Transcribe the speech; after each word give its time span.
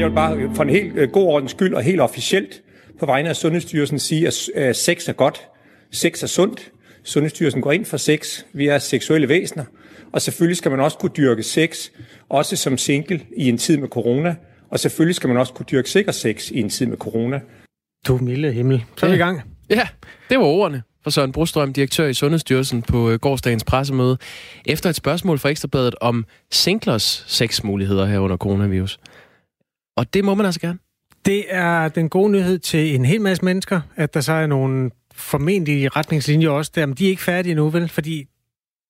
Jeg 0.00 0.08
vil 0.08 0.14
bare 0.14 0.54
for 0.54 0.62
en 0.62 0.70
helt 0.70 0.96
øh, 0.96 1.10
god 1.10 1.24
ordens 1.24 1.50
skyld 1.50 1.74
og 1.74 1.82
helt 1.82 2.00
officielt 2.00 2.62
på 3.00 3.06
vegne 3.06 3.28
af 3.28 3.36
Sundhedsstyrelsen 3.36 3.98
sige, 3.98 4.26
at 4.26 4.48
øh, 4.54 4.74
sex 4.74 5.08
er 5.08 5.12
godt. 5.12 5.48
Sex 5.92 6.22
er 6.22 6.26
sundt. 6.26 6.70
Sundhedsstyrelsen 7.04 7.62
går 7.62 7.72
ind 7.72 7.84
for 7.84 7.96
sex. 7.96 8.42
Vi 8.52 8.68
er 8.68 8.78
seksuelle 8.78 9.28
væsener. 9.28 9.64
Og 10.12 10.22
selvfølgelig 10.22 10.56
skal 10.56 10.70
man 10.70 10.80
også 10.80 10.98
kunne 10.98 11.12
dyrke 11.16 11.42
sex, 11.42 11.88
også 12.28 12.56
som 12.56 12.78
single 12.78 13.20
i 13.36 13.48
en 13.48 13.58
tid 13.58 13.76
med 13.76 13.88
corona. 13.88 14.34
Og 14.70 14.80
selvfølgelig 14.80 15.14
skal 15.14 15.28
man 15.28 15.36
også 15.36 15.52
kunne 15.52 15.66
dyrke 15.70 15.90
sikker 15.90 16.12
sex 16.12 16.50
i 16.50 16.60
en 16.60 16.70
tid 16.70 16.86
med 16.86 16.96
corona. 16.96 17.40
Du 18.06 18.18
milde 18.18 18.52
himmel. 18.52 18.84
Så 18.96 19.06
er 19.06 19.10
vi 19.10 19.16
i 19.16 19.18
gang. 19.18 19.42
Ja, 19.70 19.88
det 20.30 20.38
var 20.38 20.44
ordene 20.44 20.82
for 21.02 21.10
Søren 21.10 21.32
Brostrøm, 21.32 21.72
direktør 21.72 22.06
i 22.06 22.14
Sundhedsstyrelsen 22.14 22.82
på 22.82 23.10
øh, 23.10 23.18
gårdsdagens 23.18 23.64
pressemøde, 23.64 24.18
efter 24.66 24.90
et 24.90 24.96
spørgsmål 24.96 25.38
fra 25.38 25.48
Ekstrabladet 25.48 25.94
om 26.00 26.24
singlers 26.50 27.24
sexmuligheder 27.26 28.06
her 28.06 28.18
under 28.18 28.36
coronavirus. 28.36 28.98
Og 29.96 30.14
det 30.14 30.24
må 30.24 30.34
man 30.34 30.46
altså 30.46 30.60
gerne. 30.60 30.78
Det 31.24 31.44
er 31.48 31.88
den 31.88 32.08
gode 32.08 32.32
nyhed 32.32 32.58
til 32.58 32.94
en 32.94 33.04
hel 33.04 33.20
masse 33.20 33.44
mennesker, 33.44 33.80
at 33.96 34.14
der 34.14 34.20
så 34.20 34.32
er 34.32 34.46
nogle 34.46 34.90
formentlige 35.14 35.88
retningslinjer 35.88 36.50
også 36.50 36.72
der, 36.74 36.86
men 36.86 36.94
de 36.94 37.04
er 37.04 37.10
ikke 37.10 37.22
færdige 37.22 37.54
nu, 37.54 37.68
vel? 37.70 37.88
Fordi 37.88 38.26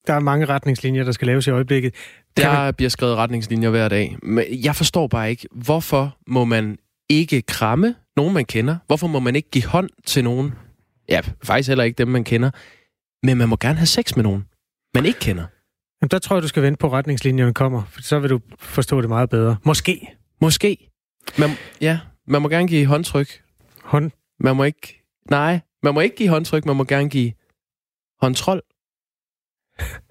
der 0.06 0.14
er 0.14 0.20
mange 0.20 0.46
retningslinjer, 0.46 1.04
der 1.04 1.12
skal 1.12 1.26
laves 1.26 1.46
i 1.46 1.50
øjeblikket. 1.50 1.94
Kan 2.36 2.44
der 2.44 2.64
man... 2.64 2.74
bliver 2.74 2.88
skrevet 2.88 3.16
retningslinjer 3.16 3.70
hver 3.70 3.88
dag. 3.88 4.16
Men 4.22 4.44
jeg 4.50 4.76
forstår 4.76 5.06
bare 5.06 5.30
ikke, 5.30 5.48
hvorfor 5.50 6.16
må 6.26 6.44
man 6.44 6.78
ikke 7.08 7.42
kramme 7.42 7.94
nogen, 8.16 8.34
man 8.34 8.44
kender? 8.44 8.76
Hvorfor 8.86 9.06
må 9.06 9.20
man 9.20 9.36
ikke 9.36 9.50
give 9.50 9.64
hånd 9.64 9.88
til 10.06 10.24
nogen? 10.24 10.52
Ja, 11.08 11.20
faktisk 11.44 11.68
heller 11.68 11.84
ikke 11.84 11.98
dem, 11.98 12.08
man 12.08 12.24
kender. 12.24 12.50
Men 13.22 13.38
man 13.38 13.48
må 13.48 13.56
gerne 13.60 13.78
have 13.78 13.86
sex 13.86 14.16
med 14.16 14.24
nogen, 14.24 14.44
man 14.94 15.06
ikke 15.06 15.18
kender. 15.18 15.44
Jamen, 16.02 16.10
der 16.10 16.18
tror 16.18 16.36
jeg, 16.36 16.42
du 16.42 16.48
skal 16.48 16.62
vente 16.62 16.78
på 16.78 16.92
retningslinjerne 16.92 17.54
kommer, 17.54 17.82
for 17.90 18.02
så 18.02 18.18
vil 18.18 18.30
du 18.30 18.40
forstå 18.58 19.00
det 19.00 19.08
meget 19.08 19.30
bedre. 19.30 19.56
Måske. 19.64 20.08
Måske. 20.40 20.89
Man, 21.38 21.50
ja, 21.80 21.98
man 22.26 22.42
må 22.42 22.48
gerne 22.48 22.68
give 22.68 22.86
håndtryk. 22.86 23.40
Hånd? 23.82 24.10
Man 24.40 24.56
må 24.56 24.64
ikke... 24.64 25.02
Nej, 25.30 25.60
man 25.82 25.94
må 25.94 26.00
ikke 26.00 26.16
give 26.16 26.28
håndtryk, 26.28 26.66
man 26.66 26.76
må 26.76 26.84
gerne 26.84 27.08
give 27.08 27.32
håndtrol. 28.20 28.62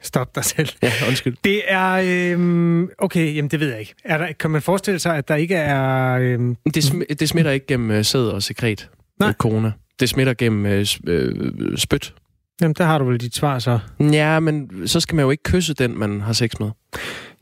Stop 0.01 0.35
dig 0.35 0.45
selv. 0.45 0.69
Ja, 0.81 0.91
undskyld. 1.07 1.37
Det 1.43 1.61
er... 1.67 2.01
Øhm, 2.33 2.89
okay, 2.97 3.35
jamen 3.35 3.51
det 3.51 3.59
ved 3.59 3.69
jeg 3.69 3.79
ikke. 3.79 3.93
Er 4.03 4.17
der, 4.17 4.31
kan 4.31 4.51
man 4.51 4.61
forestille 4.61 4.99
sig, 4.99 5.17
at 5.17 5.27
der 5.27 5.35
ikke 5.35 5.55
er... 5.55 6.13
Øhm... 6.13 6.57
Det, 6.73 6.85
sm- 6.85 7.13
det 7.19 7.29
smitter 7.29 7.51
ikke 7.51 7.65
gennem 7.65 7.91
øh, 7.91 8.05
sæd 8.05 8.21
og 8.21 8.43
sekret. 8.43 8.89
Nej. 9.19 9.33
Corona. 9.33 9.71
Det 9.99 10.09
smitter 10.09 10.33
gennem 10.33 10.65
øh, 10.65 10.85
øh, 11.07 11.77
spyt. 11.77 12.15
Jamen, 12.61 12.75
der 12.77 12.83
har 12.83 12.97
du 12.97 13.05
vel 13.05 13.19
dit 13.19 13.35
svar 13.35 13.59
så. 13.59 13.79
Ja, 13.99 14.39
men 14.39 14.87
så 14.87 14.99
skal 14.99 15.15
man 15.15 15.23
jo 15.23 15.31
ikke 15.31 15.43
kysse 15.43 15.73
den, 15.73 15.97
man 15.97 16.21
har 16.21 16.33
sex 16.33 16.51
med. 16.59 16.71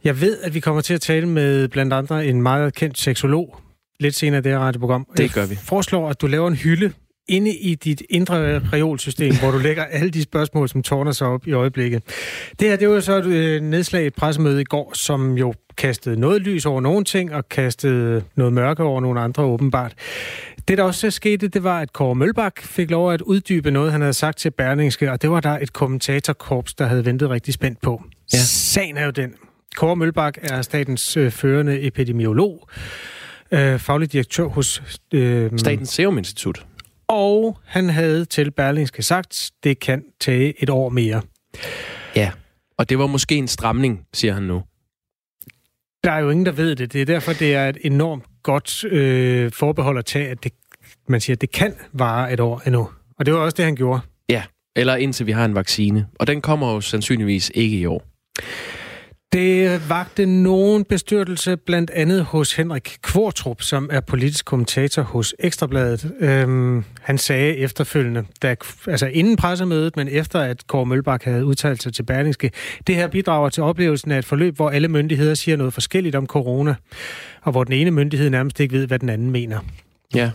Jeg 0.04 0.22
ved, 0.22 0.42
at 0.42 0.54
vi 0.54 0.60
kommer 0.60 0.82
til 0.82 0.94
at 0.94 1.02
tale 1.02 1.28
med 1.30 1.68
blandt 1.68 1.94
andre 1.94 2.26
en 2.26 2.42
meget 2.42 2.74
kendt 2.74 2.98
seksolog 2.98 3.60
lidt 4.00 4.16
senere 4.16 4.40
i 4.40 4.42
det 4.42 4.52
her 4.52 4.60
radioprogram. 4.60 5.08
Det 5.18 5.34
gør 5.34 5.46
vi. 5.46 5.54
Jeg 5.54 5.58
foreslår, 5.64 6.10
at 6.10 6.22
du 6.22 6.28
laver 6.28 6.48
en 6.48 6.56
hylde 6.56 6.94
inde 7.30 7.56
i 7.56 7.76
dit 7.76 8.04
indre 8.10 8.60
reolsystem, 8.60 9.36
hvor 9.36 9.52
du 9.52 9.58
lægger 9.58 9.84
alle 9.84 10.10
de 10.10 10.24
spørgsmål, 10.24 10.70
som 10.70 10.84
tårner 10.84 11.12
sig 11.12 11.28
op 11.28 11.48
i 11.48 11.52
øjeblikket. 11.52 12.04
Det 12.60 12.70
her, 12.70 12.76
det 12.76 12.90
var 12.90 13.00
så 13.00 13.18
et 13.18 13.26
øh, 13.26 13.62
nedslag 13.62 14.04
i 14.04 14.08
et 14.08 14.16
pressemøde 14.16 14.62
i 14.62 14.64
går, 14.64 14.92
som 14.96 15.38
jo 15.38 15.54
kastede 15.78 16.20
noget 16.20 16.42
lys 16.42 16.66
over 16.66 16.82
nogle 16.82 17.06
ting, 17.06 17.34
og 17.34 17.50
kastede 17.50 18.24
noget 18.36 18.54
mørke 18.54 18.84
over 18.84 19.02
nogle 19.02 19.20
andre 19.20 19.44
åbenbart. 19.44 19.94
Det, 20.68 20.78
der 20.78 20.84
også 20.84 21.12
skete, 21.12 21.48
det 21.48 21.64
var, 21.64 21.80
at 21.80 21.94
Kåre 21.94 22.16
Mølbak 22.16 22.62
fik 22.62 22.92
lov 22.92 23.12
at 23.14 23.22
uddybe 23.22 23.72
noget, 23.72 23.92
han 23.92 24.02
havde 24.02 24.14
sagt 24.14 24.38
til 24.38 24.52
Berlingske, 24.52 25.12
og 25.12 25.22
det 25.22 25.30
var 25.30 25.40
der 25.40 25.60
et 25.62 25.74
kommentatorkorps, 25.74 26.74
der 26.74 26.86
havde 26.86 27.06
ventet 27.06 27.30
rigtig 27.30 27.54
spændt 27.54 27.82
på. 27.82 28.04
Ja. 28.34 28.38
Sagen 28.38 28.98
er 28.98 29.06
jo 29.06 29.12
den. 29.12 29.34
Kåre 29.76 29.96
Mølbak 29.96 30.38
er 30.42 30.62
statens 30.62 31.18
øh, 31.18 31.32
førende 31.32 31.82
epidemiolog, 31.82 32.70
øh, 33.52 33.80
faglig 33.80 34.12
direktør 34.12 34.46
hos... 34.46 34.84
Øh, 35.14 35.52
Statens 35.58 35.90
Serum 35.90 36.18
Institut. 36.18 36.66
Og 37.08 37.60
han 37.66 37.90
havde 37.90 38.26
til 38.26 38.52
Berlingske 38.52 39.04
sagt, 39.04 39.52
det 39.64 39.80
kan 39.80 40.04
tage 40.20 40.64
et 40.64 40.70
år 40.70 40.90
mere. 40.90 41.22
Ja, 42.16 42.32
og 42.78 42.90
det 42.90 43.00
var 43.00 43.08
måske 43.08 43.36
en 43.36 43.48
stramning, 43.48 44.06
siger 44.14 44.34
han 44.34 44.44
nu. 44.44 44.64
Der 46.04 46.12
er 46.12 46.20
jo 46.20 46.30
ingen, 46.30 46.46
der 46.46 46.52
ved 46.52 46.76
det. 46.76 46.94
Det 46.94 47.02
er 47.02 47.06
derfor, 47.06 47.34
det 47.34 47.56
er 47.56 47.70
et 47.70 47.78
enormt 47.82 48.24
godt 48.44 48.84
øh, 48.84 49.52
forbehold 49.52 49.98
at 49.98 50.06
tage, 50.06 50.28
at 50.28 50.44
det, 50.44 50.52
man 51.08 51.22
siger, 51.22 51.36
at 51.36 51.42
det 51.42 51.52
kan 51.52 51.74
vare 51.94 52.34
et 52.34 52.40
år 52.40 52.62
endnu. 52.66 52.90
Og 53.20 53.26
det 53.26 53.34
var 53.34 53.40
også 53.40 53.56
det, 53.56 53.66
han 53.66 53.76
gjorde. 53.76 54.00
Ja, 54.30 54.44
eller 54.76 54.96
indtil 54.96 55.26
vi 55.26 55.32
har 55.32 55.46
en 55.46 55.56
vaccine. 55.56 56.08
Og 56.20 56.28
den 56.28 56.42
kommer 56.42 56.74
jo 56.74 56.82
sandsynligvis 56.82 57.52
ikke 57.56 57.78
i 57.78 57.86
år. 57.86 58.04
Det 59.34 59.90
vagte 59.90 60.26
nogen 60.26 60.86
bestyrtelse, 60.86 61.58
blandt 61.58 61.90
andet 61.90 62.24
hos 62.24 62.54
Henrik 62.54 62.98
Kvartrup, 63.02 63.62
som 63.62 63.90
er 63.92 64.00
politisk 64.00 64.46
kommentator 64.46 65.02
hos 65.02 65.36
Ekstrabladet. 65.40 66.12
Øhm, 66.20 66.84
han 67.02 67.18
sagde 67.18 67.58
efterfølgende, 67.58 68.26
da, 68.42 68.56
altså 68.88 69.08
inden 69.08 69.36
pressemødet, 69.36 69.96
men 69.96 70.08
efter 70.08 70.40
at 70.40 70.68
Kåre 70.68 70.86
Mølbak 70.86 71.24
havde 71.24 71.46
udtalt 71.46 71.84
sig 71.84 71.94
til 71.94 72.04
Berlingske, 72.04 72.52
det 72.88 72.96
her 72.96 73.08
bidrager 73.08 73.50
til 73.50 73.64
oplevelsen 73.64 74.12
af 74.12 74.18
et 74.18 74.26
forløb, 74.26 74.56
hvor 74.56 74.70
alle 74.70 74.88
myndigheder 74.88 75.36
siger 75.36 75.58
noget 75.58 75.74
forskelligt 75.74 76.16
om 76.16 76.28
corona, 76.28 76.76
og 77.42 77.52
hvor 77.52 77.64
den 77.64 77.74
ene 77.74 77.92
myndighed 77.92 78.30
nærmest 78.30 78.60
ikke 78.60 78.76
ved, 78.76 78.88
hvad 78.88 79.00
den 79.00 79.10
anden 79.10 79.32
mener. 79.32 79.60
Ja, 80.16 80.32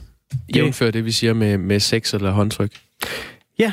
jævnfør 0.56 0.90
det, 0.90 1.04
vi 1.04 1.10
siger 1.10 1.32
med, 1.34 1.58
med 1.58 1.80
sex 1.80 2.14
eller 2.14 2.30
håndtryk. 2.30 2.72
Ja, 3.58 3.72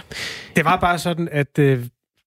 det 0.56 0.66
var 0.66 0.80
bare 0.80 1.00
sådan, 1.00 1.30
at 1.32 1.60
øh, 1.60 1.86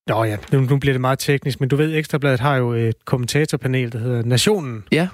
Nå 0.08 0.24
ja, 0.24 0.36
nu, 0.52 0.60
nu 0.60 0.78
bliver 0.78 0.94
det 0.94 1.00
meget 1.00 1.18
teknisk, 1.18 1.60
men 1.60 1.68
du 1.68 1.76
ved, 1.76 1.94
Ekstrabladet 1.94 2.40
har 2.40 2.56
jo 2.56 2.72
et 2.72 3.04
kommentatorpanel, 3.04 3.92
der 3.92 3.98
hedder 3.98 4.22
Nationen. 4.22 4.84
Ja. 4.92 5.08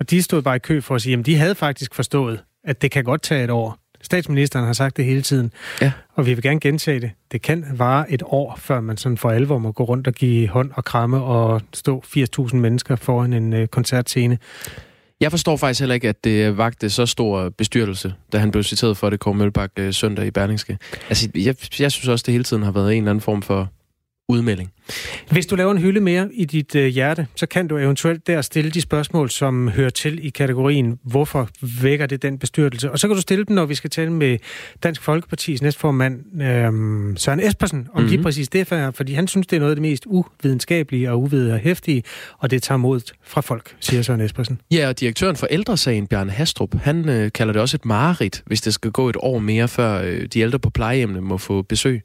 Og 0.00 0.10
de 0.10 0.22
stod 0.22 0.42
bare 0.42 0.56
i 0.56 0.58
kø 0.58 0.80
for 0.80 0.94
at 0.94 1.02
sige, 1.02 1.18
at 1.18 1.26
de 1.26 1.36
havde 1.36 1.54
faktisk 1.54 1.94
forstået, 1.94 2.44
at 2.64 2.82
det 2.82 2.90
kan 2.90 3.04
godt 3.04 3.22
tage 3.22 3.44
et 3.44 3.50
år. 3.50 3.78
Statsministeren 4.02 4.66
har 4.66 4.72
sagt 4.72 4.96
det 4.96 5.04
hele 5.04 5.22
tiden, 5.22 5.52
ja. 5.80 5.92
og 6.14 6.26
vi 6.26 6.34
vil 6.34 6.42
gerne 6.42 6.60
gentage 6.60 7.00
det. 7.00 7.10
Det 7.32 7.42
kan 7.42 7.64
vare 7.74 8.12
et 8.12 8.22
år, 8.26 8.56
før 8.58 8.80
man 8.80 8.96
sådan 8.96 9.18
for 9.18 9.30
alvor 9.30 9.58
må 9.58 9.72
gå 9.72 9.84
rundt 9.84 10.06
og 10.06 10.12
give 10.12 10.48
hånd 10.48 10.70
og 10.74 10.84
kramme 10.84 11.22
og 11.22 11.60
stå 11.72 12.04
80.000 12.06 12.56
mennesker 12.56 12.96
foran 12.96 13.32
en 13.32 13.52
øh, 13.52 13.66
koncertscene. 13.68 14.38
Jeg 15.20 15.30
forstår 15.30 15.56
faktisk 15.56 15.80
heller 15.80 15.94
ikke, 15.94 16.08
at 16.08 16.24
det 16.24 16.56
vagte 16.56 16.90
så 16.90 17.06
stor 17.06 17.48
bestyrtelse, 17.48 18.14
da 18.32 18.38
han 18.38 18.50
blev 18.50 18.62
citeret 18.62 18.96
for 18.96 19.10
det, 19.10 19.20
Kåre 19.20 19.34
Mølbak 19.34 19.70
øh, 19.78 19.92
søndag 19.92 20.26
i 20.26 20.30
Berlingske. 20.30 20.78
Altså, 21.08 21.28
jeg, 21.34 21.54
jeg 21.80 21.92
synes 21.92 22.08
også, 22.08 22.22
det 22.26 22.32
hele 22.32 22.44
tiden 22.44 22.62
har 22.62 22.72
været 22.72 22.92
en 22.92 22.98
eller 22.98 23.10
anden 23.10 23.22
form 23.22 23.42
for 23.42 23.68
udmelding. 24.32 24.72
Hvis 25.30 25.46
du 25.46 25.56
laver 25.56 25.72
en 25.72 25.78
hylde 25.78 26.00
mere 26.00 26.28
i 26.32 26.44
dit 26.44 26.74
øh, 26.74 26.86
hjerte, 26.86 27.26
så 27.36 27.46
kan 27.46 27.68
du 27.68 27.78
eventuelt 27.78 28.26
der 28.26 28.42
stille 28.42 28.70
de 28.70 28.80
spørgsmål, 28.80 29.30
som 29.30 29.68
hører 29.68 29.90
til 29.90 30.26
i 30.26 30.28
kategorien, 30.28 30.98
hvorfor 31.04 31.48
vækker 31.82 32.06
det 32.06 32.22
den 32.22 32.38
bestyrelse? 32.38 32.90
Og 32.90 32.98
så 32.98 33.08
kan 33.08 33.16
du 33.16 33.22
stille 33.22 33.44
dem, 33.44 33.54
når 33.54 33.66
vi 33.66 33.74
skal 33.74 33.90
tale 33.90 34.12
med 34.12 34.38
Dansk 34.82 35.08
Folkeparti's 35.08 35.58
næstformand 35.62 36.42
øh, 36.42 37.16
Søren 37.16 37.40
Espersen 37.40 37.78
om 37.78 37.84
mm-hmm. 37.84 38.08
lige 38.08 38.18
mhm. 38.18 38.24
præcis 38.24 38.48
det, 38.48 38.66
for, 38.66 38.90
fordi 38.90 39.12
han 39.12 39.28
synes, 39.28 39.46
det 39.46 39.56
er 39.56 39.60
noget 39.60 39.72
af 39.72 39.76
det 39.76 39.82
mest 39.82 40.06
uvidenskabelige 40.06 41.10
og 41.10 41.20
uvederhæftige, 41.20 42.02
og 42.38 42.50
det 42.50 42.62
tager 42.62 42.78
modet 42.78 43.12
fra 43.24 43.40
folk, 43.40 43.76
siger 43.80 44.02
Søren 44.02 44.20
Espersen. 44.20 44.60
Ja, 44.70 44.88
og 44.88 45.00
direktøren 45.00 45.36
for 45.36 45.46
ældresagen, 45.50 46.06
Bjørn 46.06 46.30
Hastrup, 46.30 46.74
han 46.74 47.08
øh, 47.08 47.32
kalder 47.32 47.52
det 47.52 47.62
også 47.62 47.76
et 47.76 47.84
mareridt, 47.84 48.42
hvis 48.46 48.60
det 48.60 48.74
skal 48.74 48.90
gå 48.90 49.08
et 49.08 49.16
år 49.20 49.38
mere, 49.38 49.68
før 49.68 50.02
øh, 50.02 50.26
de 50.26 50.40
ældre 50.40 50.58
på 50.58 50.70
plejehjemmene 50.70 51.20
må 51.20 51.38
få 51.38 51.62
besøg. 51.62 52.02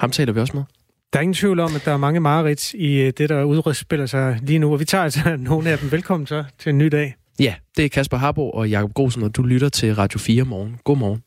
Ham 0.00 0.10
taler 0.10 0.32
vi 0.32 0.40
også 0.40 0.56
med. 0.56 0.64
Der 1.14 1.20
er 1.20 1.22
ingen 1.22 1.34
tvivl 1.34 1.60
om, 1.60 1.74
at 1.74 1.84
der 1.84 1.92
er 1.92 1.96
mange 1.96 2.20
mareridt 2.20 2.74
i 2.74 3.00
øh, 3.00 3.12
det, 3.18 3.28
der 3.28 3.44
udspiller 3.44 4.06
sig 4.06 4.38
lige 4.42 4.58
nu, 4.58 4.72
og 4.72 4.80
vi 4.80 4.84
tager 4.84 5.04
altså 5.04 5.36
nogle 5.50 5.70
af 5.70 5.78
dem. 5.78 5.92
Velkommen 5.92 6.26
så 6.26 6.44
til 6.58 6.70
en 6.70 6.78
ny 6.78 6.86
dag. 6.86 7.14
Ja, 7.40 7.54
det 7.76 7.84
er 7.84 7.88
Kasper 7.88 8.16
Harbo 8.16 8.50
og 8.50 8.70
Jakob 8.70 8.94
Grosen, 8.94 9.22
og 9.22 9.36
du 9.36 9.42
lytter 9.42 9.68
til 9.68 9.94
Radio 9.94 10.18
4 10.18 10.44
morgen. 10.44 10.76
Godmorgen. 10.84 11.22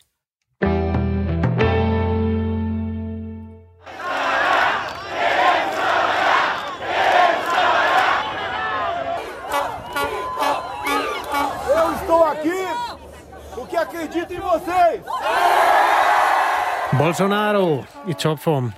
Bolsonaro 17.00 17.84
i 18.10 18.14
topform. 18.20 18.72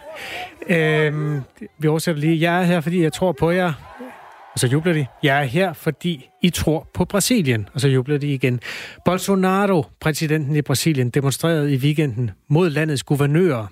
Øhm, 0.69 1.42
vi 1.80 1.88
oversætter 1.88 2.21
lige. 2.21 2.42
Jeg 2.42 2.62
er 2.62 2.63
her, 2.63 2.81
fordi 2.81 3.04
jeg 3.04 3.13
tror 3.13 3.31
på 3.31 3.51
jer. 3.51 3.74
Og 4.54 4.60
så 4.60 4.68
jubler 4.68 4.94
de. 4.94 5.06
Jeg 5.24 5.39
er 5.39 5.44
her, 5.44 5.74
fordi 5.74 6.30
I 6.42 6.50
tror 6.50 6.88
på 6.94 7.06
Brasilien. 7.06 7.69
Og 7.74 7.81
så 7.81 7.88
jubler 7.88 8.18
de 8.18 8.33
igen. 8.33 8.60
Bolsonaro, 9.06 9.86
præsidenten 10.00 10.56
i 10.56 10.62
Brasilien, 10.62 11.10
demonstrerede 11.10 11.74
i 11.74 11.77
weekenden 11.77 12.31
mod 12.50 12.69
landets 12.69 13.04
guvernører. 13.04 13.68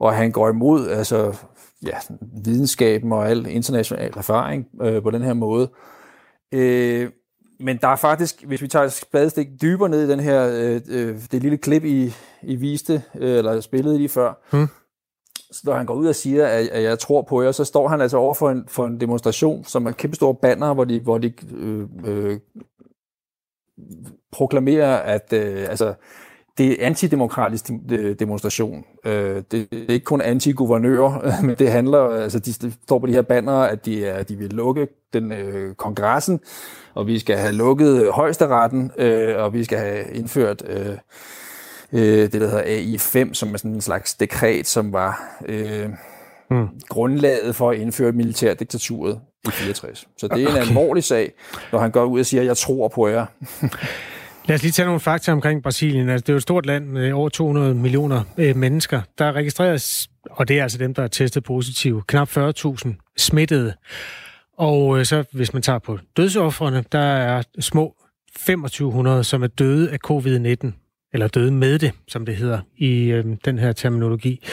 og 0.00 0.14
han 0.14 0.32
går 0.32 0.48
imod 0.48 0.88
altså, 0.88 1.36
ja, 1.86 1.98
videnskaben 2.44 3.12
og 3.12 3.30
al 3.30 3.46
international 3.46 4.12
erfaring 4.16 4.68
øh, 4.82 5.02
på 5.02 5.10
den 5.10 5.22
her 5.22 5.34
måde. 5.34 5.70
Øh, 6.52 7.10
men 7.60 7.76
der 7.76 7.88
er 7.88 7.96
faktisk, 7.96 8.44
hvis 8.44 8.62
vi 8.62 8.68
tager 8.68 8.84
et 8.84 8.92
spadestik 8.92 9.46
dybere 9.62 9.88
ned 9.88 10.08
i 10.08 10.10
den 10.10 10.20
her, 10.20 10.50
øh, 10.52 10.80
øh, 10.88 11.20
det 11.32 11.42
lille 11.42 11.58
klip, 11.58 11.84
I, 11.84 12.12
I 12.42 12.56
viste, 12.56 13.02
øh, 13.14 13.38
eller 13.38 13.60
spillede 13.60 13.96
lige 13.96 14.08
før, 14.08 14.32
hmm. 14.52 14.66
så 15.50 15.62
når 15.64 15.74
han 15.74 15.86
går 15.86 15.94
ud 15.94 16.06
og 16.06 16.14
siger, 16.14 16.46
at, 16.46 16.68
at 16.68 16.82
jeg 16.82 16.98
tror 16.98 17.22
på 17.22 17.42
jer, 17.42 17.52
så 17.52 17.64
står 17.64 17.88
han 17.88 18.00
altså 18.00 18.16
over 18.16 18.34
for 18.34 18.50
en, 18.50 18.64
for 18.68 18.86
en 18.86 19.00
demonstration, 19.00 19.64
som 19.64 19.86
er 19.86 19.92
kæmpe 19.92 20.16
store 20.16 20.34
banner, 20.34 20.74
hvor 20.74 20.84
de, 20.84 21.00
hvor 21.00 21.18
de 21.18 21.32
øh, 21.54 21.86
øh, 22.04 22.38
proklamerer, 24.32 24.96
at 24.96 25.32
øh, 25.32 25.66
altså, 25.68 25.94
det 26.60 26.82
er 26.82 26.86
antidemokratisk 26.86 27.70
demonstration. 28.18 28.84
Øh, 29.04 29.42
det 29.50 29.68
er 29.72 29.92
ikke 29.92 30.04
kun 30.04 30.20
anti-guvernører, 30.20 31.42
men 31.46 31.56
det 31.58 31.70
handler, 31.70 31.98
altså 31.98 32.38
de 32.38 32.52
står 32.52 32.98
på 32.98 33.06
de 33.06 33.12
her 33.12 33.22
banner, 33.22 33.52
at 33.52 33.86
de, 33.86 34.06
er, 34.06 34.22
de 34.22 34.36
vil 34.36 34.50
lukke 34.50 34.88
den 35.12 35.32
øh, 35.32 35.74
kongressen, 35.74 36.40
og 36.94 37.06
vi 37.06 37.18
skal 37.18 37.36
have 37.36 37.52
lukket 37.52 38.12
højesteretten, 38.12 38.90
øh, 38.98 39.36
og 39.36 39.52
vi 39.52 39.64
skal 39.64 39.78
have 39.78 40.04
indført 40.12 40.62
øh, 40.68 40.96
øh, 41.92 42.32
det, 42.32 42.32
der 42.32 42.48
hedder 42.48 42.62
AI5, 42.62 43.34
som 43.34 43.54
er 43.54 43.58
sådan 43.58 43.70
en 43.70 43.80
slags 43.80 44.14
dekret, 44.14 44.66
som 44.66 44.92
var 44.92 45.42
øh, 45.46 45.88
mm. 46.50 46.68
grundlaget 46.88 47.56
for 47.56 47.70
at 47.70 47.78
indføre 47.78 48.12
militærdiktaturet 48.12 49.20
i 49.44 49.50
64. 49.50 50.08
Så 50.18 50.28
det 50.28 50.42
er 50.42 50.46
en 50.46 50.46
okay. 50.46 50.68
alvorlig 50.68 51.04
sag, 51.04 51.32
når 51.72 51.78
han 51.78 51.90
går 51.90 52.04
ud 52.04 52.20
og 52.20 52.26
siger, 52.26 52.42
jeg 52.42 52.56
tror 52.56 52.88
på 52.88 53.08
jer. 53.08 53.26
Lad 54.46 54.54
os 54.54 54.62
lige 54.62 54.72
tage 54.72 54.86
nogle 54.86 55.00
fakta 55.00 55.32
omkring 55.32 55.62
Brasilien. 55.62 56.08
Altså, 56.08 56.22
det 56.22 56.28
er 56.28 56.32
jo 56.32 56.36
et 56.36 56.42
stort 56.42 56.66
land 56.66 56.86
med 56.86 57.12
over 57.12 57.28
200 57.28 57.74
millioner 57.74 58.22
øh, 58.38 58.56
mennesker. 58.56 59.02
Der 59.18 59.32
registreres, 59.32 60.08
og 60.30 60.48
det 60.48 60.58
er 60.58 60.62
altså 60.62 60.78
dem, 60.78 60.94
der 60.94 61.02
er 61.02 61.08
testet 61.08 61.44
positiv, 61.44 62.02
knap 62.08 62.28
40.000 62.38 63.14
smittede. 63.16 63.74
Og 64.58 64.98
øh, 64.98 65.04
så 65.04 65.24
hvis 65.32 65.52
man 65.52 65.62
tager 65.62 65.78
på 65.78 65.98
dødsoffrene, 66.16 66.84
der 66.92 66.98
er 66.98 67.42
små 67.60 67.94
2500, 68.36 69.24
som 69.24 69.42
er 69.42 69.46
døde 69.46 69.90
af 69.90 69.98
covid-19 70.10 70.72
eller 71.12 71.28
døde 71.28 71.52
med 71.52 71.78
det, 71.78 71.92
som 72.08 72.26
det 72.26 72.36
hedder 72.36 72.60
i 72.76 73.04
øh, 73.04 73.24
den 73.44 73.58
her 73.58 73.72
terminologi. 73.72 74.44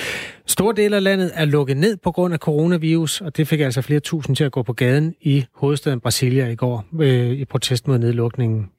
Store 0.45 0.73
dele 0.75 0.95
af 0.95 1.03
landet 1.03 1.31
er 1.33 1.45
lukket 1.45 1.77
ned 1.77 1.97
på 1.97 2.11
grund 2.11 2.33
af 2.33 2.39
coronavirus, 2.39 3.21
og 3.21 3.37
det 3.37 3.47
fik 3.47 3.59
altså 3.59 3.81
flere 3.81 3.99
tusind 3.99 4.35
til 4.35 4.43
at 4.43 4.51
gå 4.51 4.63
på 4.63 4.73
gaden 4.73 5.13
i 5.21 5.45
hovedstaden 5.55 5.99
Brasilia 5.99 6.47
i 6.47 6.55
går 6.55 6.85
øh, 6.99 7.29
i 7.29 7.45
protest 7.45 7.87
mod 7.87 7.97
nedlukningen 7.97 8.69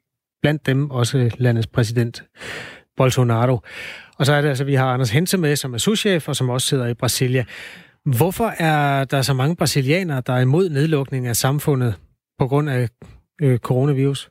blandt 0.43 0.67
dem 0.67 0.91
også 0.91 1.31
landets 1.39 1.67
præsident 1.67 2.25
Bolsonaro. 2.97 3.61
Og 4.19 4.27
så 4.27 4.33
er 4.33 4.41
det 4.41 4.49
altså, 4.49 4.65
vi 4.65 4.75
har 4.75 4.93
Anders 4.93 5.11
Hense 5.11 5.39
med, 5.39 5.57
som 5.57 5.75
er 5.75 5.79
souschef 5.79 6.29
og 6.29 6.37
som 6.37 6.49
også 6.49 6.67
sidder 6.67 6.87
i 6.87 6.95
Brasilia. 6.95 7.45
Hvorfor 8.05 8.47
er 8.59 9.05
der 9.05 9.23
så 9.23 9.35
mange 9.35 9.57
brasilianere, 9.57 10.23
der 10.27 10.33
er 10.33 10.41
imod 10.41 10.69
nedlukning 10.69 11.27
af 11.27 11.37
samfundet 11.37 11.95
på 12.39 12.49
grund 12.49 12.71
af 12.71 12.89
øh, 13.43 13.59
coronavirus? 13.59 14.31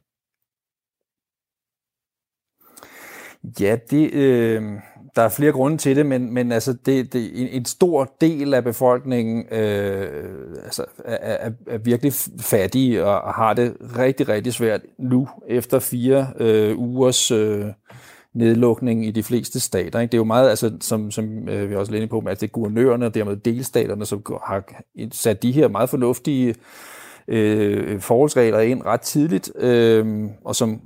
Ja, 3.60 3.78
det, 3.92 4.14
øh, 4.14 4.64
der 5.18 5.24
er 5.24 5.30
flere 5.30 5.52
grunde 5.52 5.78
til 5.78 5.96
det, 5.96 6.06
men, 6.06 6.34
men 6.34 6.52
altså 6.52 6.74
det, 6.74 7.14
det, 7.14 7.42
en, 7.42 7.48
en 7.48 7.66
stor 7.66 8.16
del 8.22 8.54
af 8.54 8.64
befolkningen 8.64 9.46
øh, 9.52 10.30
altså, 10.64 10.86
er, 11.06 11.18
er, 11.48 11.52
er 11.68 11.78
virkelig 11.78 12.14
fattige 12.40 13.06
og, 13.06 13.22
og 13.22 13.34
har 13.34 13.54
det 13.54 13.78
rigtig, 13.98 14.30
rigtig 14.30 14.54
svært 14.54 14.82
nu, 15.00 15.30
efter 15.48 15.80
fire 15.80 16.28
øh, 16.40 16.78
ugers 16.78 17.32
øh, 17.32 17.66
nedlukning 18.34 19.06
i 19.06 19.12
de 19.12 19.24
fleste 19.24 19.60
stater. 19.60 20.00
Ikke? 20.00 20.12
Det 20.12 20.18
er 20.18 20.22
jo 20.22 20.24
meget, 20.24 20.50
altså, 20.50 20.78
som, 20.82 21.12
som 21.12 21.50
øh, 21.50 21.70
vi 21.70 21.76
også 21.76 21.92
lidt 21.92 22.10
på, 22.10 22.24
at 22.28 22.42
det 22.42 22.48
er 22.48 22.52
guvernørerne 22.52 23.06
og 23.06 23.16
dermed 23.16 23.36
delstaterne, 23.36 24.06
som 24.06 24.24
har 24.44 24.64
sat 25.12 25.44
de 25.44 25.52
her 25.52 25.68
meget 25.68 25.90
fornuftige 25.90 26.56
øh, 27.28 28.02
forholdsregler 28.02 28.60
ind 28.60 28.86
ret 28.86 29.02
tidligt, 29.02 29.52
øh, 29.60 30.26
og 30.46 30.56
som 30.56 30.82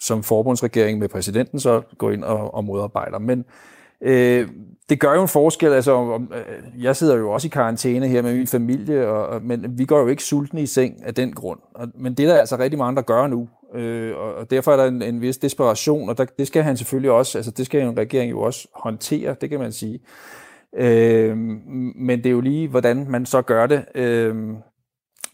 som 0.00 0.22
forbundsregeringen 0.22 1.00
med 1.00 1.08
præsidenten 1.08 1.60
så 1.60 1.82
går 1.98 2.10
ind 2.10 2.24
og, 2.24 2.54
og 2.54 2.64
modarbejder. 2.64 3.18
Men 3.18 3.44
øh, 4.04 4.48
det 4.88 5.00
gør 5.00 5.14
jo 5.14 5.22
en 5.22 5.28
forskel. 5.28 5.72
Altså, 5.72 5.92
om, 5.92 6.32
øh, 6.34 6.84
jeg 6.84 6.96
sidder 6.96 7.16
jo 7.16 7.30
også 7.30 7.46
i 7.46 7.50
karantæne 7.50 8.08
her 8.08 8.22
med 8.22 8.36
min 8.36 8.46
familie, 8.46 9.08
og, 9.08 9.26
og, 9.26 9.42
men 9.42 9.78
vi 9.78 9.84
går 9.84 10.00
jo 10.00 10.06
ikke 10.06 10.24
sultne 10.24 10.62
i 10.62 10.66
seng 10.66 11.06
af 11.06 11.14
den 11.14 11.32
grund. 11.32 11.60
Og, 11.74 11.88
men 11.94 12.14
det 12.14 12.24
er 12.24 12.32
der 12.32 12.40
altså 12.40 12.56
rigtig 12.58 12.78
mange, 12.78 12.96
der 12.96 13.02
gør 13.02 13.26
nu. 13.26 13.48
Øh, 13.74 14.16
og, 14.16 14.34
og 14.34 14.50
derfor 14.50 14.72
er 14.72 14.76
der 14.76 14.84
en, 14.84 15.02
en 15.02 15.20
vis 15.20 15.38
desperation, 15.38 16.08
og 16.08 16.18
der, 16.18 16.24
det 16.38 16.46
skal 16.46 16.62
han 16.62 16.76
selvfølgelig 16.76 17.10
også, 17.10 17.38
altså 17.38 17.50
det 17.50 17.66
skal 17.66 17.82
en 17.82 17.98
regering 17.98 18.30
jo 18.30 18.40
også 18.40 18.68
håndtere, 18.74 19.36
det 19.40 19.50
kan 19.50 19.60
man 19.60 19.72
sige. 19.72 20.00
Øh, 20.76 21.36
men 21.96 22.18
det 22.18 22.26
er 22.26 22.30
jo 22.30 22.40
lige, 22.40 22.68
hvordan 22.68 23.06
man 23.08 23.26
så 23.26 23.42
gør 23.42 23.66
det. 23.66 23.84
Øh, 23.94 24.36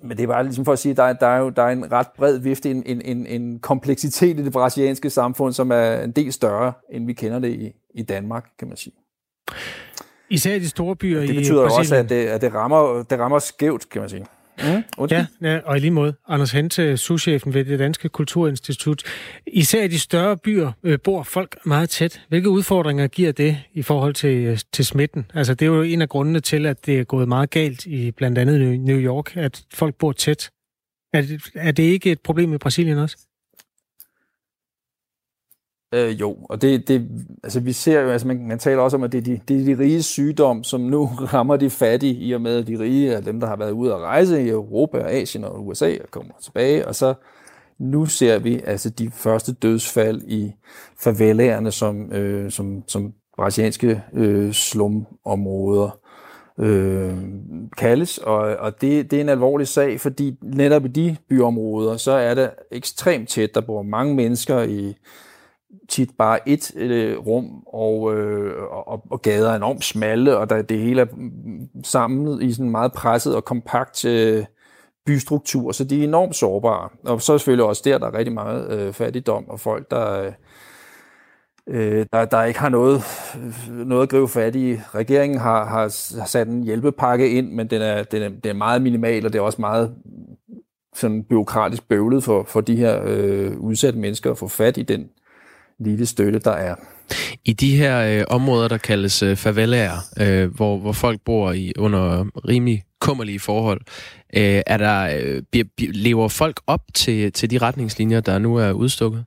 men 0.03 0.17
det 0.17 0.23
er 0.23 0.27
bare 0.27 0.45
ligesom 0.45 0.65
for 0.65 0.73
at 0.73 0.79
sige, 0.79 0.91
at 0.91 0.97
der, 0.97 1.13
der, 1.13 1.27
er 1.27 1.39
jo 1.39 1.49
der 1.49 1.63
er 1.63 1.69
en 1.69 1.93
ret 1.93 2.07
bred 2.17 2.39
vifte, 2.39 2.71
en, 2.71 2.83
en, 2.87 3.27
en 3.27 3.59
kompleksitet 3.59 4.41
i 4.41 4.45
det 4.45 4.53
brasilianske 4.53 5.11
samfund, 5.11 5.53
som 5.53 5.71
er 5.73 6.03
en 6.03 6.11
del 6.11 6.33
større, 6.33 6.73
end 6.91 7.07
vi 7.07 7.13
kender 7.13 7.39
det 7.39 7.49
i, 7.49 7.73
i 7.95 8.03
Danmark, 8.03 8.51
kan 8.59 8.69
man 8.69 8.77
sige. 8.77 8.95
Især 10.31 10.55
i 10.55 10.59
de 10.59 10.69
store 10.69 10.97
byer 10.97 11.21
i 11.23 11.27
Det 11.27 11.37
betyder 11.37 11.63
jo 11.63 11.75
også, 11.75 11.97
at 11.97 12.09
det, 12.09 12.27
at 12.27 12.41
det, 12.41 12.55
rammer, 12.55 13.03
det 13.03 13.19
rammer 13.19 13.39
skævt, 13.39 13.89
kan 13.89 14.01
man 14.01 14.09
sige. 14.09 14.27
Mm, 14.63 15.07
ja, 15.11 15.27
ja, 15.43 15.59
og 15.65 15.77
i 15.77 15.81
lige 15.81 15.91
måde, 15.91 16.15
Anders 16.29 16.53
Hente, 16.53 16.97
souschefen 16.97 17.55
ved 17.55 17.65
det 17.65 17.79
Danske 17.79 18.09
Kulturinstitut. 18.09 19.03
Især 19.47 19.83
i 19.83 19.89
de 19.89 19.99
større 19.99 20.37
byer 20.37 20.73
øh, 20.83 20.99
bor 21.05 21.23
folk 21.23 21.57
meget 21.65 21.91
tæt. 21.91 22.23
Hvilke 22.29 22.49
udfordringer 22.49 23.07
giver 23.07 23.33
det 23.33 23.59
i 23.73 23.83
forhold 23.83 24.15
til, 24.15 24.37
øh, 24.37 24.59
til 24.73 24.87
smitten? 24.87 25.31
Altså, 25.35 25.55
det 25.55 25.67
er 25.67 25.71
jo 25.71 25.83
en 25.83 26.03
af 26.03 26.09
grundene 26.09 26.41
til, 26.41 26.67
at 26.67 26.87
det 26.87 26.99
er 26.99 27.05
gået 27.05 27.29
meget 27.29 27.51
galt 27.51 27.87
i 27.87 28.11
blandt 28.11 28.39
andet 28.39 28.81
New 28.81 28.99
York, 28.99 29.37
at 29.37 29.63
folk 29.75 29.95
bor 29.95 30.13
tæt. 30.13 30.51
Er 31.13 31.23
det, 31.23 31.43
er 31.55 31.73
det 31.73 31.83
ikke 31.83 32.13
et 32.13 32.21
problem 32.21 32.55
i 32.55 32.59
Brasilien 32.59 32.99
også? 32.99 33.17
Øh, 35.95 36.21
jo, 36.21 36.37
og 36.45 36.63
det, 36.63 36.89
det, 36.89 37.09
altså 37.45 37.61
vi 37.61 37.73
ser 37.73 38.01
jo, 38.01 38.11
altså 38.11 38.27
man, 38.27 38.49
man 38.49 38.59
taler 38.59 38.83
også 38.83 38.97
om, 38.97 39.03
at 39.03 39.13
det 39.13 39.19
er, 39.19 39.23
de, 39.23 39.41
det 39.49 39.61
er 39.61 39.77
de 39.77 39.83
rige 39.83 40.03
sygdom, 40.03 40.65
som 40.65 40.81
nu 40.81 41.07
rammer 41.35 41.57
de 41.57 41.71
fattige, 41.71 42.15
i 42.15 42.33
og 42.33 42.41
med 42.41 42.59
at 42.59 42.67
de 42.67 42.79
rige 42.79 43.13
er 43.13 43.21
dem, 43.21 43.41
der 43.41 43.47
har 43.47 43.57
været 43.57 43.71
ude 43.71 43.95
at 43.95 44.01
rejse 44.01 44.43
i 44.43 44.49
Europa 44.49 44.99
og 44.99 45.13
Asien 45.13 45.45
og 45.45 45.67
USA 45.67 45.97
og 46.03 46.11
kommer 46.11 46.33
tilbage, 46.43 46.89
og 46.89 46.95
så 46.95 47.15
nu 47.79 48.07
ser 48.07 48.39
vi 48.39 48.61
altså 48.67 48.91
de 48.91 49.11
første 49.11 49.53
dødsfald 49.53 50.23
i 50.23 50.53
favelaerne, 50.99 51.71
som, 51.71 52.13
øh, 52.13 52.51
som, 52.51 52.83
som 52.87 53.13
brasilianske 53.37 54.03
øh, 54.13 54.53
slumområder 54.53 55.99
øh, 56.59 57.17
kaldes, 57.79 58.19
og, 58.19 58.39
og 58.39 58.81
det, 58.81 59.11
det 59.11 59.17
er 59.17 59.21
en 59.21 59.29
alvorlig 59.29 59.69
sag, 59.69 60.01
fordi 60.01 60.39
netop 60.43 60.85
i 60.85 60.89
de 60.89 61.17
byområder, 61.29 61.97
så 61.97 62.13
er 62.13 62.35
det 62.35 62.51
ekstremt 62.71 63.29
tæt, 63.29 63.55
der 63.55 63.61
bor 63.61 63.83
mange 63.83 64.15
mennesker 64.15 64.63
i 64.63 64.95
tit 65.91 66.11
bare 66.19 66.49
et 66.49 66.77
øh, 66.77 67.19
rum, 67.19 67.63
og, 67.67 68.17
øh, 68.17 68.63
og, 68.63 69.03
og 69.11 69.23
gader 69.23 69.51
er 69.51 69.57
enormt 69.57 69.85
smalle, 69.85 70.37
og 70.37 70.51
der, 70.51 70.63
det 70.63 70.79
hele 70.79 71.01
er 71.01 71.07
samlet 71.85 72.43
i 72.43 72.53
sådan 72.53 72.67
en 72.67 72.71
meget 72.71 72.93
presset 72.93 73.37
og 73.37 73.45
kompakt 73.45 74.05
øh, 74.05 74.45
bystruktur, 75.07 75.73
så 75.73 75.85
de 75.85 76.01
er 76.01 76.05
enormt 76.05 76.37
sårbare. 76.37 76.89
Og 77.05 77.23
så 77.23 77.39
selvfølgelig 77.39 77.65
også 77.65 77.83
der, 77.85 77.99
der 77.99 78.07
er 78.07 78.15
rigtig 78.15 78.35
meget 78.35 78.81
øh, 78.81 78.93
fattigdom, 78.93 79.49
og 79.49 79.61
folk, 79.61 79.91
der, 79.91 80.23
øh, 80.23 80.33
øh 81.67 82.07
der, 82.13 82.25
der 82.25 82.45
ikke 82.45 82.61
har 82.61 82.69
noget, 82.69 83.03
øh, 83.71 83.77
noget 83.77 84.03
at 84.03 84.09
gribe 84.09 84.29
fat 84.29 84.57
i. 84.57 84.77
Regeringen 84.95 85.39
har, 85.39 85.65
har, 85.65 86.17
har 86.19 86.27
sat 86.27 86.49
en 86.49 86.63
hjælpepakke 86.63 87.31
ind, 87.31 87.53
men 87.53 87.71
den 87.71 87.83
er, 87.83 88.03
den, 88.03 88.23
er, 88.23 88.29
den 88.29 88.51
er 88.51 88.55
meget 88.55 88.83
minimal, 88.83 89.27
og 89.27 89.33
det 89.33 89.39
er 89.39 89.43
også 89.43 89.61
meget 89.61 89.95
sådan 90.95 91.25
byråkratisk 91.25 91.89
bøvlet 91.89 92.25
for, 92.25 92.43
for 92.43 92.61
de 92.61 92.77
her 92.77 93.03
øh, 93.05 93.59
udsatte 93.59 93.99
mennesker 93.99 94.31
at 94.31 94.39
få 94.39 94.49
fat 94.49 94.77
i 94.77 94.83
den 94.83 95.11
lille 95.81 96.07
støtte, 96.07 96.39
der 96.39 96.51
er. 96.51 96.75
I 97.45 97.53
de 97.53 97.77
her 97.77 98.19
øh, 98.21 98.25
områder, 98.29 98.69
der 98.69 98.79
kaldes 98.79 99.23
øh, 99.23 99.37
favelaer, 99.37 99.97
øh, 100.21 100.55
hvor, 100.55 100.79
hvor 100.79 100.93
folk 100.93 101.21
bor 101.25 101.53
i 101.53 101.73
under 101.79 102.27
rimelig 102.49 102.83
kummerlige 103.01 103.41
forhold, 103.41 103.81
øh, 104.37 104.63
er 104.67 104.77
der, 104.77 105.21
øh, 105.55 105.65
lever 105.79 106.29
folk 106.29 106.61
op 106.67 106.83
til, 106.95 107.33
til 107.33 107.51
de 107.51 107.59
retningslinjer, 107.59 108.21
der 108.21 108.39
nu 108.39 108.57
er 108.57 108.73
udstukket? 108.73 109.25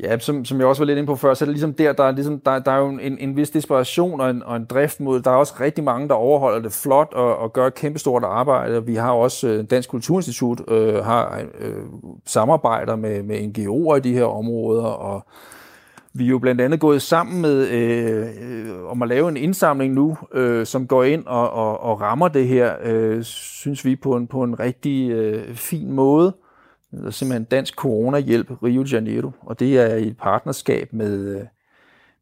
Ja, 0.00 0.18
som, 0.18 0.44
som 0.44 0.58
jeg 0.58 0.66
også 0.66 0.82
var 0.82 0.86
lidt 0.86 0.98
inde 0.98 1.06
på 1.06 1.16
før, 1.16 1.34
så 1.34 1.44
er 1.44 1.46
det 1.46 1.54
ligesom 1.54 1.74
der, 1.74 1.92
der 1.92 2.04
er, 2.04 2.10
ligesom, 2.10 2.40
der, 2.40 2.58
der 2.58 2.72
er 2.72 2.78
jo 2.78 2.88
en, 2.88 3.18
en 3.18 3.36
vis 3.36 3.50
desperation 3.50 4.20
og 4.20 4.30
en, 4.30 4.42
og 4.42 4.56
en 4.56 4.64
drift 4.64 5.00
mod, 5.00 5.20
der 5.20 5.30
er 5.30 5.34
også 5.34 5.54
rigtig 5.60 5.84
mange, 5.84 6.08
der 6.08 6.14
overholder 6.14 6.60
det 6.60 6.72
flot 6.72 7.12
og, 7.12 7.36
og 7.36 7.52
gør 7.52 7.66
et 7.66 7.74
kæmpestort 7.74 8.24
arbejde. 8.24 8.86
Vi 8.86 8.94
har 8.94 9.12
også, 9.12 9.48
øh, 9.48 9.64
Dansk 9.70 9.88
Kulturinstitut 9.88 10.60
øh, 10.68 10.94
har 10.94 11.42
øh, 11.60 11.74
samarbejder 12.26 12.96
med, 12.96 13.22
med 13.22 13.36
NGO'er 13.36 13.96
i 13.96 14.00
de 14.00 14.14
her 14.14 14.24
områder, 14.24 14.84
og 14.84 15.26
vi 16.14 16.24
er 16.24 16.28
jo 16.28 16.38
blandt 16.38 16.60
andet 16.60 16.80
gået 16.80 17.02
sammen 17.02 17.42
med 17.42 17.68
øh, 17.68 18.26
øh, 18.42 18.90
om 18.90 19.02
at 19.02 19.08
lave 19.08 19.28
en 19.28 19.36
indsamling 19.36 19.94
nu, 19.94 20.16
øh, 20.34 20.66
som 20.66 20.86
går 20.86 21.04
ind 21.04 21.26
og, 21.26 21.50
og, 21.50 21.80
og 21.80 22.00
rammer 22.00 22.28
det 22.28 22.48
her, 22.48 22.74
øh, 22.84 23.22
synes 23.24 23.84
vi, 23.84 23.96
på 23.96 24.16
en, 24.16 24.26
på 24.26 24.42
en 24.42 24.60
rigtig 24.60 25.10
øh, 25.10 25.54
fin 25.54 25.92
måde 25.92 26.32
simpelthen 26.92 27.44
Dansk 27.44 27.74
Corona-hjælp 27.74 28.62
Rio 28.62 28.82
de 28.82 28.88
Janeiro, 28.88 29.30
og 29.40 29.60
det 29.60 29.78
er 29.78 29.96
i 29.96 30.06
et 30.06 30.16
partnerskab 30.16 30.92
med, 30.92 31.36
øh, 31.36 31.42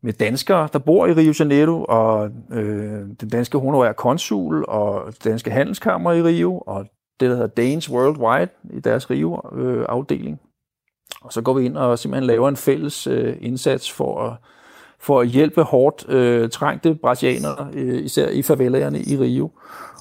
med 0.03 0.13
danskere, 0.13 0.69
der 0.73 0.79
bor 0.79 1.07
i 1.07 1.13
Rio 1.13 1.33
de 1.33 1.37
Janeiro, 1.39 1.85
og 1.89 2.31
øh, 2.53 3.07
den 3.21 3.29
danske 3.29 3.59
honorære 3.59 3.95
konsul, 3.95 4.65
og 4.69 5.07
det 5.07 5.25
danske 5.25 5.51
handelskammer 5.51 6.13
i 6.13 6.23
Rio, 6.23 6.59
og 6.59 6.87
det, 7.21 7.31
der 7.31 7.37
hedder 7.37 7.47
Danes 7.47 7.91
Worldwide 7.91 8.51
i 8.71 8.81
deres 8.81 9.11
Rio-afdeling. 9.11 10.41
og 11.23 11.33
så 11.33 11.43
går 11.43 11.55
vi 11.55 11.65
ind 11.65 11.77
og 11.77 11.99
simpelthen 11.99 12.27
laver 12.27 12.49
en 12.49 12.57
fælles 12.57 13.07
øh, 13.07 13.37
indsats 13.41 13.93
for 13.93 14.23
at, 14.23 14.33
for 14.99 15.21
at 15.21 15.29
hjælpe 15.29 15.63
hårdt 15.63 16.09
øh, 16.09 16.51
trængte 16.51 16.95
brasilianere, 16.95 17.69
øh, 17.73 18.05
især 18.05 18.29
i 18.29 18.43
favelaerne 18.43 19.01
i 19.01 19.17
Rio, 19.17 19.51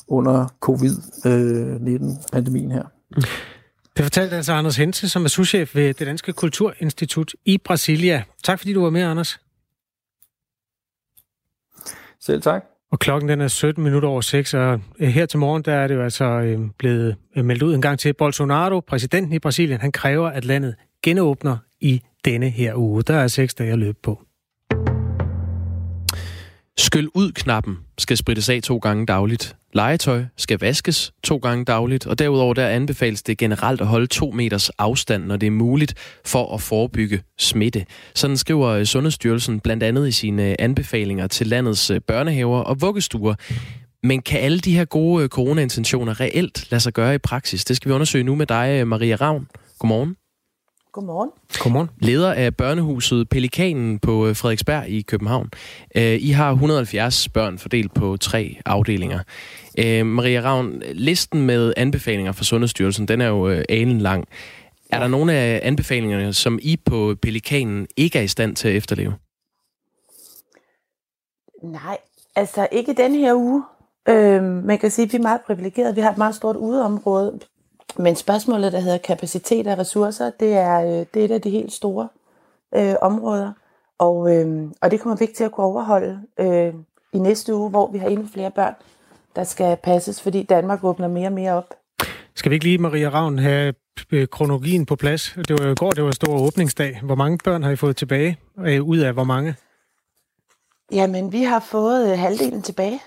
under 0.08 0.48
covid-19-pandemien 0.60 2.72
øh, 2.72 2.76
her. 2.76 2.84
Mm. 3.10 3.22
Det 4.00 4.06
fortalte 4.06 4.36
altså 4.36 4.54
Anders 4.54 4.78
Hense, 4.78 5.10
som 5.10 5.24
er 5.24 5.28
souschef 5.28 5.76
ved 5.76 5.94
det 5.94 6.08
Danske 6.08 6.34
Kulturinstitut 6.34 7.36
i 7.46 7.58
Brasilia. 7.58 8.24
Tak 8.44 8.60
fordi 8.60 8.74
du 8.74 8.84
var 8.84 8.90
med, 8.90 9.02
Anders. 9.02 9.40
Selv 12.20 12.42
tak. 12.42 12.66
Og 12.92 13.00
klokken 13.00 13.30
den 13.30 13.42
er 13.42 13.48
17 13.48 13.84
minutter 13.84 14.10
over 14.10 14.22
6, 14.22 14.54
og 14.54 14.82
øh, 15.00 15.08
her 15.08 15.26
til 15.26 15.40
morgen 15.40 15.64
der 15.64 15.74
er 15.74 15.88
det 15.88 15.96
jo 15.96 16.04
altså 16.04 16.26
øh, 16.26 16.60
blevet 16.78 17.16
øh, 17.36 17.46
meldt 17.46 17.64
ud 17.64 17.76
en 17.76 17.82
gang 17.82 18.00
til. 18.00 18.14
Bolsonaro, 18.14 18.80
præsidenten 18.80 19.34
i 19.34 19.40
Brasilien, 19.40 19.82
han 19.82 19.92
kræver, 19.92 20.30
at 20.30 20.46
landet 20.46 20.76
genåbner 21.04 21.58
i 21.80 22.02
denne 22.26 22.50
her 22.50 22.76
uge. 22.76 23.04
Der 23.04 23.16
er 23.16 23.28
seks 23.28 23.54
dage 23.54 23.72
at 23.72 23.80
løbe 23.80 23.98
på. 24.04 24.22
Skyl 26.80 27.08
ud-knappen 27.14 27.78
skal 27.98 28.18
sprittes 28.18 28.50
af 28.50 28.62
to 28.64 28.78
gange 28.78 29.06
dagligt. 29.06 29.56
Legetøj 29.74 30.24
skal 30.38 30.60
vaskes 30.60 31.14
to 31.24 31.38
gange 31.38 31.66
dagligt, 31.66 32.08
og 32.08 32.20
derudover 32.20 32.54
der 32.54 32.68
anbefales 32.68 33.24
det 33.24 33.38
generelt 33.38 33.82
at 33.82 33.88
holde 33.88 34.08
to 34.08 34.32
meters 34.32 34.70
afstand, 34.70 35.26
når 35.26 35.38
det 35.38 35.48
er 35.48 35.52
muligt, 35.52 35.94
for 36.26 36.54
at 36.54 36.62
forebygge 36.62 37.22
smitte. 37.38 37.86
Sådan 38.16 38.38
skriver 38.38 38.68
øh, 38.68 38.86
Sundhedsstyrelsen 38.86 39.60
blandt 39.60 39.84
andet 39.84 40.08
i 40.08 40.12
sine 40.12 40.50
øh, 40.50 40.56
anbefalinger 40.60 41.28
til 41.28 41.48
landets 41.48 41.92
øh, 41.92 42.02
børnehaver 42.08 42.60
og 42.60 42.82
vuggestuer. 42.82 43.36
Men 44.04 44.22
kan 44.22 44.40
alle 44.40 44.60
de 44.60 44.76
her 44.76 44.86
gode 44.86 45.28
corona-intentioner 45.28 46.20
reelt 46.20 46.72
lade 46.72 46.80
sig 46.80 46.94
gøre 46.94 47.16
i 47.16 47.18
praksis? 47.18 47.66
Det 47.66 47.76
skal 47.76 47.90
vi 47.90 47.94
undersøge 47.94 48.24
nu 48.24 48.36
med 48.36 48.46
dig, 48.46 48.88
Maria 48.88 49.16
Ravn. 49.16 49.48
Godmorgen. 49.80 50.16
Godmorgen. 50.92 51.32
Godmorgen. 51.60 51.90
Leder 52.00 52.34
af 52.34 52.56
børnehuset 52.56 53.30
Pelikanen 53.30 54.00
på 54.00 54.28
øh, 54.28 54.36
Frederiksberg 54.36 54.90
i 54.90 55.02
København. 55.02 55.50
Øh, 55.96 56.18
I 56.22 56.30
har 56.30 56.52
170 56.52 57.30
børn 57.30 57.58
fordelt 57.58 57.94
på 57.94 58.18
tre 58.18 58.58
afdelinger. 58.66 59.20
Øh, 59.78 60.06
Maria 60.06 60.42
Ravn, 60.42 60.82
listen 60.94 61.42
med 61.42 61.74
anbefalinger 61.78 62.32
fra 62.32 62.44
Sundhedsstyrelsen, 62.44 63.08
den 63.08 63.22
er 63.22 63.28
jo 63.28 63.64
alen 63.70 64.00
lang. 64.02 64.28
Er 64.92 65.00
der 65.00 65.08
nogle 65.08 65.34
af 65.34 65.60
anbefalingerne, 65.64 66.34
som 66.34 66.60
I 66.62 66.78
på 66.86 67.16
Pelikanen 67.22 67.88
ikke 67.98 68.20
er 68.20 68.24
i 68.24 68.28
stand 68.28 68.56
til 68.56 68.68
at 68.68 68.76
efterleve? 68.76 69.14
Nej, 71.64 71.98
altså 72.36 72.68
ikke 72.72 72.94
den 72.94 73.16
her 73.16 73.34
uge. 73.36 73.64
Øh, 74.10 74.44
man 74.44 74.78
kan 74.78 74.92
sige, 74.92 75.06
at 75.06 75.12
vi 75.12 75.18
er 75.18 75.22
meget 75.22 75.42
privilegerede. 75.42 75.96
Vi 75.96 76.02
har 76.02 76.12
et 76.12 76.18
meget 76.18 76.36
stort 76.36 76.56
udeområde 76.56 77.40
men 77.98 78.16
spørgsmålet, 78.16 78.74
der 78.74 78.80
hedder 78.80 78.98
kapacitet 78.98 79.68
og 79.68 79.78
ressourcer, 79.78 80.32
det 80.40 80.54
er, 80.54 80.82
øh, 80.82 81.06
det 81.14 81.22
er 81.22 81.26
et 81.26 81.32
af 81.32 81.42
de 81.42 81.50
helt 81.50 81.74
store 81.74 82.08
øh, 82.76 82.96
områder. 83.02 83.52
Og, 83.98 84.36
øh, 84.36 84.72
og 84.82 84.92
det 84.92 85.00
kommer 85.00 85.18
vi 85.18 85.24
ikke 85.24 85.34
til 85.34 85.44
at 85.44 85.52
kunne 85.52 85.66
overholde 85.66 86.22
øh, 86.40 86.74
i 87.14 87.18
næste 87.18 87.56
uge, 87.56 87.70
hvor 87.70 87.92
vi 87.92 87.98
har 87.98 88.08
endnu 88.08 88.28
flere 88.34 88.52
børn, 88.52 88.74
der 89.36 89.44
skal 89.44 89.78
passes, 89.84 90.22
fordi 90.22 90.44
Danmark 90.44 90.84
åbner 90.84 91.08
mere 91.08 91.28
og 91.28 91.34
mere 91.34 91.54
op. 91.54 91.74
Skal 92.36 92.50
vi 92.50 92.56
ikke 92.56 92.66
lige, 92.66 92.78
Maria 92.78 93.10
Ravn, 93.10 93.40
have 93.40 93.74
øh, 94.12 94.28
kronologien 94.28 94.86
på 94.86 94.96
plads? 94.96 95.36
Det 95.48 95.60
var 95.60 95.66
jo 95.66 95.72
i 95.72 95.76
går, 95.76 95.92
det 95.92 96.04
var 96.04 96.12
stor 96.12 96.42
åbningsdag. 96.42 97.00
Hvor 97.04 97.16
mange 97.16 97.38
børn 97.44 97.64
har 97.64 97.72
I 97.72 97.76
fået 97.76 97.96
tilbage? 97.96 98.38
Øh, 98.60 98.84
ud 98.84 98.98
af 98.98 99.14
hvor 99.14 99.24
mange? 99.24 99.56
Jamen, 100.92 101.32
vi 101.32 101.44
har 101.44 101.60
fået 101.60 102.12
øh, 102.12 102.20
halvdelen 102.20 102.62
tilbage. 102.62 103.00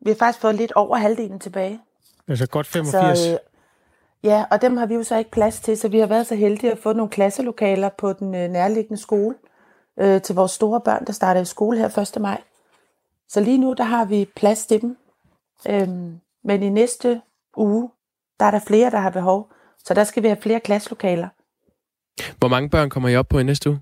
Vi 0.00 0.10
har 0.10 0.16
faktisk 0.16 0.40
fået 0.40 0.54
lidt 0.54 0.72
over 0.72 0.96
halvdelen 0.96 1.38
tilbage. 1.38 1.80
Altså 2.28 2.46
godt 2.46 2.66
85? 2.66 3.18
Så, 3.18 3.32
øh, 3.32 3.38
Ja, 4.24 4.44
og 4.50 4.62
dem 4.62 4.76
har 4.76 4.86
vi 4.86 4.94
jo 4.94 5.02
så 5.02 5.16
ikke 5.16 5.30
plads 5.30 5.60
til, 5.60 5.78
så 5.78 5.88
vi 5.88 5.98
har 5.98 6.06
været 6.06 6.26
så 6.26 6.34
heldige 6.34 6.72
at 6.72 6.78
få 6.78 6.92
nogle 6.92 7.10
klasselokaler 7.10 7.88
på 7.88 8.12
den 8.12 8.34
øh, 8.34 8.50
nærliggende 8.50 9.02
skole 9.02 9.34
øh, 10.00 10.22
til 10.22 10.34
vores 10.34 10.50
store 10.52 10.80
børn, 10.80 11.04
der 11.06 11.12
starter 11.12 11.40
i 11.40 11.44
skole 11.44 11.78
her 11.78 11.98
1. 12.16 12.22
maj. 12.22 12.42
Så 13.28 13.40
lige 13.40 13.58
nu, 13.58 13.72
der 13.72 13.84
har 13.84 14.04
vi 14.04 14.28
plads 14.36 14.66
til 14.66 14.82
dem. 14.82 14.96
Øhm, 15.68 16.20
men 16.44 16.62
i 16.62 16.68
næste 16.68 17.22
uge, 17.56 17.90
der 18.40 18.46
er 18.46 18.50
der 18.50 18.60
flere, 18.66 18.90
der 18.90 18.98
har 18.98 19.10
behov, 19.10 19.52
så 19.84 19.94
der 19.94 20.04
skal 20.04 20.22
vi 20.22 20.28
have 20.28 20.40
flere 20.42 20.60
klasselokaler. 20.60 21.28
Hvor 22.38 22.48
mange 22.48 22.70
børn 22.70 22.90
kommer 22.90 23.08
I 23.08 23.16
op 23.16 23.28
på 23.28 23.38
i 23.38 23.42
næste 23.42 23.70
uge? 23.70 23.80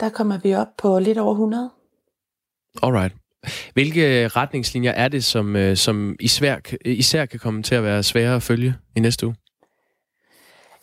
Der 0.00 0.08
kommer 0.08 0.38
vi 0.38 0.54
op 0.54 0.68
på 0.78 0.98
lidt 0.98 1.18
over 1.18 1.32
100. 1.32 1.70
Alright. 2.82 3.14
Hvilke 3.72 4.28
retningslinjer 4.28 4.92
er 4.92 5.08
det, 5.08 5.24
som, 5.24 5.56
øh, 5.56 5.76
som 5.76 6.16
især, 6.20 6.54
øh, 6.54 6.98
især 6.98 7.26
kan 7.26 7.38
komme 7.38 7.62
til 7.62 7.74
at 7.74 7.84
være 7.84 8.02
svære 8.02 8.36
at 8.36 8.42
følge 8.42 8.74
i 8.96 9.00
næste 9.00 9.26
uge? 9.26 9.36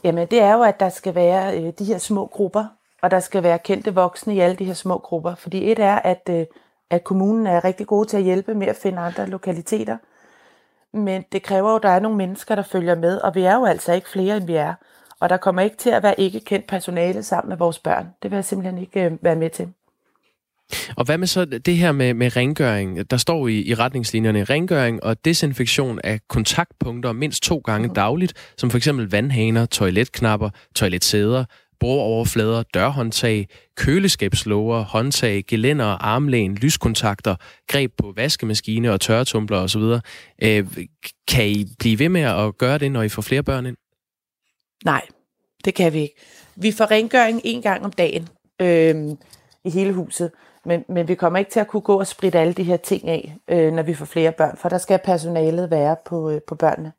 Jamen, 0.04 0.28
det 0.32 0.40
er 0.40 0.54
jo, 0.54 0.62
at 0.62 0.80
der 0.80 0.90
skal 0.90 1.16
være 1.16 1.62
øh, 1.62 1.74
de 1.80 1.86
her 1.86 1.98
små 1.98 2.26
grupper, 2.26 2.66
og 3.02 3.12
der 3.12 3.20
skal 3.20 3.44
være 3.44 3.60
kendte 3.60 3.94
voksne 3.94 4.36
i 4.36 4.40
alle 4.40 4.56
de 4.56 4.66
her 4.66 4.74
små 4.74 4.98
grupper. 4.98 5.36
Fordi 5.36 5.72
et 5.72 5.80
er, 5.80 5.96
at, 5.96 6.30
øh, 6.30 6.46
at 6.90 7.04
kommunen 7.04 7.48
er 7.48 7.64
rigtig 7.64 7.88
god 7.88 8.06
til 8.06 8.18
at 8.18 8.24
hjælpe 8.24 8.54
med 8.54 8.68
at 8.68 8.76
finde 8.76 9.00
andre 9.00 9.28
lokaliteter. 9.28 9.98
Men 10.94 11.24
det 11.32 11.44
kræver 11.44 11.70
jo, 11.70 11.76
at 11.76 11.84
der 11.84 11.90
er 11.90 12.00
nogle 12.00 12.18
mennesker, 12.18 12.56
der 12.56 12.64
følger 12.64 12.96
med, 12.96 13.18
og 13.18 13.36
vi 13.36 13.42
er 13.42 13.56
jo 13.56 13.66
altså 13.66 13.94
ikke 13.94 14.10
flere, 14.10 14.38
end 14.38 14.46
vi 14.46 14.56
er. 14.56 14.74
Og 15.20 15.30
der 15.30 15.38
kommer 15.38 15.62
ikke 15.62 15.78
til 15.78 15.90
at 15.90 16.04
være 16.04 16.20
ikke 16.20 16.40
kendt 16.40 16.68
personale 16.68 17.24
sammen 17.24 17.50
med 17.50 17.58
vores 17.58 17.80
børn. 17.80 18.08
Det 18.24 18.32
vil 18.32 18.38
jeg 18.38 18.46
simpelthen 18.46 18.78
ikke 18.78 19.04
øh, 19.04 19.12
være 19.22 19.36
med 19.36 19.50
til. 19.50 19.74
Og 20.96 21.06
hvad 21.06 21.18
med 21.18 21.28
så 21.28 21.46
det 21.46 21.78
her 21.78 21.92
med, 21.92 22.14
med 22.14 22.36
rengøring? 22.36 23.12
Der 23.12 23.18
står 23.18 23.48
i, 23.48 23.62
i 23.62 23.74
retningslinjerne 23.74 24.44
rengøring 24.44 25.04
og 25.04 25.26
desinfektion 25.26 26.00
af 26.04 26.20
kontaktpunkter 26.30 27.12
mindst 27.12 27.44
to 27.44 27.58
gange 27.58 27.90
dagligt, 27.96 28.34
som 28.58 28.70
for 28.70 28.78
eksempel 28.78 29.10
vandhaner, 29.10 29.66
toiletknapper, 29.66 30.50
toiletsæder, 30.76 31.46
bordoverflader, 31.80 32.64
dørhåndtag, 32.64 33.48
køleskabslåger, 33.76 34.84
håndtag, 34.84 35.44
gelænder, 35.48 35.86
armlæn, 35.86 36.56
lyskontakter, 36.56 37.36
greb 37.68 37.92
på 37.98 38.14
vaskemaskine 38.16 38.92
og 38.92 39.02
tørretumbler 39.02 39.58
osv. 39.58 39.82
Øh, 40.44 40.68
kan 41.28 41.48
I 41.48 41.66
blive 41.80 42.00
ved 42.00 42.10
med 42.10 42.22
at 42.22 42.58
gøre 42.58 42.78
det, 42.78 42.92
når 42.92 43.02
I 43.02 43.10
får 43.10 43.22
flere 43.22 43.44
børn 43.44 43.66
ind? 43.66 43.78
Nej, 44.86 45.02
det 45.66 45.76
kan 45.76 45.94
vi 45.94 46.00
ikke. 46.00 46.16
Vi 46.56 46.72
får 46.72 46.92
rengøring 46.92 47.42
en 47.44 47.62
gang 47.62 47.86
om 47.86 47.92
dagen 47.92 48.28
øh, 48.62 48.96
i 49.66 49.70
hele 49.70 49.94
huset. 49.94 50.32
Men, 50.68 50.86
men 50.88 51.08
vi 51.08 51.16
kommer 51.16 51.40
ikke 51.40 51.52
til 51.52 51.60
at 51.60 51.68
kunne 51.68 51.82
gå 51.82 52.00
og 52.00 52.08
spritte 52.08 52.40
alle 52.40 52.54
de 52.54 52.64
her 52.64 52.78
ting 52.78 53.08
af, 53.08 53.38
øh, 53.48 53.74
når 53.74 53.84
vi 53.84 53.94
får 53.94 54.06
flere 54.06 54.32
børn, 54.32 54.58
for 54.58 54.70
der 54.70 54.78
skal 54.78 55.00
personalet 55.04 55.72
være 55.72 55.96
på, 56.06 56.30
øh, 56.30 56.42
på 56.42 56.56
børnene. 56.56 56.94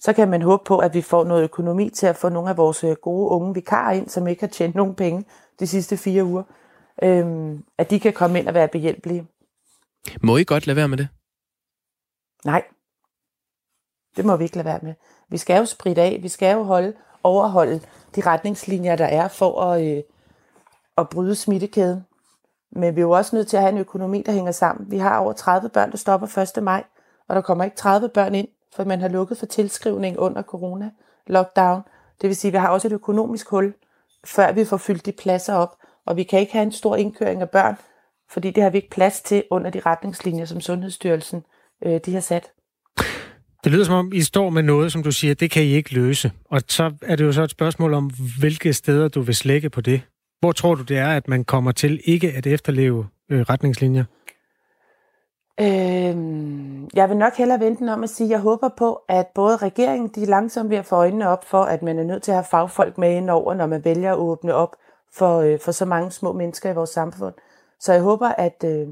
Så 0.00 0.12
kan 0.12 0.28
man 0.28 0.42
håbe 0.42 0.64
på, 0.64 0.78
at 0.78 0.94
vi 0.94 1.02
får 1.02 1.24
noget 1.24 1.44
økonomi 1.44 1.90
til 1.90 2.06
at 2.06 2.16
få 2.16 2.28
nogle 2.28 2.50
af 2.50 2.56
vores 2.56 2.84
øh, 2.84 2.96
gode 3.02 3.30
unge 3.30 3.54
vikarer 3.54 3.92
ind, 3.92 4.08
som 4.08 4.26
ikke 4.26 4.42
har 4.42 4.48
tjent 4.48 4.74
nogen 4.74 4.94
penge 4.94 5.24
de 5.60 5.66
sidste 5.66 5.96
fire 5.96 6.24
uger, 6.24 6.42
øh, 7.02 7.58
at 7.78 7.90
de 7.90 8.00
kan 8.00 8.12
komme 8.12 8.38
ind 8.38 8.48
og 8.48 8.54
være 8.54 8.68
behjælpelige. 8.68 9.26
Må 10.22 10.36
I 10.36 10.44
godt 10.44 10.66
lade 10.66 10.76
være 10.76 10.88
med 10.88 10.98
det? 10.98 11.08
Nej, 12.44 12.62
det 14.16 14.24
må 14.24 14.36
vi 14.36 14.44
ikke 14.44 14.56
lade 14.56 14.66
være 14.66 14.80
med. 14.82 14.94
Vi 15.28 15.38
skal 15.38 15.58
jo 15.58 15.64
spritte 15.64 16.02
af, 16.02 16.18
vi 16.22 16.28
skal 16.28 16.54
jo 16.54 16.62
holde, 16.62 16.92
overholde 17.22 17.80
de 18.16 18.20
retningslinjer, 18.20 18.96
der 18.96 19.06
er 19.06 19.28
for 19.28 19.62
at, 19.62 19.96
øh, 19.96 20.02
at 20.98 21.08
bryde 21.08 21.34
smittekæden. 21.34 22.07
Men 22.72 22.96
vi 22.96 23.00
er 23.00 23.02
jo 23.02 23.10
også 23.10 23.36
nødt 23.36 23.48
til 23.48 23.56
at 23.56 23.62
have 23.62 23.72
en 23.72 23.78
økonomi, 23.78 24.22
der 24.26 24.32
hænger 24.32 24.52
sammen. 24.52 24.90
Vi 24.90 24.98
har 24.98 25.18
over 25.18 25.32
30 25.32 25.68
børn, 25.68 25.90
der 25.90 25.96
stopper 25.96 26.38
1. 26.56 26.62
maj, 26.62 26.84
og 27.28 27.36
der 27.36 27.40
kommer 27.40 27.64
ikke 27.64 27.76
30 27.76 28.08
børn 28.08 28.34
ind, 28.34 28.48
for 28.76 28.84
man 28.84 29.00
har 29.00 29.08
lukket 29.08 29.38
for 29.38 29.46
tilskrivning 29.46 30.18
under 30.18 30.42
corona-lockdown. 30.42 31.82
Det 32.20 32.28
vil 32.28 32.36
sige, 32.36 32.48
at 32.48 32.52
vi 32.52 32.58
har 32.58 32.68
også 32.68 32.88
et 32.88 32.92
økonomisk 32.92 33.48
hul, 33.48 33.74
før 34.24 34.52
vi 34.52 34.64
får 34.64 34.76
fyldt 34.76 35.06
de 35.06 35.12
pladser 35.12 35.54
op. 35.54 35.76
Og 36.06 36.16
vi 36.16 36.22
kan 36.22 36.40
ikke 36.40 36.52
have 36.52 36.62
en 36.62 36.72
stor 36.72 36.96
indkøring 36.96 37.42
af 37.42 37.50
børn, 37.50 37.76
fordi 38.30 38.50
det 38.50 38.62
har 38.62 38.70
vi 38.70 38.78
ikke 38.78 38.90
plads 38.90 39.20
til 39.20 39.44
under 39.50 39.70
de 39.70 39.80
retningslinjer, 39.80 40.44
som 40.44 40.60
Sundhedsstyrelsen 40.60 41.44
øh, 41.84 42.00
de 42.06 42.14
har 42.14 42.20
sat. 42.20 42.50
Det 43.64 43.72
lyder 43.72 43.84
som 43.84 43.94
om, 43.94 44.12
I 44.12 44.22
står 44.22 44.50
med 44.50 44.62
noget, 44.62 44.92
som 44.92 45.02
du 45.02 45.12
siger, 45.12 45.34
det 45.34 45.50
kan 45.50 45.62
I 45.62 45.66
ikke 45.66 45.94
løse. 45.94 46.32
Og 46.44 46.60
så 46.68 46.92
er 47.02 47.16
det 47.16 47.24
jo 47.24 47.32
så 47.32 47.42
et 47.42 47.50
spørgsmål 47.50 47.94
om, 47.94 48.10
hvilke 48.38 48.72
steder 48.72 49.08
du 49.08 49.20
vil 49.20 49.34
slække 49.34 49.70
på 49.70 49.80
det. 49.80 50.02
Hvor 50.40 50.52
tror 50.52 50.74
du, 50.74 50.82
det 50.82 50.98
er, 50.98 51.08
at 51.08 51.28
man 51.28 51.44
kommer 51.44 51.72
til 51.72 52.00
ikke 52.04 52.32
at 52.32 52.46
efterleve 52.46 53.06
øh, 53.28 53.40
retningslinjer? 53.40 54.04
Øhm, 55.60 56.88
jeg 56.94 57.08
vil 57.08 57.16
nok 57.16 57.36
hellere 57.36 57.60
vente 57.60 57.92
om 57.92 58.02
at 58.02 58.10
sige, 58.10 58.26
at 58.26 58.30
jeg 58.30 58.40
håber 58.40 58.68
på, 58.78 59.00
at 59.08 59.26
både 59.34 59.56
regeringen, 59.56 60.10
de 60.14 60.24
langsomt 60.24 60.70
ved 60.70 60.76
at 60.76 60.86
få 60.86 60.96
øjnene 60.96 61.28
op 61.28 61.44
for, 61.44 61.62
at 61.62 61.82
man 61.82 61.98
er 61.98 62.04
nødt 62.04 62.22
til 62.22 62.30
at 62.30 62.36
have 62.36 62.44
fagfolk 62.50 62.98
med 62.98 63.16
ind 63.16 63.30
over, 63.30 63.54
når 63.54 63.66
man 63.66 63.84
vælger 63.84 64.12
at 64.12 64.18
åbne 64.18 64.54
op 64.54 64.76
for, 65.14 65.40
øh, 65.40 65.58
for 65.60 65.72
så 65.72 65.84
mange 65.84 66.10
små 66.10 66.32
mennesker 66.32 66.70
i 66.70 66.74
vores 66.74 66.90
samfund. 66.90 67.34
Så 67.80 67.92
jeg 67.92 68.02
håber, 68.02 68.28
at, 68.28 68.64
øh, 68.64 68.86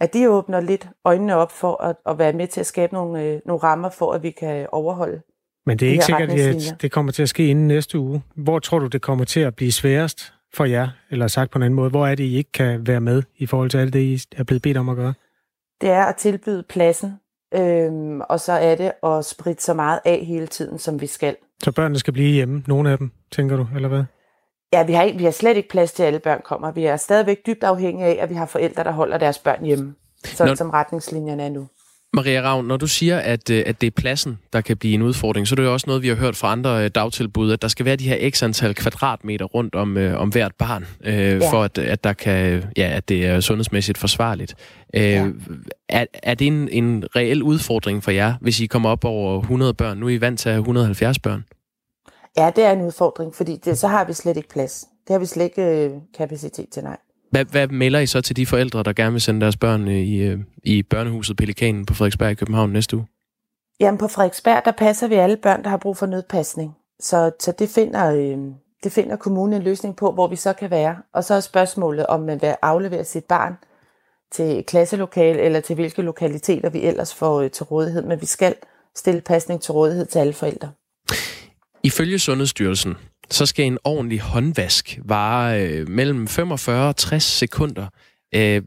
at 0.00 0.14
de 0.14 0.30
åbner 0.30 0.60
lidt 0.60 0.88
øjnene 1.04 1.36
op 1.36 1.52
for 1.52 1.82
at, 1.82 1.96
at 2.06 2.18
være 2.18 2.32
med 2.32 2.46
til 2.46 2.60
at 2.60 2.66
skabe 2.66 2.94
nogle, 2.94 3.22
øh, 3.22 3.40
nogle 3.46 3.62
rammer 3.62 3.90
for, 3.90 4.12
at 4.12 4.22
vi 4.22 4.30
kan 4.30 4.66
overholde 4.72 5.20
Men 5.66 5.78
det 5.78 5.86
er 5.86 5.88
de 5.88 5.92
ikke 5.92 6.04
sikkert, 6.04 6.30
at 6.30 6.82
det 6.82 6.92
kommer 6.92 7.12
til 7.12 7.22
at 7.22 7.28
ske 7.28 7.46
inden 7.46 7.68
næste 7.68 7.98
uge. 7.98 8.22
Hvor 8.36 8.58
tror 8.58 8.78
du, 8.78 8.86
det 8.86 9.02
kommer 9.02 9.24
til 9.24 9.40
at 9.40 9.56
blive 9.56 9.72
sværest 9.72 10.34
for 10.54 10.64
jer? 10.64 10.88
Eller 11.10 11.28
sagt 11.28 11.50
på 11.50 11.58
en 11.58 11.62
anden 11.62 11.76
måde, 11.76 11.90
hvor 11.90 12.06
er 12.06 12.14
det, 12.14 12.24
I 12.24 12.36
ikke 12.36 12.52
kan 12.52 12.86
være 12.86 13.00
med 13.00 13.22
i 13.36 13.46
forhold 13.46 13.70
til 13.70 13.78
alt 13.78 13.92
det, 13.92 14.00
I 14.00 14.20
er 14.36 14.44
blevet 14.44 14.62
bedt 14.62 14.76
om 14.76 14.88
at 14.88 14.96
gøre? 14.96 15.14
det 15.80 15.90
er 15.90 16.04
at 16.04 16.16
tilbyde 16.16 16.62
pladsen, 16.62 17.20
øhm, 17.54 18.20
og 18.20 18.40
så 18.40 18.52
er 18.52 18.74
det 18.74 18.92
at 19.02 19.24
spritte 19.24 19.62
så 19.62 19.74
meget 19.74 20.00
af 20.04 20.24
hele 20.24 20.46
tiden, 20.46 20.78
som 20.78 21.00
vi 21.00 21.06
skal. 21.06 21.36
Så 21.62 21.72
børnene 21.72 21.98
skal 21.98 22.12
blive 22.12 22.32
hjemme, 22.32 22.64
nogle 22.66 22.90
af 22.90 22.98
dem, 22.98 23.10
tænker 23.32 23.56
du, 23.56 23.68
eller 23.74 23.88
hvad? 23.88 24.04
Ja, 24.72 24.84
vi 24.84 24.92
har, 24.92 25.02
ikke, 25.02 25.18
vi 25.18 25.24
har 25.24 25.30
slet 25.30 25.56
ikke 25.56 25.68
plads 25.68 25.92
til, 25.92 26.02
at 26.02 26.06
alle 26.06 26.18
børn 26.18 26.40
kommer. 26.44 26.72
Vi 26.72 26.84
er 26.84 26.96
stadigvæk 26.96 27.46
dybt 27.46 27.64
afhængige 27.64 28.06
af, 28.06 28.22
at 28.22 28.30
vi 28.30 28.34
har 28.34 28.46
forældre, 28.46 28.84
der 28.84 28.92
holder 28.92 29.18
deres 29.18 29.38
børn 29.38 29.64
hjemme, 29.64 29.94
sådan 30.24 30.50
Når... 30.50 30.54
som 30.54 30.70
retningslinjerne 30.70 31.42
er 31.42 31.48
nu. 31.48 31.68
Maria 32.12 32.40
Ravn, 32.42 32.66
når 32.66 32.76
du 32.76 32.86
siger, 32.86 33.18
at, 33.18 33.50
øh, 33.50 33.62
at 33.66 33.80
det 33.80 33.86
er 33.86 33.90
pladsen, 33.90 34.38
der 34.52 34.60
kan 34.60 34.76
blive 34.76 34.94
en 34.94 35.02
udfordring, 35.02 35.48
så 35.48 35.54
er 35.54 35.56
det 35.56 35.62
jo 35.64 35.72
også 35.72 35.84
noget, 35.86 36.02
vi 36.02 36.08
har 36.08 36.14
hørt 36.14 36.36
fra 36.36 36.52
andre 36.52 36.84
øh, 36.84 36.90
dagtilbud, 36.94 37.52
at 37.52 37.62
der 37.62 37.68
skal 37.68 37.84
være 37.86 37.96
de 37.96 38.08
her 38.08 38.30
x 38.30 38.42
antal 38.42 38.74
kvadratmeter 38.74 39.44
rundt 39.44 39.74
om, 39.74 39.96
øh, 39.96 40.20
om 40.20 40.28
hvert 40.28 40.52
barn, 40.58 40.86
øh, 41.04 41.14
ja. 41.14 41.52
for 41.52 41.62
at, 41.62 41.78
at, 41.78 42.04
der 42.04 42.12
kan, 42.12 42.64
ja, 42.76 42.88
at 42.96 43.08
det 43.08 43.26
er 43.26 43.40
sundhedsmæssigt 43.40 43.98
forsvarligt. 43.98 44.54
Øh, 44.94 45.02
Ja. 45.02 45.26
er, 45.88 46.06
er 46.12 46.34
det 46.34 46.46
en, 46.46 46.68
en 46.68 47.04
reel 47.16 47.42
udfordring 47.42 48.04
for 48.04 48.10
jer, 48.10 48.34
hvis 48.40 48.60
I 48.60 48.66
kommer 48.66 48.90
op 48.90 49.04
over 49.04 49.40
100 49.40 49.74
børn? 49.74 49.98
Nu 49.98 50.06
er 50.06 50.10
I 50.10 50.20
vant 50.20 50.40
til 50.40 50.48
at 50.48 50.52
have 50.52 50.60
170 50.60 51.18
børn. 51.18 51.44
Ja, 52.38 52.50
det 52.56 52.64
er 52.64 52.72
en 52.72 52.82
udfordring, 52.82 53.34
fordi 53.34 53.56
det, 53.64 53.78
så 53.78 53.88
har 53.88 54.04
vi 54.04 54.12
slet 54.12 54.36
ikke 54.36 54.48
plads. 54.48 54.84
Det 55.06 55.14
har 55.14 55.18
vi 55.18 55.26
slet 55.26 55.44
ikke 55.44 55.62
øh, 55.62 55.90
kapacitet 56.18 56.66
til, 56.72 56.82
nej. 56.82 56.96
Hvad, 57.30 57.44
hvad 57.44 57.68
melder 57.68 57.98
I 57.98 58.06
så 58.06 58.20
til 58.20 58.36
de 58.36 58.46
forældre, 58.46 58.82
der 58.82 58.92
gerne 58.92 59.12
vil 59.12 59.20
sende 59.20 59.40
deres 59.40 59.56
børn 59.56 59.88
øh, 59.88 59.94
i, 59.94 60.16
øh, 60.16 60.38
i 60.64 60.82
børnehuset 60.82 61.36
Pelikanen 61.36 61.86
på 61.86 61.94
Frederiksberg 61.94 62.30
i 62.30 62.34
København 62.34 62.70
næste 62.70 62.96
uge? 62.96 63.06
Jamen 63.80 63.98
på 63.98 64.08
Frederiksberg, 64.08 64.62
der 64.64 64.72
passer 64.72 65.08
vi 65.08 65.14
alle 65.14 65.36
børn, 65.36 65.62
der 65.62 65.70
har 65.70 65.76
brug 65.76 65.96
for 65.96 66.06
nødpasning. 66.06 66.74
Så, 67.00 67.30
så 67.40 67.52
det, 67.58 67.68
finder, 67.68 68.12
øh, 68.12 68.38
det 68.84 68.92
finder 68.92 69.16
kommunen 69.16 69.54
en 69.54 69.62
løsning 69.62 69.96
på, 69.96 70.12
hvor 70.12 70.26
vi 70.26 70.36
så 70.36 70.52
kan 70.52 70.70
være. 70.70 70.96
Og 71.14 71.24
så 71.24 71.34
er 71.34 71.40
spørgsmålet, 71.40 72.06
om 72.06 72.20
man 72.20 72.42
vil 72.42 72.54
aflevere 72.62 73.04
sit 73.04 73.24
barn 73.24 73.54
til 74.32 74.64
klasselokale, 74.64 75.40
eller 75.40 75.60
til 75.60 75.74
hvilke 75.74 76.02
lokaliteter 76.02 76.70
vi 76.70 76.82
ellers 76.82 77.14
får 77.14 77.40
øh, 77.40 77.50
til 77.50 77.64
rådighed. 77.64 78.02
Men 78.02 78.20
vi 78.20 78.26
skal 78.26 78.54
stille 78.96 79.20
pasning 79.20 79.62
til 79.62 79.72
rådighed 79.72 80.06
til 80.06 80.18
alle 80.18 80.32
forældre. 80.32 80.70
Ifølge 81.82 82.18
Sundhedsstyrelsen, 82.18 82.94
så 83.30 83.46
skal 83.46 83.66
en 83.66 83.78
ordentlig 83.84 84.20
håndvask 84.20 84.98
vare 85.04 85.66
øh, 85.66 85.88
mellem 85.88 86.28
45 86.28 86.88
og 86.88 86.96
60 86.96 87.22
sekunder. 87.24 87.86
Øh, 88.34 88.62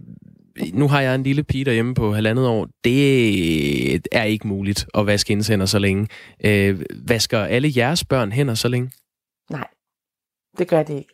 nu 0.73 0.87
har 0.87 1.01
jeg 1.01 1.15
en 1.15 1.23
lille 1.23 1.43
pige 1.43 1.65
derhjemme 1.65 1.93
på 1.93 2.13
halvandet 2.13 2.47
år. 2.47 2.67
Det 2.83 4.07
er 4.11 4.23
ikke 4.23 4.47
muligt 4.47 4.87
at 4.93 5.05
vaske 5.05 5.31
indtænder 5.33 5.65
så 5.65 5.79
længe. 5.79 6.07
Øh, 6.45 6.81
vasker 7.07 7.39
alle 7.39 7.71
jeres 7.75 8.05
børn 8.05 8.31
hænder 8.31 8.53
så 8.53 8.67
længe? 8.67 8.91
Nej, 9.49 9.67
det 10.57 10.67
gør 10.67 10.83
det 10.83 10.93
ikke. 10.93 11.13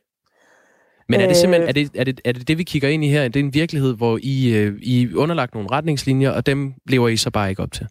Men 1.09 1.19
er 1.21 1.25
det 1.25 1.29
Øh. 1.31 1.35
simpelthen 1.35 1.69
er 1.69 1.73
det, 1.73 1.91
er 1.95 2.03
det, 2.03 2.21
er 2.25 2.31
det, 2.31 2.47
det 2.47 2.57
vi 2.57 2.63
kigger 2.63 2.89
ind 2.89 3.03
i 3.03 3.07
her? 3.07 3.21
Er 3.23 3.27
det 3.27 3.39
en 3.39 3.53
virkelighed, 3.53 3.95
hvor 3.95 4.19
I, 4.23 4.55
øh, 4.55 4.79
I 4.81 5.03
er 5.03 5.15
underlagt 5.15 5.53
nogle 5.53 5.69
retningslinjer, 5.71 6.31
og 6.31 6.45
dem 6.45 6.73
lever 6.85 7.07
I 7.09 7.17
så 7.17 7.31
bare 7.31 7.49
ikke 7.49 7.61
op 7.61 7.71
til? 7.71 7.87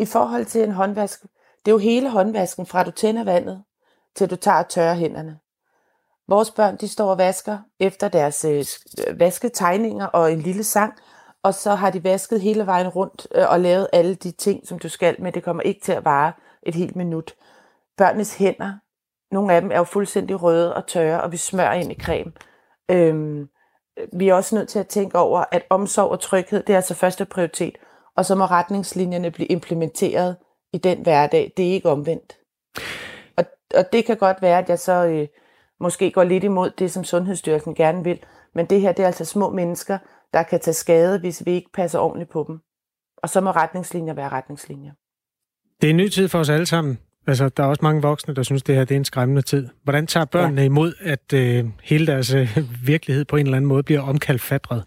I 0.00 0.04
forhold 0.04 0.44
til 0.44 0.62
en 0.64 0.70
håndvask, 0.72 1.20
det 1.64 1.70
er 1.70 1.72
jo 1.72 1.78
hele 1.78 2.10
håndvasken, 2.10 2.66
fra 2.66 2.84
du 2.84 2.90
tænder 2.90 3.24
vandet, 3.24 3.62
til 4.16 4.30
du 4.30 4.36
tager 4.36 4.62
tørre 4.62 4.94
hænderne. 4.94 5.38
Vores 6.28 6.50
børn, 6.50 6.76
de 6.76 6.88
står 6.88 7.10
og 7.10 7.18
vasker 7.18 7.58
efter 7.80 8.08
deres 8.08 8.44
øh, 8.44 8.64
øh, 9.08 9.20
vasketegninger 9.20 10.06
og 10.06 10.32
en 10.32 10.40
lille 10.40 10.64
sang, 10.64 10.94
og 11.42 11.54
så 11.54 11.74
har 11.74 11.90
de 11.90 12.04
vasket 12.04 12.40
hele 12.40 12.66
vejen 12.66 12.88
rundt 12.88 13.26
øh, 13.34 13.50
og 13.50 13.60
lavet 13.60 13.88
alle 13.92 14.14
de 14.14 14.30
ting, 14.30 14.66
som 14.66 14.78
du 14.78 14.88
skal, 14.88 15.16
men 15.22 15.34
det 15.34 15.42
kommer 15.42 15.62
ikke 15.62 15.80
til 15.80 15.92
at 15.92 16.04
vare 16.04 16.32
et 16.62 16.74
helt 16.74 16.96
minut. 16.96 17.34
Børnenes 17.96 18.34
hænder, 18.34 18.72
nogle 19.34 19.54
af 19.54 19.60
dem 19.60 19.70
er 19.70 19.78
jo 19.78 19.84
fuldstændig 19.84 20.42
røde 20.42 20.74
og 20.74 20.86
tørre, 20.86 21.20
og 21.20 21.32
vi 21.32 21.36
smører 21.36 21.72
ind 21.72 21.92
i 21.92 22.00
creme. 22.00 22.32
Øhm, 22.90 23.48
vi 24.12 24.28
er 24.28 24.34
også 24.34 24.54
nødt 24.54 24.68
til 24.68 24.78
at 24.78 24.88
tænke 24.88 25.18
over, 25.18 25.44
at 25.52 25.62
omsorg 25.70 26.10
og 26.10 26.20
tryghed, 26.20 26.62
det 26.62 26.72
er 26.72 26.76
altså 26.76 26.94
første 26.94 27.24
prioritet, 27.24 27.78
og 28.16 28.24
så 28.24 28.34
må 28.34 28.44
retningslinjerne 28.44 29.30
blive 29.30 29.46
implementeret 29.46 30.36
i 30.72 30.78
den 30.78 31.02
hverdag. 31.02 31.52
Det 31.56 31.68
er 31.68 31.72
ikke 31.72 31.90
omvendt. 31.90 32.36
Og, 33.74 33.84
det 33.92 34.04
kan 34.04 34.16
godt 34.16 34.42
være, 34.42 34.58
at 34.58 34.68
jeg 34.68 34.78
så 34.78 35.06
øh, 35.06 35.28
måske 35.80 36.10
går 36.10 36.24
lidt 36.24 36.44
imod 36.44 36.70
det, 36.78 36.90
som 36.90 37.04
Sundhedsstyrelsen 37.04 37.74
gerne 37.74 38.04
vil, 38.04 38.18
men 38.54 38.66
det 38.66 38.80
her, 38.80 38.92
det 38.92 39.02
er 39.02 39.06
altså 39.06 39.24
små 39.24 39.50
mennesker, 39.50 39.98
der 40.32 40.42
kan 40.42 40.60
tage 40.60 40.74
skade, 40.74 41.18
hvis 41.18 41.46
vi 41.46 41.50
ikke 41.50 41.70
passer 41.74 41.98
ordentligt 41.98 42.30
på 42.30 42.44
dem. 42.48 42.58
Og 43.22 43.28
så 43.28 43.40
må 43.40 43.50
retningslinjer 43.50 44.14
være 44.14 44.28
retningslinjer. 44.28 44.92
Det 45.80 45.86
er 45.86 45.90
en 45.90 45.96
ny 45.96 46.08
tid 46.08 46.28
for 46.28 46.38
os 46.38 46.48
alle 46.48 46.66
sammen. 46.66 46.98
Altså, 47.26 47.48
der 47.48 47.62
er 47.62 47.66
også 47.66 47.82
mange 47.82 48.02
voksne, 48.02 48.34
der 48.34 48.42
synes, 48.42 48.62
det 48.62 48.74
her 48.74 48.84
det 48.84 48.94
er 48.94 48.98
en 48.98 49.04
skræmmende 49.04 49.42
tid. 49.42 49.68
Hvordan 49.84 50.06
tager 50.06 50.24
børnene 50.24 50.60
ja. 50.60 50.64
imod, 50.64 50.92
at 51.00 51.32
øh, 51.34 51.64
hele 51.82 52.06
deres 52.06 52.34
øh, 52.34 52.58
virkelighed 52.86 53.24
på 53.24 53.36
en 53.36 53.46
eller 53.46 53.56
anden 53.56 53.68
måde 53.68 53.82
bliver 53.82 54.00
omkalfatret? 54.00 54.84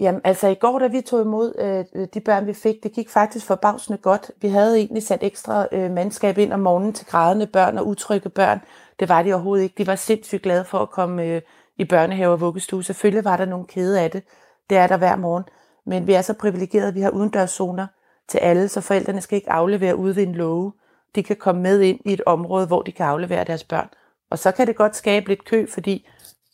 Jamen, 0.00 0.20
altså 0.24 0.48
i 0.48 0.54
går, 0.54 0.78
da 0.78 0.86
vi 0.86 1.00
tog 1.00 1.20
imod 1.22 1.54
øh, 1.94 2.08
de 2.14 2.20
børn, 2.20 2.46
vi 2.46 2.52
fik, 2.52 2.82
det 2.82 2.92
gik 2.92 3.10
faktisk 3.10 3.46
forbavsende 3.46 3.98
godt. 3.98 4.30
Vi 4.42 4.48
havde 4.48 4.78
egentlig 4.78 5.02
sat 5.02 5.22
ekstra 5.22 5.66
øh, 5.72 5.90
mandskab 5.90 6.38
ind 6.38 6.52
om 6.52 6.60
morgenen 6.60 6.92
til 6.92 7.06
grædende 7.06 7.46
børn 7.46 7.78
og 7.78 7.86
utrygge 7.86 8.28
børn. 8.28 8.60
Det 9.00 9.08
var 9.08 9.22
de 9.22 9.32
overhovedet 9.32 9.64
ikke. 9.64 9.74
De 9.78 9.86
var 9.86 9.94
sindssygt 9.94 10.42
glade 10.42 10.64
for 10.64 10.78
at 10.78 10.90
komme 10.90 11.24
øh, 11.24 11.42
i 11.76 11.84
børnehave 11.84 12.32
og 12.32 12.40
vuggestue. 12.40 12.84
Selvfølgelig 12.84 13.24
var 13.24 13.36
der 13.36 13.44
nogle 13.44 13.66
kede 13.66 14.00
af 14.00 14.10
det. 14.10 14.22
Det 14.70 14.78
er 14.78 14.86
der 14.86 14.96
hver 14.96 15.16
morgen. 15.16 15.44
Men 15.86 16.06
vi 16.06 16.12
er 16.12 16.22
så 16.22 16.34
privilegerede, 16.34 16.88
at 16.88 16.94
vi 16.94 17.00
har 17.00 17.10
udendørszoner 17.10 17.86
til 18.28 18.38
alle, 18.38 18.68
så 18.68 18.80
forældrene 18.80 19.20
skal 19.20 19.36
ikke 19.36 19.50
aflevere 19.50 19.96
ude 19.96 20.16
ved 20.16 20.22
en 20.22 20.34
låge. 20.34 20.72
De 21.14 21.22
kan 21.22 21.36
komme 21.36 21.62
med 21.62 21.80
ind 21.80 22.00
i 22.04 22.12
et 22.12 22.20
område, 22.26 22.66
hvor 22.66 22.82
de 22.82 22.92
kan 22.92 23.06
aflevere 23.06 23.44
deres 23.44 23.64
børn. 23.64 23.88
Og 24.30 24.38
så 24.38 24.52
kan 24.52 24.66
det 24.66 24.76
godt 24.76 24.96
skabe 24.96 25.28
lidt 25.28 25.44
kø, 25.44 25.66
fordi 25.70 26.08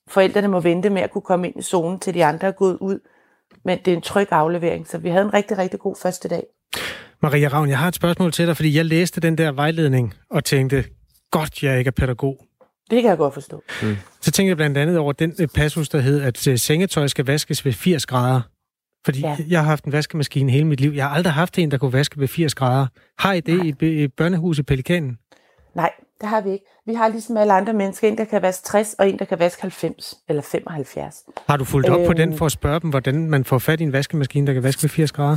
forældrene 0.09 0.49
må 0.49 0.61
vente 0.61 0.91
med 0.91 1.03
at 1.03 1.11
kunne 1.11 1.23
komme 1.23 1.47
ind 1.49 1.57
i 1.59 1.63
zonen, 1.63 1.99
til 1.99 2.15
de 2.15 2.25
andre 2.25 2.49
er 2.49 2.53
gået 2.53 2.79
ud. 2.81 2.99
Men 3.65 3.79
det 3.85 3.93
er 3.93 3.97
en 3.97 4.03
tryg 4.03 4.29
aflevering, 4.31 4.89
så 4.89 4.99
vi 4.99 5.09
havde 5.09 5.25
en 5.25 5.35
rigtig, 5.35 5.59
rigtig 5.59 5.81
god 5.81 5.97
første 6.03 6.29
dag. 6.29 6.43
Maria 7.23 7.49
Ravn, 7.49 7.69
jeg 7.69 7.79
har 7.79 7.89
et 7.89 7.95
spørgsmål 7.95 8.33
til 8.33 8.47
dig, 8.47 8.57
fordi 8.57 8.77
jeg 8.77 8.85
læste 8.85 9.21
den 9.21 9.39
der 9.39 9.53
vejledning 9.53 10.15
og 10.31 10.45
tænkte, 10.45 10.85
godt, 11.31 11.63
jeg 11.63 11.79
ikke 11.79 11.89
er 11.89 11.93
pædagog. 11.93 12.47
Det 12.91 13.03
kan 13.03 13.11
jeg 13.11 13.19
godt 13.19 13.35
forstå. 13.35 13.63
Så 14.21 14.31
tænkte 14.31 14.49
jeg 14.49 14.57
blandt 14.57 14.79
andet 14.79 14.99
over 14.99 15.13
den 15.13 15.35
øh, 15.41 15.49
passus, 15.55 15.89
der 15.89 16.01
hed, 16.01 16.21
at 16.23 16.49
øh, 16.49 16.59
sengetøj 16.59 17.07
skal 17.07 17.25
vaskes 17.27 17.65
ved 17.65 17.73
80 17.73 18.07
grader. 18.07 18.41
Fordi 19.05 19.21
ja. 19.21 19.37
Jeg 19.49 19.61
har 19.61 19.67
haft 19.67 19.85
en 19.85 19.93
vaskemaskine 19.93 20.53
hele 20.53 20.65
mit 20.65 20.81
liv. 20.81 20.93
Jeg 20.93 21.05
har 21.09 21.15
aldrig 21.17 21.33
haft 21.33 21.59
en, 21.59 21.71
der 21.71 21.79
kunne 21.79 21.93
vaske 21.93 22.21
ved 22.21 22.29
80 22.29 22.55
grader. 22.55 22.87
Har 23.19 23.33
I 23.33 23.41
det 23.41 23.65
i, 23.67 23.73
b- 23.73 23.83
i 23.83 24.09
børnehuset 24.09 24.67
Pelikanen? 24.67 25.19
Nej, 25.75 25.91
Det 26.21 26.29
har 26.29 26.41
vi 26.41 26.51
ikke. 26.51 26.65
Vi 26.87 26.95
har 26.95 27.09
ligesom 27.09 27.37
alle 27.37 27.53
andre 27.53 27.73
mennesker, 27.73 28.09
en 28.09 28.19
der 28.19 28.25
kan 28.25 28.43
vaske 28.43 28.65
60, 28.67 28.95
og 28.95 29.09
en 29.09 29.19
der 29.19 29.25
kan 29.25 29.39
vaske 29.39 29.63
90 29.63 30.15
eller 30.29 30.43
75. 30.43 31.17
Har 31.49 31.57
du 31.57 31.65
fulgt 31.65 31.89
op 31.89 32.01
øh, 32.01 32.07
på 32.07 32.13
den 32.13 32.29
Øhm. 32.29 32.39
for 32.39 32.47
at 32.47 32.53
spørge 32.53 32.81
dem, 32.81 32.91
hvordan 32.91 33.31
man 33.31 33.45
får 33.45 33.59
fat 33.59 33.81
i 33.81 33.83
en 33.85 33.93
vaskemaskine, 33.93 34.47
der 34.47 34.53
kan 34.53 34.63
vaske 34.63 34.83
ved 34.83 34.91
80 34.91 35.13
grader? 35.13 35.37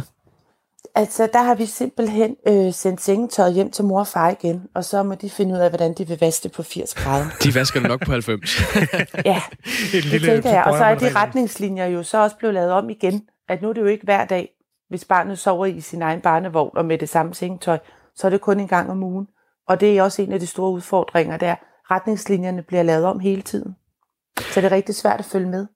Altså, 0.95 1.29
der 1.33 1.41
har 1.43 1.55
vi 1.55 1.65
simpelthen 1.65 2.35
øh, 2.47 2.73
sendt 2.73 3.01
sengetøjet 3.01 3.53
hjem 3.53 3.71
til 3.71 3.85
mor 3.85 3.99
og 3.99 4.07
far 4.07 4.29
igen, 4.29 4.63
og 4.75 4.83
så 4.83 5.03
må 5.03 5.15
de 5.15 5.29
finde 5.29 5.55
ud 5.55 5.59
af, 5.59 5.69
hvordan 5.69 5.93
de 5.93 6.07
vil 6.07 6.17
vaske 6.21 6.43
det 6.43 6.51
på 6.51 6.63
80 6.63 6.93
grader. 6.93 7.25
De 7.43 7.55
vasker 7.55 7.79
det 7.79 7.89
nok 7.89 8.05
på 8.05 8.11
90. 8.11 8.61
Ja, 9.25 9.41
Et 9.67 9.91
det 9.93 10.05
lille 10.05 10.27
tænker 10.27 10.49
jeg. 10.49 10.63
Og 10.63 10.77
så 10.77 10.83
er 10.83 10.95
de 10.95 11.13
retningslinjer 11.15 11.85
jo 11.85 12.03
så 12.03 12.17
også 12.17 12.35
blevet 12.37 12.53
lavet 12.53 12.71
om 12.71 12.89
igen, 12.89 13.21
at 13.49 13.61
nu 13.61 13.69
er 13.69 13.73
det 13.73 13.81
jo 13.81 13.85
ikke 13.85 14.03
hver 14.03 14.25
dag, 14.25 14.49
hvis 14.89 15.05
barnet 15.05 15.39
sover 15.39 15.65
i 15.65 15.81
sin 15.81 16.01
egen 16.01 16.21
barnevogn 16.21 16.77
og 16.77 16.85
med 16.85 16.97
det 16.97 17.09
samme 17.09 17.33
sengetøj, 17.33 17.77
så 18.15 18.27
er 18.27 18.31
det 18.31 18.41
kun 18.41 18.59
en 18.59 18.67
gang 18.67 18.91
om 18.91 19.03
ugen. 19.03 19.27
Og 19.67 19.80
det 19.82 19.97
er 19.97 20.04
også 20.04 20.21
en 20.21 20.32
af 20.32 20.39
de 20.39 20.47
store 20.47 20.71
udfordringer 20.71 21.38
der. 21.38 21.56
Retningslinjerne 21.91 22.63
bliver 22.63 22.84
lavet 22.84 23.06
om 23.06 23.19
hele 23.19 23.41
tiden. 23.41 23.76
Så 24.39 24.62
det 24.62 24.67
er 24.67 24.71
rigtig 24.71 24.95
svært 24.95 25.19
at 25.19 25.26
følge 25.26 25.49
med. 25.49 25.67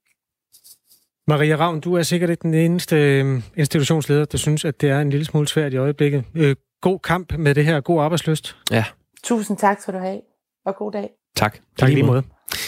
Maria 1.28 1.56
Ravn, 1.56 1.80
du 1.80 1.94
er 1.94 2.02
sikkert 2.02 2.30
ikke 2.30 2.42
den 2.42 2.54
eneste 2.54 2.96
øh, 2.96 3.42
institutionsleder, 3.56 4.24
der 4.24 4.38
synes, 4.38 4.64
at 4.64 4.80
det 4.80 4.90
er 4.90 5.00
en 5.00 5.10
lille 5.10 5.24
smule 5.24 5.48
svært 5.48 5.72
i 5.72 5.76
øjeblikket. 5.76 6.24
Øh, 6.34 6.56
god 6.80 6.98
kamp 6.98 7.32
med 7.38 7.54
det 7.54 7.64
her, 7.64 7.80
god 7.80 8.02
arbejdsløst. 8.02 8.56
Ja, 8.70 8.84
Tusind 9.24 9.56
tak 9.56 9.80
skal 9.80 9.94
du 9.94 9.98
have, 9.98 10.20
og 10.66 10.76
god 10.76 10.92
dag. 10.92 11.10
tak. 11.36 11.58
Tak 11.78 11.88
lige 11.88 12.02
måde. 12.02 12.22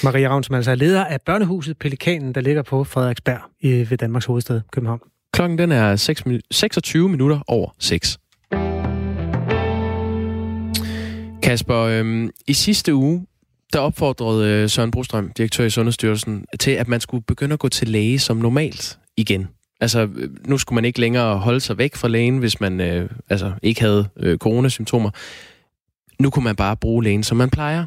Maria 0.04 0.28
Ravn, 0.28 0.42
som 0.42 0.54
altså 0.54 0.70
er 0.70 0.74
leder 0.74 1.04
af 1.04 1.20
børnehuset 1.26 1.78
Pelikanen, 1.78 2.34
der 2.34 2.40
ligger 2.40 2.62
på 2.62 2.84
Frederiksberg 2.84 3.40
i, 3.60 3.90
ved 3.90 3.98
Danmarks 3.98 4.26
hovedstad, 4.26 4.60
København. 4.72 5.00
Klokken 5.32 5.58
den 5.58 5.72
er 5.72 5.96
6, 5.96 6.22
26 6.50 7.08
minutter 7.08 7.40
over 7.48 7.70
6. 7.78 8.18
Kasper, 11.50 11.78
øhm, 11.78 12.30
i 12.46 12.52
sidste 12.52 12.94
uge, 12.94 13.26
der 13.72 13.78
opfordrede 13.78 14.48
øh, 14.48 14.68
Søren 14.68 14.90
Brostrøm, 14.90 15.32
direktør 15.36 15.64
i 15.64 15.70
Sundhedsstyrelsen, 15.70 16.44
til, 16.60 16.70
at 16.70 16.88
man 16.88 17.00
skulle 17.00 17.24
begynde 17.24 17.52
at 17.52 17.58
gå 17.58 17.68
til 17.68 17.88
læge 17.88 18.18
som 18.18 18.36
normalt 18.36 18.98
igen. 19.16 19.48
Altså, 19.80 20.08
øh, 20.16 20.30
nu 20.46 20.58
skulle 20.58 20.74
man 20.74 20.84
ikke 20.84 21.00
længere 21.00 21.38
holde 21.38 21.60
sig 21.60 21.78
væk 21.78 21.96
fra 21.96 22.08
lægen, 22.08 22.38
hvis 22.38 22.60
man 22.60 22.80
øh, 22.80 23.10
altså, 23.28 23.52
ikke 23.62 23.80
havde 23.80 24.08
øh, 24.16 24.38
coronasymptomer. 24.38 25.10
Nu 26.18 26.30
kunne 26.30 26.44
man 26.44 26.56
bare 26.56 26.76
bruge 26.76 27.04
lægen, 27.04 27.22
som 27.22 27.36
man 27.36 27.50
plejer. 27.50 27.84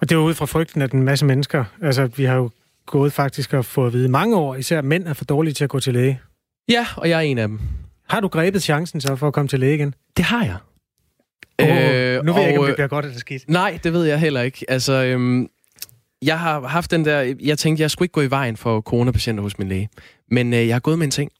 Og 0.00 0.08
det 0.08 0.16
var 0.16 0.22
ud 0.22 0.34
fra 0.34 0.46
frygten, 0.46 0.82
at 0.82 0.92
en 0.92 1.02
masse 1.02 1.26
mennesker, 1.26 1.64
altså 1.82 2.06
vi 2.06 2.24
har 2.24 2.36
jo 2.36 2.50
gået 2.86 3.12
faktisk 3.12 3.54
og 3.54 3.64
fået 3.64 3.86
at 3.86 3.92
vide 3.92 4.08
mange 4.08 4.36
år, 4.36 4.54
især 4.54 4.82
mænd 4.82 5.06
er 5.06 5.12
for 5.12 5.24
dårlige 5.24 5.54
til 5.54 5.64
at 5.64 5.70
gå 5.70 5.80
til 5.80 5.94
læge. 5.94 6.20
Ja, 6.68 6.86
og 6.96 7.08
jeg 7.08 7.16
er 7.16 7.20
en 7.20 7.38
af 7.38 7.48
dem. 7.48 7.60
Har 8.08 8.20
du 8.20 8.28
grebet 8.28 8.62
chancen 8.62 9.00
så 9.00 9.16
for 9.16 9.26
at 9.26 9.32
komme 9.32 9.48
til 9.48 9.60
læge 9.60 9.74
igen? 9.74 9.94
Det 10.16 10.24
har 10.24 10.44
jeg. 10.44 10.56
Øh, 11.60 12.24
nu 12.24 12.32
ved 12.32 12.40
jeg 12.40 12.48
ikke, 12.48 12.58
om 12.58 12.62
og, 12.62 12.68
det 12.68 12.76
bliver 12.76 12.88
godt 12.88 13.04
eller 13.04 13.18
skidt. 13.18 13.48
Nej, 13.48 13.78
det 13.84 13.92
ved 13.92 14.04
jeg 14.04 14.20
heller 14.20 14.42
ikke. 14.42 14.64
Altså, 14.68 14.92
øhm, 14.92 15.48
jeg 16.22 16.40
har 16.40 16.60
haft 16.60 16.90
den 16.90 17.04
der... 17.04 17.34
Jeg 17.40 17.58
tænkte, 17.58 17.82
jeg 17.82 17.90
skulle 17.90 18.06
ikke 18.06 18.12
gå 18.12 18.20
i 18.22 18.30
vejen 18.30 18.56
for 18.56 18.80
coronapatienter 18.80 19.42
hos 19.42 19.58
min 19.58 19.68
læge. 19.68 19.88
Men 20.30 20.52
øh, 20.52 20.66
jeg 20.66 20.74
har 20.74 20.80
gået 20.80 20.98
med 20.98 21.06
en 21.06 21.10
ting. 21.10 21.30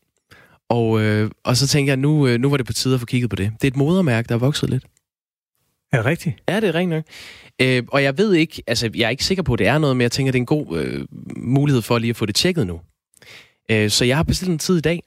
Og, 0.68 1.00
øh, 1.00 1.30
og 1.44 1.56
så 1.56 1.66
tænkte 1.68 1.90
jeg, 1.90 1.96
nu, 1.96 2.26
øh, 2.26 2.40
nu 2.40 2.50
var 2.50 2.56
det 2.56 2.66
på 2.66 2.72
tide 2.72 2.94
at 2.94 3.00
få 3.00 3.06
kigget 3.06 3.30
på 3.30 3.36
det. 3.36 3.52
Det 3.62 3.64
er 3.64 3.70
et 3.70 3.76
modermærke, 3.76 4.28
der 4.28 4.34
er 4.34 4.38
vokset 4.38 4.70
lidt. 4.70 4.84
Er 5.92 5.96
det 5.96 6.06
rigtigt? 6.06 6.36
Ja, 6.48 6.60
det 6.60 6.68
er 6.68 6.74
rent 6.74 6.90
nok. 6.90 7.04
Øh, 7.62 7.82
og 7.88 8.02
jeg 8.02 8.18
ved 8.18 8.32
ikke... 8.34 8.62
Altså, 8.66 8.90
jeg 8.94 9.06
er 9.06 9.10
ikke 9.10 9.24
sikker 9.24 9.42
på, 9.42 9.52
at 9.52 9.58
det 9.58 9.66
er 9.66 9.78
noget, 9.78 9.96
men 9.96 10.02
jeg 10.02 10.12
tænker, 10.12 10.32
det 10.32 10.38
er 10.38 10.42
en 10.42 10.46
god 10.46 10.78
øh, 10.78 11.06
mulighed 11.36 11.82
for 11.82 11.98
lige 11.98 12.10
at 12.10 12.16
få 12.16 12.26
det 12.26 12.34
tjekket 12.34 12.66
nu. 12.66 12.80
Øh, 13.70 13.90
så 13.90 14.04
jeg 14.04 14.16
har 14.16 14.22
bestilt 14.22 14.50
en 14.50 14.58
tid 14.58 14.78
i 14.78 14.80
dag. 14.80 15.02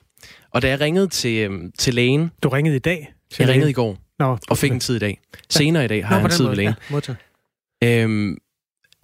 Og 0.51 0.61
da 0.61 0.69
jeg 0.69 0.79
ringede 0.81 1.07
til, 1.07 1.51
øh, 1.51 1.59
til 1.77 1.93
lægen... 1.93 2.31
Du 2.43 2.49
ringede 2.49 2.75
i 2.75 2.79
dag? 2.79 3.13
til 3.31 3.43
Jeg 3.43 3.47
lægen? 3.47 3.53
ringede 3.53 3.69
i 3.69 3.73
går 3.73 3.97
Nå, 4.21 4.37
og 4.49 4.57
fik 4.57 4.71
en 4.71 4.79
tid 4.79 4.95
i 4.95 4.99
dag. 4.99 5.19
Senere 5.49 5.85
i 5.85 5.87
dag 5.87 6.07
har 6.07 6.15
Nå, 6.15 6.19
jeg 6.19 6.25
en 6.25 6.31
tid 6.31 6.47
ved 6.47 6.55
lægen. 6.55 6.73
Ja. 7.83 8.03
Øhm, 8.03 8.37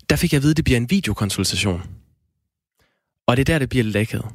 der 0.09 0.15
fik 0.15 0.33
jeg 0.33 0.37
at 0.37 0.43
vide, 0.43 0.51
at 0.51 0.57
det 0.57 0.65
bliver 0.65 0.77
en 0.77 0.89
videokonsultation. 0.89 1.81
Og 3.27 3.37
det 3.37 3.49
er 3.49 3.53
der, 3.53 3.59
det 3.59 3.69
bliver 3.69 4.01
akavet. 4.01 4.25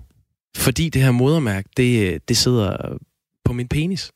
Fordi 0.56 0.88
det 0.88 1.02
her 1.02 1.10
modermærke, 1.10 1.68
det, 1.76 2.28
det 2.28 2.36
sidder 2.36 2.98
på 3.44 3.52
min 3.52 3.68
penis. 3.68 4.12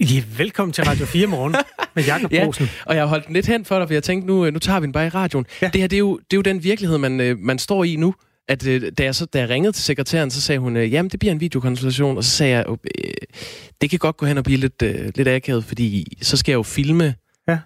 Ja, 0.00 0.22
velkommen 0.36 0.72
til 0.72 0.84
Radio 0.84 1.06
4 1.06 1.26
morgen 1.26 1.56
med 1.94 2.04
Jakob 2.04 2.32
Ja. 2.32 2.44
Bosen. 2.44 2.68
Og 2.86 2.94
jeg 2.94 3.02
har 3.02 3.08
holdt 3.08 3.26
den 3.26 3.34
lidt 3.34 3.46
hen 3.46 3.64
for 3.64 3.78
dig, 3.78 3.88
for 3.88 3.94
jeg 3.94 4.02
tænkte, 4.02 4.26
nu, 4.26 4.46
øh, 4.46 4.52
nu 4.52 4.58
tager 4.58 4.80
vi 4.80 4.86
den 4.86 4.92
bare 4.92 5.06
i 5.06 5.08
radioen. 5.08 5.46
Ja. 5.62 5.66
Ja. 5.66 5.70
Det 5.72 5.80
her, 5.80 5.88
det 5.88 5.96
er, 5.96 5.98
jo, 5.98 6.16
det 6.16 6.32
er 6.32 6.36
jo 6.36 6.42
den 6.42 6.64
virkelighed, 6.64 6.98
man, 6.98 7.20
øh, 7.20 7.38
man 7.38 7.58
står 7.58 7.84
i 7.84 7.96
nu. 7.96 8.14
At, 8.50 8.66
øh, 8.66 8.92
da, 8.98 9.04
jeg 9.04 9.14
så, 9.14 9.26
da 9.26 9.38
jeg 9.38 9.48
ringede 9.48 9.72
til 9.72 9.84
sekretæren, 9.84 10.30
så 10.30 10.40
sagde 10.40 10.58
hun, 10.58 10.76
øh, 10.76 10.92
jamen 10.92 11.10
det 11.10 11.20
bliver 11.20 11.32
en 11.32 11.40
videokonsultation. 11.40 12.16
Og 12.16 12.24
så 12.24 12.30
sagde 12.30 12.56
jeg, 12.56 12.64
øh, 12.68 12.76
det 13.80 13.90
kan 13.90 13.98
godt 13.98 14.16
gå 14.16 14.26
hen 14.26 14.38
og 14.38 14.44
blive 14.44 14.58
lidt, 14.58 14.82
øh, 14.82 15.12
lidt 15.14 15.28
akavet, 15.28 15.64
fordi 15.64 16.18
så 16.22 16.36
skal 16.36 16.52
jeg 16.52 16.56
jo 16.56 16.62
filme. 16.62 17.14
Ja. 17.48 17.58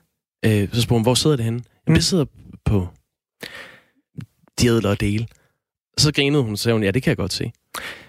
Øh, 0.45 0.69
så 0.73 0.81
spurgte 0.83 0.99
hun, 0.99 1.03
hvor 1.03 1.15
sidder 1.15 1.37
det 1.37 1.45
henne? 1.45 1.59
Jamen 1.87 1.93
Mm. 1.93 1.95
det 1.95 2.05
sidder 2.05 2.25
på 2.65 2.89
de 4.61 4.67
ædlere 4.67 4.95
dele. 4.95 5.27
Og 5.97 6.01
så 6.01 6.13
grinede 6.13 6.43
hun, 6.43 6.53
og 6.53 6.59
sagde 6.59 6.75
hun, 6.75 6.83
ja, 6.83 6.91
det 6.91 7.03
kan 7.03 7.11
jeg 7.11 7.17
godt 7.17 7.33
se. 7.33 7.53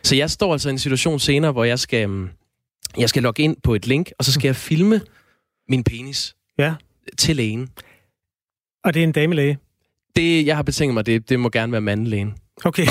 Så 0.04 0.16
jeg 0.16 0.32
står 0.32 0.52
altså 0.54 0.70
i 0.70 0.72
en 0.72 0.80
situation 0.80 1.20
senere, 1.20 1.52
hvor 1.52 1.64
jeg 1.64 1.80
skal, 1.80 2.10
mm, 2.10 2.30
jeg 2.98 3.10
skal 3.10 3.24
logge 3.24 3.44
ind 3.44 3.58
på 3.64 3.76
et 3.76 3.88
link, 3.88 4.12
og 4.20 4.26
så 4.26 4.32
skal 4.32 4.48
jeg 4.48 4.56
filme 4.56 5.02
min 5.70 5.84
penis 5.84 6.36
Ja. 6.60 6.74
til 7.18 7.36
lægen. 7.36 7.70
Og 8.84 8.94
det 8.94 9.00
er 9.00 9.04
en 9.04 9.12
damelæge. 9.12 9.58
Det, 10.16 10.46
jeg 10.46 10.56
har 10.56 10.64
betinget 10.64 10.94
mig, 10.94 11.06
det, 11.06 11.30
det 11.30 11.40
må 11.40 11.50
gerne 11.50 11.72
være 11.72 11.82
mandelægen. 11.82 12.34
Okay, 12.64 12.88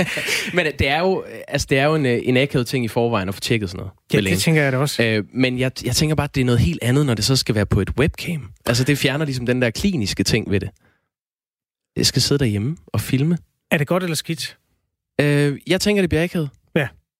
Men 0.54 0.66
det 0.78 0.88
er 0.88 1.00
jo, 1.00 1.24
altså, 1.48 1.66
det 1.70 1.78
er 1.78 1.84
jo 1.84 1.94
en, 1.94 2.06
øh, 2.06 2.20
en 2.22 2.36
akavet 2.36 2.66
ting 2.66 2.84
i 2.84 2.88
forvejen 2.88 3.28
at 3.28 3.34
få 3.34 3.40
tjekket 3.40 3.70
sådan 3.70 3.78
noget 3.78 3.92
ja, 4.12 4.30
det 4.30 4.38
tænker 4.38 4.62
jeg 4.62 4.72
da 4.72 4.78
også. 4.78 5.02
Øh, 5.02 5.24
men 5.34 5.58
jeg, 5.58 5.72
jeg 5.84 5.96
tænker 5.96 6.14
bare, 6.14 6.24
at 6.24 6.34
det 6.34 6.40
er 6.40 6.44
noget 6.44 6.60
helt 6.60 6.78
andet, 6.82 7.06
når 7.06 7.14
det 7.14 7.24
så 7.24 7.36
skal 7.36 7.54
være 7.54 7.66
på 7.66 7.80
et 7.80 7.90
webcam. 7.98 8.50
Altså, 8.66 8.84
det 8.84 8.98
fjerner 8.98 9.24
ligesom 9.24 9.46
den 9.46 9.62
der 9.62 9.70
kliniske 9.70 10.24
ting 10.24 10.50
ved 10.50 10.60
det. 10.60 10.70
Jeg 11.96 12.06
skal 12.06 12.22
sidde 12.22 12.38
derhjemme 12.38 12.76
og 12.86 13.00
filme. 13.00 13.38
Er 13.70 13.78
det 13.78 13.86
godt 13.86 14.02
eller 14.02 14.16
skidt? 14.16 14.58
Øh, 15.20 15.58
jeg 15.66 15.80
tænker, 15.80 16.02
det 16.02 16.08
bliver 16.08 16.24
akavet. 16.24 16.50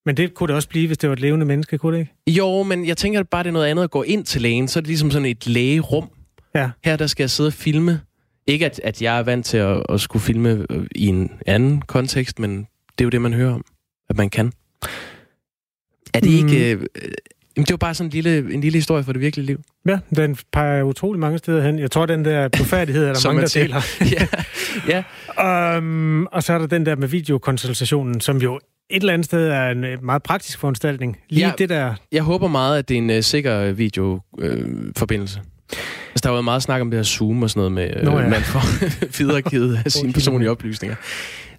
Men 0.06 0.16
det 0.16 0.34
kunne 0.34 0.46
det 0.46 0.56
også 0.56 0.68
blive, 0.68 0.86
hvis 0.86 0.98
det 0.98 1.08
var 1.08 1.12
et 1.12 1.20
levende 1.20 1.46
menneske, 1.46 1.78
kunne 1.78 1.96
det 1.96 2.00
ikke? 2.00 2.38
Jo, 2.38 2.62
men 2.62 2.86
jeg 2.86 2.96
tænker 2.96 3.22
bare, 3.22 3.42
det 3.42 3.48
er 3.48 3.52
noget 3.52 3.66
andet 3.66 3.82
at 3.82 3.90
gå 3.90 4.02
ind 4.02 4.24
til 4.24 4.42
lægen. 4.42 4.68
Så 4.68 4.78
er 4.78 4.80
det 4.80 4.88
ligesom 4.88 5.10
sådan 5.10 5.26
et 5.26 5.46
lægerum. 5.46 6.08
Ja. 6.54 6.70
Her 6.84 6.96
der 6.96 7.06
skal 7.06 7.22
jeg 7.22 7.30
sidde 7.30 7.46
og 7.46 7.52
filme. 7.52 8.00
Ikke 8.46 8.66
at, 8.66 8.80
at 8.84 9.02
jeg 9.02 9.18
er 9.18 9.22
vant 9.22 9.46
til 9.46 9.56
at, 9.56 9.82
at 9.88 10.00
skulle 10.00 10.22
filme 10.22 10.66
øh, 10.70 10.86
i 10.94 11.06
en 11.06 11.30
anden 11.46 11.82
kontekst, 11.82 12.38
men 12.38 12.56
det 12.58 13.00
er 13.00 13.04
jo 13.04 13.10
det, 13.10 13.20
man 13.22 13.32
hører 13.32 13.54
om, 13.54 13.64
at 14.10 14.16
man 14.16 14.30
kan. 14.30 14.52
Er 16.14 16.20
det 16.20 16.30
Mm. 16.42 16.48
ikke... 16.48 16.72
Øh, 16.72 16.80
øh, 16.80 17.10
jamen, 17.56 17.64
det 17.66 17.70
var 17.70 17.76
bare 17.76 17.94
sådan 17.94 18.06
en 18.06 18.10
lille, 18.12 18.54
en 18.54 18.60
lille 18.60 18.76
historie 18.78 19.04
fra 19.04 19.12
det 19.12 19.20
virkelige 19.20 19.46
liv. 19.46 19.60
Ja, 19.88 19.98
den 20.16 20.36
peger 20.52 20.82
utrolig 20.82 21.20
mange 21.20 21.38
steder 21.38 21.62
hen. 21.62 21.78
Jeg 21.78 21.90
tror, 21.90 22.06
den 22.06 22.24
der 22.24 22.48
blufærdighed 22.48 23.04
er 23.04 23.12
der 23.12 23.20
mange, 23.28 23.40
man 23.40 23.48
der 23.48 23.60
deler. 23.62 23.80
ja, 24.88 25.02
ja. 25.38 25.76
Um, 25.78 26.26
og 26.32 26.42
så 26.42 26.52
er 26.52 26.58
der 26.58 26.66
den 26.66 26.86
der 26.86 26.96
med 26.96 27.08
videokonsultationen, 27.08 28.20
som 28.20 28.36
jo 28.36 28.56
et 28.90 29.00
eller 29.00 29.12
andet 29.12 29.24
sted 29.24 29.48
er 29.48 29.70
en 29.70 29.84
øh, 29.84 30.04
meget 30.04 30.22
praktisk 30.22 30.58
foranstaltning. 30.58 31.18
Lige 31.28 31.46
Ja. 31.46 31.52
det 31.58 31.68
der... 31.68 31.94
Jeg 32.12 32.22
håber 32.22 32.48
meget, 32.48 32.78
at 32.78 32.88
det 32.88 32.94
er 32.94 32.98
en 32.98 33.10
uh, 33.10 33.20
sikker 33.20 33.72
videoforbindelse. 33.72 35.40
Altså, 36.20 36.28
der 36.28 36.32
har 36.32 36.34
været 36.34 36.44
meget 36.44 36.62
snak 36.62 36.80
om 36.80 36.90
det 36.90 36.98
her 36.98 37.04
Zoom 37.04 37.42
og 37.42 37.50
sådan 37.50 37.58
noget 37.60 37.72
med, 37.72 38.04
Nå 38.04 38.10
Nå, 38.10 38.18
ja. 38.20 38.28
man 38.28 38.42
får 38.42 38.62
videregivet 39.18 39.80
af 39.84 39.92
sine 39.92 40.12
personlige 40.12 40.50
oplysninger. 40.50 40.96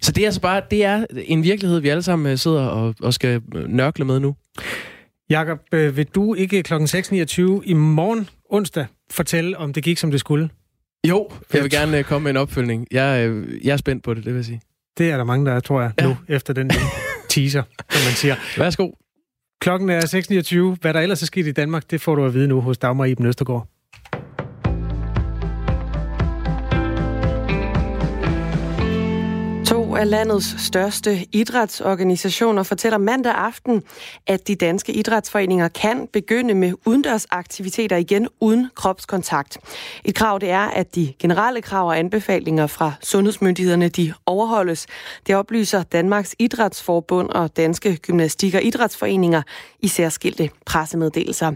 Så 0.00 0.12
det 0.12 0.22
er 0.22 0.26
altså 0.26 0.40
bare, 0.40 0.62
det 0.70 0.84
er 0.84 1.06
en 1.14 1.42
virkelighed, 1.44 1.80
vi 1.80 1.88
alle 1.88 2.02
sammen 2.02 2.32
øh, 2.32 2.38
sidder 2.38 2.66
og, 2.66 2.94
og 3.00 3.14
skal 3.14 3.42
øh, 3.54 3.68
nørkle 3.68 4.04
med 4.04 4.20
nu. 4.20 4.34
Jakob, 5.30 5.58
øh, 5.72 5.96
vil 5.96 6.06
du 6.06 6.34
ikke 6.34 6.62
kl. 6.62 6.74
6.29 6.74 6.80
i 7.64 7.72
morgen 7.72 8.28
onsdag 8.50 8.86
fortælle, 9.10 9.58
om 9.58 9.72
det 9.72 9.82
gik, 9.84 9.98
som 9.98 10.10
det 10.10 10.20
skulle? 10.20 10.48
Jo, 11.08 11.28
jeg 11.52 11.62
vil 11.62 11.70
gerne 11.70 12.02
komme 12.02 12.24
med 12.24 12.30
en 12.30 12.36
opfølgning. 12.36 12.86
Jeg, 12.90 13.34
jeg 13.64 13.72
er 13.72 13.76
spændt 13.76 14.04
på 14.04 14.14
det, 14.14 14.24
det 14.24 14.32
vil 14.32 14.38
jeg 14.38 14.44
sige. 14.44 14.60
Det 14.98 15.10
er 15.10 15.16
der 15.16 15.24
mange, 15.24 15.46
der 15.46 15.52
er, 15.52 15.60
tror 15.60 15.80
jeg, 15.80 15.92
Ja. 16.00 16.06
nu, 16.06 16.16
efter 16.28 16.52
den 16.54 16.70
teaser, 17.28 17.62
som 17.90 18.00
man 18.06 18.12
siger. 18.14 18.34
Værsgo. 18.58 18.90
Klokken 19.60 19.90
er 19.90 20.00
6.29. 20.74 20.78
Hvad 20.80 20.94
der 20.94 21.00
ellers 21.00 21.22
er 21.22 21.26
sket 21.26 21.46
i 21.46 21.52
Danmark, 21.52 21.90
det 21.90 22.00
får 22.00 22.14
du 22.14 22.24
at 22.24 22.34
vide 22.34 22.48
nu 22.48 22.60
hos 22.60 22.78
Dagmar 22.78 23.04
Iben 23.04 23.26
Østergaard. 23.26 23.68
To 29.92 29.96
af 29.96 30.10
landets 30.10 30.54
største 30.66 31.26
idrætsorganisationer 31.32 32.62
fortæller 32.62 32.98
mandag 32.98 33.32
aften, 33.34 33.82
at 34.26 34.48
de 34.48 34.54
danske 34.54 34.92
idrætsforeninger 34.92 35.68
kan 35.68 36.08
begynde 36.12 36.54
med 36.54 36.72
udendørsaktiviteter 36.86 37.96
igen 37.96 38.28
uden 38.40 38.68
kropskontakt. 38.74 39.58
Et 40.04 40.14
krav 40.14 40.38
det 40.38 40.50
er, 40.50 40.60
at 40.60 40.94
de 40.94 41.12
generelle 41.18 41.62
krav 41.62 41.86
og 41.86 41.98
anbefalinger 41.98 42.66
fra 42.66 42.92
sundhedsmyndighederne 43.02 43.88
de 43.88 44.12
overholdes. 44.26 44.86
Det 45.26 45.36
oplyser 45.36 45.82
Danmarks 45.82 46.34
Idrætsforbund 46.38 47.28
og 47.28 47.56
Danske 47.56 47.96
Gymnastik- 47.96 48.54
og 48.54 48.62
Idrætsforeninger 48.62 49.42
i 49.80 49.88
særskilte 49.88 50.50
pressemeddelelser. 50.66 51.52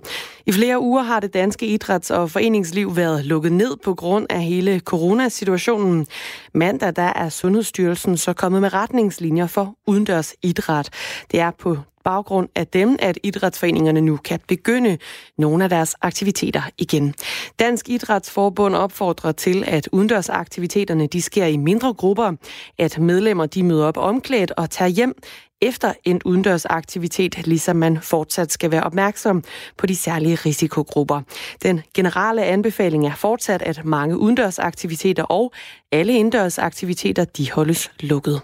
I 0.47 0.53
flere 0.53 0.81
uger 0.81 1.03
har 1.03 1.21
det 1.21 1.35
danske 1.35 1.67
idræts- 1.67 2.11
og 2.11 2.31
foreningsliv 2.31 2.97
været 2.97 3.25
lukket 3.25 3.53
ned 3.53 3.77
på 3.85 3.95
grund 3.95 4.27
af 4.31 4.43
hele 4.43 4.79
coronasituationen. 4.81 6.07
Mandag 6.55 6.97
der 6.97 7.13
er 7.17 7.29
Sundhedsstyrelsen 7.29 8.17
så 8.27 8.33
kommet 8.33 8.61
med 8.61 8.75
retningslinjer 8.75 9.47
for 9.47 9.75
udendørs 9.87 10.35
idræt. 10.43 10.91
Det 11.31 11.41
er 11.41 11.51
på 11.51 11.79
baggrund 12.05 12.49
af 12.55 12.67
dem, 12.67 12.97
at 12.99 13.19
idrætsforeningerne 13.23 14.01
nu 14.01 14.17
kan 14.17 14.41
begynde 14.49 14.99
nogle 15.39 15.65
af 15.65 15.71
deres 15.71 15.95
aktiviteter 16.01 16.63
igen. 16.79 17.15
Dansk 17.59 17.89
Idrætsforbund 17.89 18.75
opfordrer 18.75 19.33
til, 19.33 19.65
at 19.67 19.89
udendørsaktiviteterne 19.93 21.07
de 21.07 21.23
sker 21.23 21.47
i 21.47 21.57
mindre 21.57 21.95
grupper, 21.95 22.33
at 22.79 22.99
medlemmer 22.99 23.47
de 23.47 23.63
møder 23.63 23.87
op 23.87 23.97
omklædt 23.97 24.51
og 24.51 24.71
tager 24.71 24.89
hjem, 24.89 25.15
efter 25.61 25.93
en 26.05 26.21
udendørsaktivitet, 26.25 27.47
ligesom 27.47 27.77
man 27.77 27.99
fortsat 28.03 28.53
skal 28.53 28.71
være 28.71 28.83
opmærksom 28.83 29.45
på 29.77 29.87
de 29.87 29.97
særlige 29.97 30.35
risikogrupper. 30.35 31.21
Den 31.63 31.81
generelle 31.95 32.45
anbefaling 32.45 33.07
er 33.07 33.15
fortsat, 33.15 33.63
at 33.63 33.85
mange 33.85 34.19
udendørsaktiviteter 34.19 35.23
og 35.23 35.53
alle 35.93 36.13
indendørsaktiviteter 36.13 37.25
de 37.25 37.53
holdes 37.53 37.91
lukket. 38.01 38.41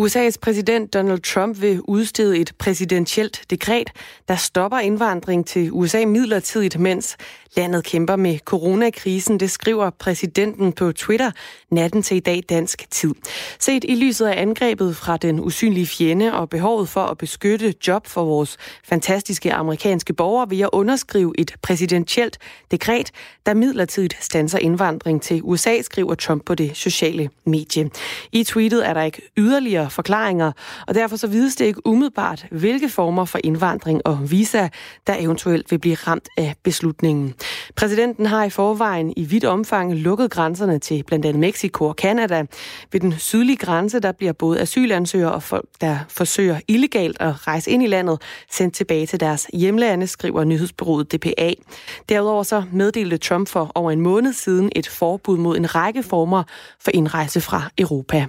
USA's 0.00 0.36
præsident 0.42 0.94
Donald 0.94 1.20
Trump 1.20 1.60
vil 1.60 1.80
udstede 1.80 2.38
et 2.38 2.52
præsidentielt 2.58 3.44
dekret, 3.50 3.90
der 4.28 4.36
stopper 4.36 4.78
indvandring 4.78 5.46
til 5.46 5.72
USA 5.72 6.04
midlertidigt, 6.06 6.78
mens 6.78 7.16
Landet 7.56 7.84
kæmper 7.84 8.16
med 8.16 8.38
coronakrisen, 8.38 9.40
det 9.40 9.50
skriver 9.50 9.90
præsidenten 9.90 10.72
på 10.72 10.92
Twitter 10.92 11.30
natten 11.70 12.02
til 12.02 12.16
i 12.16 12.20
dag 12.20 12.42
dansk 12.48 12.90
tid. 12.90 13.14
Set 13.58 13.84
i 13.88 13.94
lyset 13.94 14.26
af 14.26 14.42
angrebet 14.42 14.96
fra 14.96 15.16
den 15.16 15.40
usynlige 15.40 15.86
fjende 15.86 16.34
og 16.34 16.50
behovet 16.50 16.88
for 16.88 17.00
at 17.00 17.18
beskytte 17.18 17.74
job 17.88 18.06
for 18.06 18.24
vores 18.24 18.56
fantastiske 18.84 19.52
amerikanske 19.52 20.12
borgere, 20.12 20.48
vil 20.48 20.58
jeg 20.58 20.68
underskrive 20.72 21.34
et 21.38 21.54
præsidentielt 21.62 22.38
dekret, 22.70 23.10
der 23.46 23.54
midlertidigt 23.54 24.16
stanser 24.20 24.58
indvandring 24.58 25.22
til 25.22 25.40
USA, 25.44 25.82
skriver 25.82 26.14
Trump 26.14 26.44
på 26.44 26.54
det 26.54 26.76
sociale 26.76 27.30
medie. 27.46 27.90
I 28.32 28.44
tweetet 28.44 28.88
er 28.88 28.94
der 28.94 29.02
ikke 29.02 29.22
yderligere 29.36 29.90
forklaringer, 29.90 30.52
og 30.86 30.94
derfor 30.94 31.16
så 31.16 31.26
vides 31.26 31.56
det 31.56 31.64
ikke 31.64 31.86
umiddelbart, 31.86 32.46
hvilke 32.50 32.88
former 32.88 33.24
for 33.24 33.38
indvandring 33.44 34.06
og 34.06 34.30
visa, 34.30 34.68
der 35.06 35.16
eventuelt 35.18 35.70
vil 35.70 35.78
blive 35.78 35.94
ramt 35.94 36.28
af 36.36 36.54
beslutningen. 36.62 37.34
Præsidenten 37.76 38.26
har 38.26 38.44
i 38.44 38.50
forvejen 38.50 39.12
i 39.16 39.24
vidt 39.24 39.44
omfang 39.44 39.94
lukket 39.94 40.30
grænserne 40.30 40.78
til 40.78 41.02
blandt 41.02 41.26
andet 41.26 41.40
Mexico 41.40 41.84
og 41.84 41.96
Kanada. 41.96 42.44
Ved 42.92 43.00
den 43.00 43.14
sydlige 43.18 43.56
grænse, 43.56 44.00
der 44.00 44.12
bliver 44.12 44.32
både 44.32 44.60
asylansøgere 44.60 45.32
og 45.32 45.42
folk, 45.42 45.68
der 45.80 45.98
forsøger 46.08 46.60
illegalt 46.68 47.16
at 47.20 47.46
rejse 47.46 47.70
ind 47.70 47.82
i 47.82 47.86
landet, 47.86 48.22
sendt 48.50 48.74
tilbage 48.74 49.06
til 49.06 49.20
deres 49.20 49.50
hjemlande, 49.52 50.06
skriver 50.06 50.44
nyhedsbureauet 50.44 51.12
DPA. 51.12 51.52
Derudover 52.08 52.42
så 52.42 52.62
meddelte 52.72 53.16
Trump 53.16 53.48
for 53.48 53.72
over 53.74 53.90
en 53.90 54.00
måned 54.00 54.32
siden 54.32 54.72
et 54.76 54.88
forbud 54.88 55.38
mod 55.38 55.56
en 55.56 55.74
række 55.74 56.02
former 56.02 56.42
for 56.80 56.90
indrejse 56.94 57.40
fra 57.40 57.70
Europa. 57.78 58.26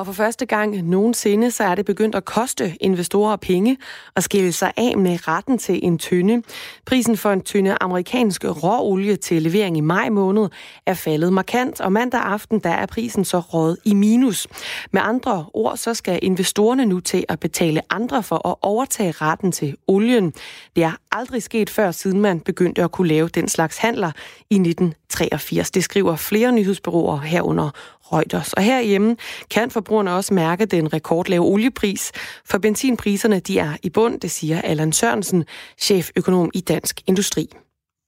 Og 0.00 0.06
for 0.06 0.12
første 0.12 0.46
gang 0.46 0.82
nogensinde, 0.82 1.50
så 1.50 1.64
er 1.64 1.74
det 1.74 1.84
begyndt 1.84 2.14
at 2.14 2.24
koste 2.24 2.76
investorer 2.80 3.36
penge 3.36 3.78
at 4.16 4.24
skille 4.24 4.52
sig 4.52 4.72
af 4.76 4.98
med 4.98 5.28
retten 5.28 5.58
til 5.58 5.80
en 5.82 5.98
tynde. 5.98 6.42
Prisen 6.86 7.16
for 7.16 7.30
en 7.32 7.40
tynde 7.40 7.76
amerikansk 7.80 8.44
råolie 8.44 9.16
til 9.16 9.42
levering 9.42 9.76
i 9.76 9.80
maj 9.80 10.08
måned 10.08 10.48
er 10.86 10.94
faldet 10.94 11.32
markant, 11.32 11.80
og 11.80 11.92
mandag 11.92 12.20
aften 12.20 12.58
der 12.58 12.70
er 12.70 12.86
prisen 12.86 13.24
så 13.24 13.38
råd 13.38 13.76
i 13.84 13.94
minus. 13.94 14.46
Med 14.92 15.02
andre 15.04 15.46
ord, 15.54 15.76
så 15.76 15.94
skal 15.94 16.18
investorerne 16.22 16.86
nu 16.86 17.00
til 17.00 17.24
at 17.28 17.40
betale 17.40 17.80
andre 17.90 18.22
for 18.22 18.48
at 18.48 18.54
overtage 18.62 19.10
retten 19.12 19.52
til 19.52 19.76
olien. 19.86 20.32
Det 20.76 20.84
er 20.84 20.92
aldrig 21.12 21.42
sket 21.42 21.70
før, 21.70 21.90
siden 21.90 22.20
man 22.20 22.40
begyndte 22.40 22.84
at 22.84 22.92
kunne 22.92 23.08
lave 23.08 23.28
den 23.28 23.48
slags 23.48 23.76
handler 23.76 24.12
i 24.50 24.54
1983. 24.54 25.70
Det 25.70 25.84
skriver 25.84 26.16
flere 26.16 26.52
nyhedsbureauer 26.52 27.18
herunder 27.18 27.70
Reuters. 28.12 28.52
Og 28.52 28.62
herhjemme 28.62 29.16
kan 29.54 29.70
forbrugerne 29.70 30.12
også 30.12 30.34
mærke 30.34 30.66
den 30.66 30.92
rekordlave 30.92 31.44
oliepris, 31.44 32.12
for 32.50 32.58
benzinpriserne 32.58 33.40
de 33.40 33.58
er 33.58 33.72
i 33.82 33.90
bund, 33.90 34.20
det 34.20 34.30
siger 34.30 34.60
Allan 34.60 34.92
Sørensen, 34.92 35.44
cheføkonom 35.78 36.50
i 36.54 36.60
Dansk 36.60 37.08
Industri. 37.08 37.44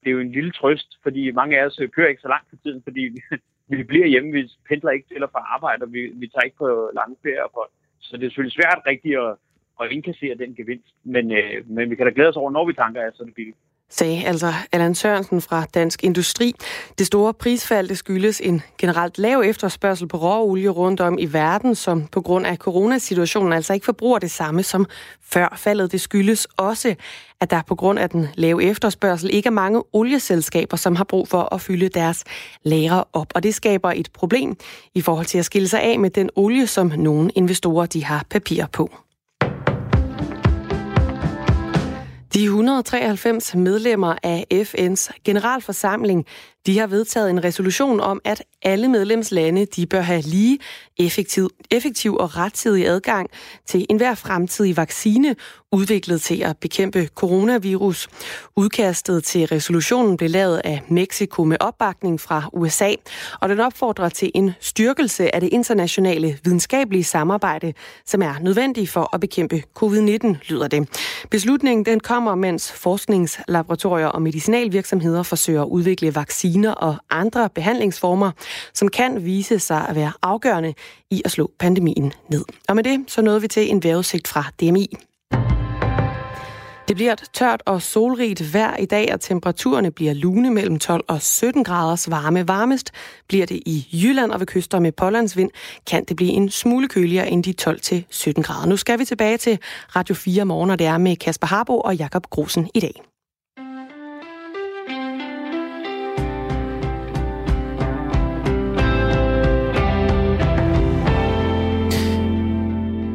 Det 0.01 0.09
er 0.09 0.11
jo 0.11 0.19
en 0.19 0.31
lille 0.31 0.51
trøst, 0.51 0.89
fordi 1.03 1.31
mange 1.31 1.59
af 1.59 1.65
os 1.65 1.79
øh, 1.79 1.89
kører 1.89 2.09
ikke 2.09 2.21
så 2.21 2.27
langt 2.27 2.49
for 2.49 2.57
tiden, 2.63 2.81
fordi 2.83 3.01
vi, 3.01 3.21
vi 3.77 3.83
bliver 3.83 4.07
hjemme, 4.07 4.31
vi 4.31 4.51
pendler 4.69 4.91
ikke 4.91 5.07
til 5.07 5.23
og 5.23 5.29
fra 5.31 5.41
arbejde, 5.55 5.83
og 5.83 5.93
vi, 5.93 6.01
vi 6.21 6.27
tager 6.27 6.47
ikke 6.47 6.57
på 6.57 6.89
lange 6.95 7.15
ferieophold. 7.23 7.69
Så 7.99 8.17
det 8.17 8.25
er 8.25 8.29
selvfølgelig 8.29 8.57
svært 8.59 8.79
rigtigt 8.87 9.17
at, 9.17 9.35
at 9.81 9.91
indkassere 9.91 10.35
den 10.35 10.55
gevinst, 10.55 10.93
men, 11.03 11.31
øh, 11.31 11.69
men 11.75 11.89
vi 11.89 11.95
kan 11.95 12.05
da 12.05 12.11
glæde 12.15 12.29
os 12.29 12.41
over, 12.41 12.51
når 12.51 12.65
vi 12.67 12.73
tanker, 12.73 13.01
at 13.01 13.13
så 13.15 13.23
en 13.23 13.27
det 13.27 13.35
billigt 13.35 13.57
sagde 13.97 14.25
altså 14.25 14.53
Allan 14.71 14.95
Sørensen 14.95 15.41
fra 15.41 15.65
Dansk 15.73 16.03
Industri. 16.03 16.53
Det 16.97 17.07
store 17.07 17.33
prisfald 17.33 17.87
det 17.87 17.97
skyldes 17.97 18.41
en 18.43 18.61
generelt 18.77 19.17
lav 19.17 19.41
efterspørgsel 19.45 20.07
på 20.07 20.17
råolie 20.17 20.69
rundt 20.69 21.01
om 21.01 21.17
i 21.19 21.25
verden, 21.25 21.75
som 21.75 22.07
på 22.07 22.21
grund 22.21 22.45
af 22.45 22.57
coronasituationen 22.57 23.53
altså 23.53 23.73
ikke 23.73 23.85
forbruger 23.85 24.19
det 24.19 24.31
samme 24.31 24.63
som 24.63 24.85
før 25.21 25.53
faldet. 25.57 25.91
Det 25.91 26.01
skyldes 26.01 26.47
også, 26.57 26.95
at 27.41 27.51
der 27.51 27.61
på 27.67 27.75
grund 27.75 27.99
af 27.99 28.09
den 28.09 28.27
lave 28.35 28.63
efterspørgsel 28.63 29.29
ikke 29.33 29.47
er 29.47 29.51
mange 29.51 29.83
olieselskaber, 29.93 30.77
som 30.77 30.95
har 30.95 31.03
brug 31.03 31.27
for 31.27 31.53
at 31.53 31.61
fylde 31.61 31.89
deres 31.89 32.23
lagre 32.63 33.03
op. 33.13 33.27
Og 33.35 33.43
det 33.43 33.55
skaber 33.55 33.91
et 33.91 34.09
problem 34.13 34.57
i 34.95 35.01
forhold 35.01 35.25
til 35.25 35.37
at 35.37 35.45
skille 35.45 35.67
sig 35.67 35.81
af 35.81 35.99
med 35.99 36.09
den 36.09 36.29
olie, 36.35 36.67
som 36.67 36.87
nogle 36.97 37.31
investorer 37.35 37.85
de 37.85 38.03
har 38.03 38.25
papir 38.29 38.65
på. 38.65 39.02
De 42.33 42.43
193 42.43 43.55
medlemmer 43.55 44.15
af 44.23 44.45
FN's 44.65 45.09
generalforsamling 45.23 46.25
de 46.65 46.79
har 46.79 46.87
vedtaget 46.87 47.29
en 47.29 47.43
resolution 47.43 47.99
om, 47.99 48.21
at 48.23 48.43
alle 48.61 48.87
medlemslande 48.87 49.65
de 49.65 49.85
bør 49.85 50.01
have 50.01 50.21
lige 50.21 50.59
effektiv, 50.97 51.49
effektiv 51.71 52.15
og 52.15 52.37
rettidig 52.37 52.87
adgang 52.87 53.29
til 53.65 53.85
enhver 53.89 54.15
fremtidig 54.15 54.77
vaccine 54.77 55.35
udviklet 55.71 56.21
til 56.21 56.43
at 56.43 56.57
bekæmpe 56.57 57.09
coronavirus. 57.15 58.07
Udkastet 58.55 59.23
til 59.23 59.45
resolutionen 59.45 60.17
blev 60.17 60.29
lavet 60.29 60.61
af 60.63 60.81
Mexico 60.89 61.43
med 61.43 61.57
opbakning 61.59 62.21
fra 62.21 62.49
USA, 62.53 62.93
og 63.41 63.49
den 63.49 63.59
opfordrer 63.59 64.09
til 64.09 64.31
en 64.35 64.51
styrkelse 64.59 65.35
af 65.35 65.41
det 65.41 65.49
internationale 65.53 66.39
videnskabelige 66.43 67.03
samarbejde, 67.03 67.73
som 68.05 68.21
er 68.21 68.33
nødvendig 68.41 68.89
for 68.89 69.09
at 69.13 69.19
bekæmpe 69.19 69.63
covid-19, 69.79 70.35
lyder 70.49 70.67
det. 70.67 70.89
Beslutningen 71.29 71.85
den 71.85 71.99
kommer, 71.99 72.35
mens 72.35 72.71
forskningslaboratorier 72.71 74.07
og 74.07 74.21
medicinalvirksomheder 74.21 75.23
forsøger 75.23 75.61
at 75.61 75.67
udvikle 75.67 76.15
vacciner 76.15 76.52
vacciner 76.53 76.71
og 76.71 76.95
andre 77.09 77.49
behandlingsformer, 77.49 78.31
som 78.73 78.87
kan 78.87 79.25
vise 79.25 79.59
sig 79.59 79.85
at 79.89 79.95
være 79.95 80.11
afgørende 80.21 80.73
i 81.11 81.21
at 81.25 81.31
slå 81.31 81.51
pandemien 81.59 82.13
ned. 82.29 82.45
Og 82.69 82.75
med 82.75 82.83
det 82.83 82.99
så 83.07 83.21
nåede 83.21 83.41
vi 83.41 83.47
til 83.47 83.71
en 83.71 83.83
vejrudsigt 83.83 84.27
fra 84.27 84.43
DMI. 84.61 84.87
Det 86.87 86.95
bliver 86.95 87.15
tørt 87.33 87.63
og 87.65 87.81
solrigt 87.81 88.53
vejr 88.53 88.77
i 88.77 88.85
dag, 88.85 89.13
og 89.13 89.21
temperaturerne 89.21 89.91
bliver 89.91 90.13
lune 90.13 90.51
mellem 90.51 90.79
12 90.79 91.03
og 91.07 91.21
17 91.21 91.63
graders 91.63 92.09
varme. 92.09 92.47
Varmest 92.47 92.91
bliver 93.27 93.45
det 93.45 93.59
i 93.65 93.87
Jylland 94.03 94.31
og 94.31 94.39
ved 94.39 94.47
kyster 94.47 94.79
med 94.79 94.91
pålandsvind, 94.91 95.51
kan 95.87 96.05
det 96.05 96.15
blive 96.15 96.31
en 96.31 96.49
smule 96.49 96.87
køligere 96.87 97.29
end 97.29 97.43
de 97.43 97.53
12 97.53 97.79
til 97.79 98.05
17 98.09 98.43
grader. 98.43 98.67
Nu 98.67 98.77
skal 98.77 98.99
vi 98.99 99.05
tilbage 99.05 99.37
til 99.37 99.59
Radio 99.95 100.15
4 100.15 100.45
morgen, 100.45 100.69
og 100.69 100.79
det 100.79 100.87
er 100.87 100.97
med 100.97 101.15
Kasper 101.15 101.47
Harbo 101.47 101.79
og 101.79 101.95
Jakob 101.95 102.25
Grosen 102.29 102.69
i 102.73 102.79
dag. 102.79 103.12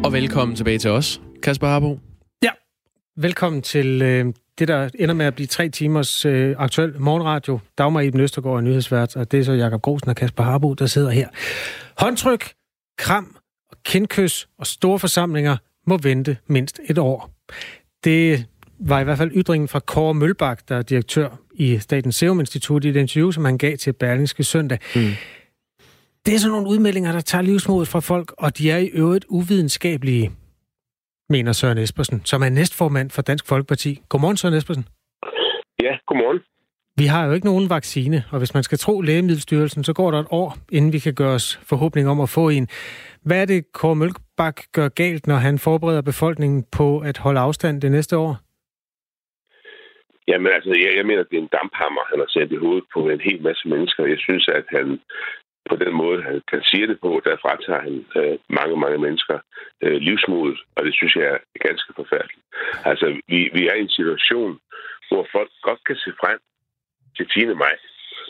Og 0.08 0.14
velkommen 0.14 0.56
tilbage 0.56 0.78
til 0.78 0.90
os, 0.90 1.20
Kasper 1.42 1.66
Harbo. 1.66 1.98
Ja, 2.42 2.50
velkommen 3.16 3.62
til 3.62 4.02
øh, 4.02 4.26
det, 4.58 4.68
der 4.68 4.88
ender 4.98 5.14
med 5.14 5.26
at 5.26 5.34
blive 5.34 5.46
tre 5.46 5.68
timers 5.68 6.24
øh, 6.24 6.54
aktuel 6.58 7.00
morgenradio. 7.00 7.58
Dagmar 7.78 8.00
Iben 8.00 8.20
Østergaard 8.20 8.56
er 8.56 8.60
nyhedsvært, 8.60 9.16
og 9.16 9.32
det 9.32 9.40
er 9.40 9.44
så 9.44 9.52
Jakob 9.52 9.82
Grosen 9.82 10.08
og 10.08 10.16
Kasper 10.16 10.42
Harbo, 10.44 10.74
der 10.74 10.86
sidder 10.86 11.10
her. 11.10 11.28
Håndtryk, 11.98 12.52
kram, 12.98 13.36
og 13.70 13.76
kindkys 13.84 14.48
og 14.58 14.66
store 14.66 14.98
forsamlinger 14.98 15.56
må 15.86 15.98
vente 16.02 16.36
mindst 16.46 16.80
et 16.90 16.98
år. 16.98 17.30
Det 18.04 18.46
var 18.80 19.00
i 19.00 19.04
hvert 19.04 19.18
fald 19.18 19.30
ytringen 19.34 19.68
fra 19.68 19.80
Kåre 19.80 20.14
Mølbak, 20.14 20.68
der 20.68 20.76
er 20.76 20.82
direktør 20.82 21.28
i 21.54 21.78
Statens 21.78 22.16
Serum 22.16 22.40
Institut, 22.40 22.84
i 22.84 22.88
et 22.88 22.96
interview, 22.96 23.30
som 23.30 23.44
han 23.44 23.58
gav 23.58 23.76
til 23.76 23.92
Berlingske 23.92 24.44
søndag. 24.44 24.78
Mm. 24.96 25.10
Det 26.28 26.34
er 26.34 26.38
sådan 26.38 26.52
nogle 26.52 26.68
udmeldinger, 26.68 27.12
der 27.12 27.20
tager 27.20 27.42
livsmodet 27.42 27.88
fra 27.88 28.00
folk, 28.00 28.28
og 28.38 28.58
de 28.58 28.70
er 28.70 28.78
i 28.78 28.90
øvrigt 29.02 29.24
uvidenskabelige, 29.28 30.30
mener 31.28 31.52
Søren 31.52 31.78
Espersen, 31.78 32.24
som 32.24 32.42
er 32.42 32.48
næstformand 32.48 33.10
for 33.10 33.22
Dansk 33.22 33.48
Folkeparti. 33.48 34.02
Godmorgen, 34.08 34.36
Søren 34.36 34.54
Espersen. 34.54 34.84
Ja, 35.82 35.92
godmorgen. 36.06 36.40
Vi 36.96 37.06
har 37.06 37.26
jo 37.26 37.32
ikke 37.32 37.46
nogen 37.46 37.70
vaccine, 37.70 38.24
og 38.32 38.38
hvis 38.38 38.54
man 38.54 38.62
skal 38.62 38.78
tro 38.78 39.00
Lægemiddelstyrelsen, 39.00 39.84
så 39.84 39.92
går 39.92 40.10
der 40.10 40.20
et 40.20 40.26
år, 40.30 40.56
inden 40.72 40.92
vi 40.92 40.98
kan 40.98 41.14
gøre 41.14 41.34
os 41.34 41.60
forhåbning 41.68 42.08
om 42.08 42.20
at 42.20 42.28
få 42.28 42.48
en. 42.48 42.68
Hvad 43.22 43.42
er 43.42 43.46
det, 43.46 43.72
Kåre 43.72 43.96
Mølbak 43.96 44.56
gør 44.72 44.88
galt, 44.88 45.26
når 45.26 45.36
han 45.36 45.58
forbereder 45.58 46.02
befolkningen 46.02 46.64
på 46.78 46.98
at 46.98 47.18
holde 47.18 47.40
afstand 47.40 47.80
det 47.80 47.90
næste 47.90 48.16
år? 48.16 48.36
Jamen 50.28 50.50
altså, 50.56 50.72
jeg, 50.84 50.90
jeg 50.98 51.06
mener, 51.06 51.22
det 51.22 51.36
er 51.36 51.42
en 51.42 51.56
damphammer, 51.58 52.02
han 52.10 52.18
har 52.22 52.30
sendt 52.36 52.52
i 52.52 52.62
hovedet 52.64 52.86
på 52.94 53.00
en 53.08 53.20
hel 53.28 53.42
masse 53.42 53.68
mennesker. 53.68 54.02
Jeg 54.14 54.20
synes, 54.26 54.48
at 54.48 54.66
han 54.76 54.86
på 55.68 55.76
den 55.76 55.94
måde, 56.02 56.22
han, 56.22 56.42
han 56.48 56.62
siger 56.62 56.86
det 56.86 56.98
på, 57.00 57.20
der 57.24 57.42
fratager 57.42 57.80
han 57.80 57.96
øh, 58.16 58.38
mange, 58.48 58.76
mange 58.76 58.98
mennesker 58.98 59.38
øh, 59.82 59.96
livsmodet, 60.06 60.58
og 60.76 60.84
det 60.84 60.94
synes 60.94 61.14
jeg 61.16 61.26
er 61.34 61.38
ganske 61.66 61.92
forfærdeligt. 61.96 62.44
Altså, 62.84 63.06
vi, 63.28 63.38
vi 63.56 63.62
er 63.68 63.74
i 63.74 63.80
en 63.86 63.96
situation, 63.98 64.60
hvor 65.08 65.26
folk 65.32 65.50
godt 65.62 65.80
kan 65.86 65.96
se 65.96 66.10
frem 66.20 66.38
til 67.16 67.26
10. 67.28 67.46
maj. 67.64 67.76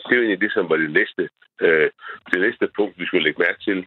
Det 0.05 0.11
er 0.11 0.19
jo 0.19 0.21
egentlig 0.21 0.41
det, 0.41 0.53
som 0.53 0.69
var 0.69 0.77
det 0.77 0.91
næste, 0.99 1.23
øh, 1.65 1.89
det 2.31 2.39
næste 2.45 2.65
punkt, 2.77 2.99
vi 2.99 3.05
skulle 3.05 3.23
lægge 3.23 3.43
mærke 3.45 3.61
til. 3.67 3.79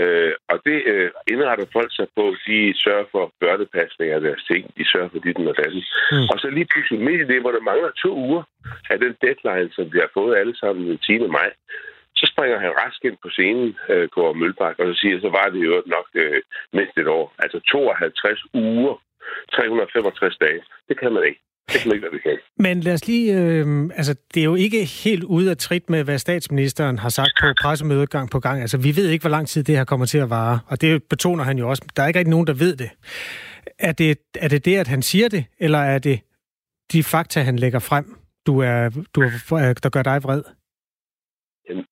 Øh, 0.00 0.32
og 0.52 0.56
det 0.66 0.78
øh, 0.92 1.10
indretter 1.32 1.66
folk 1.72 1.90
sig 1.98 2.08
på. 2.16 2.24
De 2.46 2.58
sørger 2.84 3.06
for 3.12 3.32
børnepasning 3.40 4.10
af 4.12 4.20
deres 4.20 4.42
ting. 4.50 4.62
De 4.78 4.84
sørger 4.92 5.08
for 5.08 5.18
dit 5.18 5.36
og 5.36 5.56
datten. 5.62 5.82
Mm. 6.12 6.28
Og 6.32 6.36
så 6.40 6.46
lige 6.50 6.70
pludselig 6.72 7.00
midt 7.06 7.20
i 7.20 7.30
det, 7.32 7.40
hvor 7.40 7.52
der 7.52 7.68
mangler 7.70 7.90
to 7.90 8.10
uger 8.26 8.42
af 8.90 8.98
den 8.98 9.14
deadline, 9.24 9.70
som 9.76 9.84
vi 9.92 9.98
har 9.98 10.10
fået 10.14 10.36
alle 10.36 10.56
sammen 10.56 10.88
den 10.88 10.98
10. 10.98 11.18
maj, 11.18 11.50
så 12.20 12.24
springer 12.32 12.58
han 12.64 12.72
rask 12.82 13.00
ind 13.08 13.16
på 13.22 13.28
scenen, 13.36 13.68
øh, 13.92 14.08
Kåre 14.14 14.34
Mølbak, 14.40 14.76
og 14.78 14.86
så 14.90 14.94
siger, 15.00 15.20
så 15.20 15.30
var 15.38 15.46
det 15.54 15.60
jo 15.68 15.74
nok 15.96 16.06
øh, 16.14 16.40
mindst 16.76 16.98
et 16.98 17.08
år. 17.18 17.26
Altså 17.38 17.58
52 17.60 18.40
uger, 18.54 18.94
365 19.52 20.36
dage. 20.44 20.60
Det 20.88 20.96
kan 21.00 21.12
man 21.12 21.22
ikke. 21.28 21.40
Det 21.72 21.80
kan 21.80 21.92
ikke 21.92 22.02
være 22.02 22.18
bekendt. 22.18 22.42
Men 22.56 22.80
lad 22.80 22.94
os 22.94 23.06
lige... 23.06 23.26
Øh, 23.38 23.66
altså, 24.00 24.14
det 24.34 24.40
er 24.40 24.44
jo 24.44 24.54
ikke 24.54 24.84
helt 25.04 25.24
ude 25.24 25.50
af 25.50 25.56
trit 25.56 25.90
med, 25.90 26.04
hvad 26.04 26.18
statsministeren 26.18 26.98
har 26.98 27.08
sagt 27.08 27.32
på 27.40 27.46
pressemødet 27.62 28.10
gang 28.10 28.30
på 28.30 28.40
gang. 28.40 28.60
Altså, 28.60 28.78
vi 28.78 28.96
ved 28.96 29.08
ikke, 29.08 29.22
hvor 29.22 29.30
lang 29.30 29.48
tid 29.48 29.64
det 29.64 29.76
her 29.76 29.84
kommer 29.84 30.06
til 30.06 30.18
at 30.18 30.30
vare. 30.30 30.60
Og 30.66 30.80
det 30.80 31.02
betoner 31.02 31.44
han 31.44 31.58
jo 31.58 31.68
også. 31.70 31.82
Der 31.96 32.02
er 32.02 32.06
ikke 32.06 32.18
rigtig 32.18 32.30
nogen, 32.30 32.46
der 32.46 32.54
ved 32.54 32.76
det. 32.76 32.90
Er 33.78 33.92
det 33.92 34.18
er 34.34 34.48
det, 34.48 34.64
det 34.64 34.76
at 34.76 34.88
han 34.88 35.02
siger 35.02 35.28
det, 35.28 35.44
eller 35.58 35.78
er 35.78 35.98
det 35.98 36.20
de 36.92 37.02
fakta, 37.02 37.40
han 37.40 37.56
lægger 37.56 37.78
frem, 37.78 38.16
du 38.46 38.58
er, 38.58 39.04
du 39.14 39.20
er, 39.56 39.74
der 39.82 39.88
gør 39.88 40.02
dig 40.02 40.22
vred? 40.22 40.42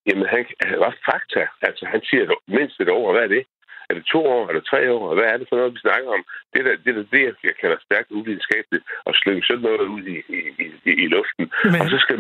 Jamen, 0.07 0.27
han, 0.33 0.47
han 0.71 0.81
var 0.81 0.95
fakta. 1.11 1.43
Altså, 1.69 1.85
han 1.93 2.01
siger 2.09 2.25
mindst 2.47 2.81
et 2.81 2.89
år. 2.89 3.13
Hvad 3.13 3.23
er 3.23 3.33
det? 3.37 3.45
Er 3.91 3.95
det 3.95 4.05
to 4.15 4.21
år? 4.35 4.49
Er 4.49 4.53
det 4.53 4.65
tre 4.73 4.93
år? 4.93 5.15
Hvad 5.15 5.25
er 5.25 5.37
det 5.37 5.47
for 5.49 5.57
noget, 5.57 5.75
vi 5.75 5.79
snakker 5.87 6.09
om? 6.17 6.23
Det 6.53 6.59
er 6.61 6.77
det, 6.85 6.97
er 6.97 7.05
det 7.13 7.37
jeg 7.49 7.57
kalder 7.61 7.79
stærkt 7.87 8.11
uvidenskabeligt, 8.11 8.85
at 9.07 9.13
slynge 9.15 9.45
sådan 9.45 9.63
noget 9.63 9.89
ud 9.97 10.03
i, 10.15 10.17
i, 10.39 10.41
i, 10.89 10.93
i 11.05 11.07
luften. 11.17 11.45
Men... 11.73 11.81
Og 11.81 11.87
så 11.93 11.99
skal, 12.05 12.17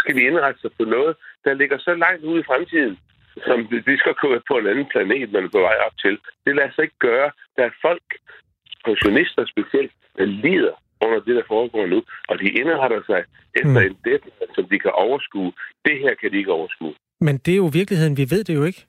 skal 0.00 0.16
vi 0.16 0.26
indrette 0.26 0.60
sig 0.60 0.70
på 0.78 0.84
noget, 0.84 1.16
der 1.44 1.54
ligger 1.54 1.78
så 1.78 1.94
langt 1.94 2.24
ude 2.24 2.40
i 2.40 2.48
fremtiden, 2.50 2.98
som 3.46 3.58
vi 3.88 3.96
skal 3.96 4.14
komme 4.14 4.40
på 4.48 4.54
en 4.58 4.66
anden 4.66 4.88
planet, 4.92 5.32
man 5.32 5.44
er 5.44 5.48
på 5.48 5.60
vej 5.68 5.76
op 5.86 5.96
til. 6.04 6.14
Det 6.44 6.56
lader 6.56 6.72
sig 6.72 6.82
ikke 6.82 7.04
gøre. 7.08 7.30
Der 7.56 7.64
er 7.64 7.80
folk, 7.82 8.06
pensionister 8.84 9.44
specielt, 9.54 9.92
der 10.18 10.24
lider 10.24 10.76
under 11.04 11.20
det, 11.26 11.34
der 11.38 11.42
foregår 11.48 11.86
nu, 11.86 11.98
og 12.28 12.34
de 12.38 12.48
indretter 12.60 13.00
sig 13.10 13.20
efter 13.60 13.80
mm. 13.80 13.86
en 13.88 13.96
deadline, 14.04 14.52
som 14.54 14.64
de 14.72 14.78
kan 14.78 14.92
overskue. 15.04 15.52
Det 15.84 15.96
her 16.02 16.14
kan 16.20 16.32
de 16.32 16.36
ikke 16.36 16.52
overskue. 16.52 16.94
Men 17.20 17.34
det 17.44 17.52
er 17.52 17.56
jo 17.64 17.70
virkeligheden. 17.80 18.16
Vi 18.16 18.26
ved 18.30 18.44
det 18.44 18.54
jo 18.54 18.64
ikke. 18.64 18.86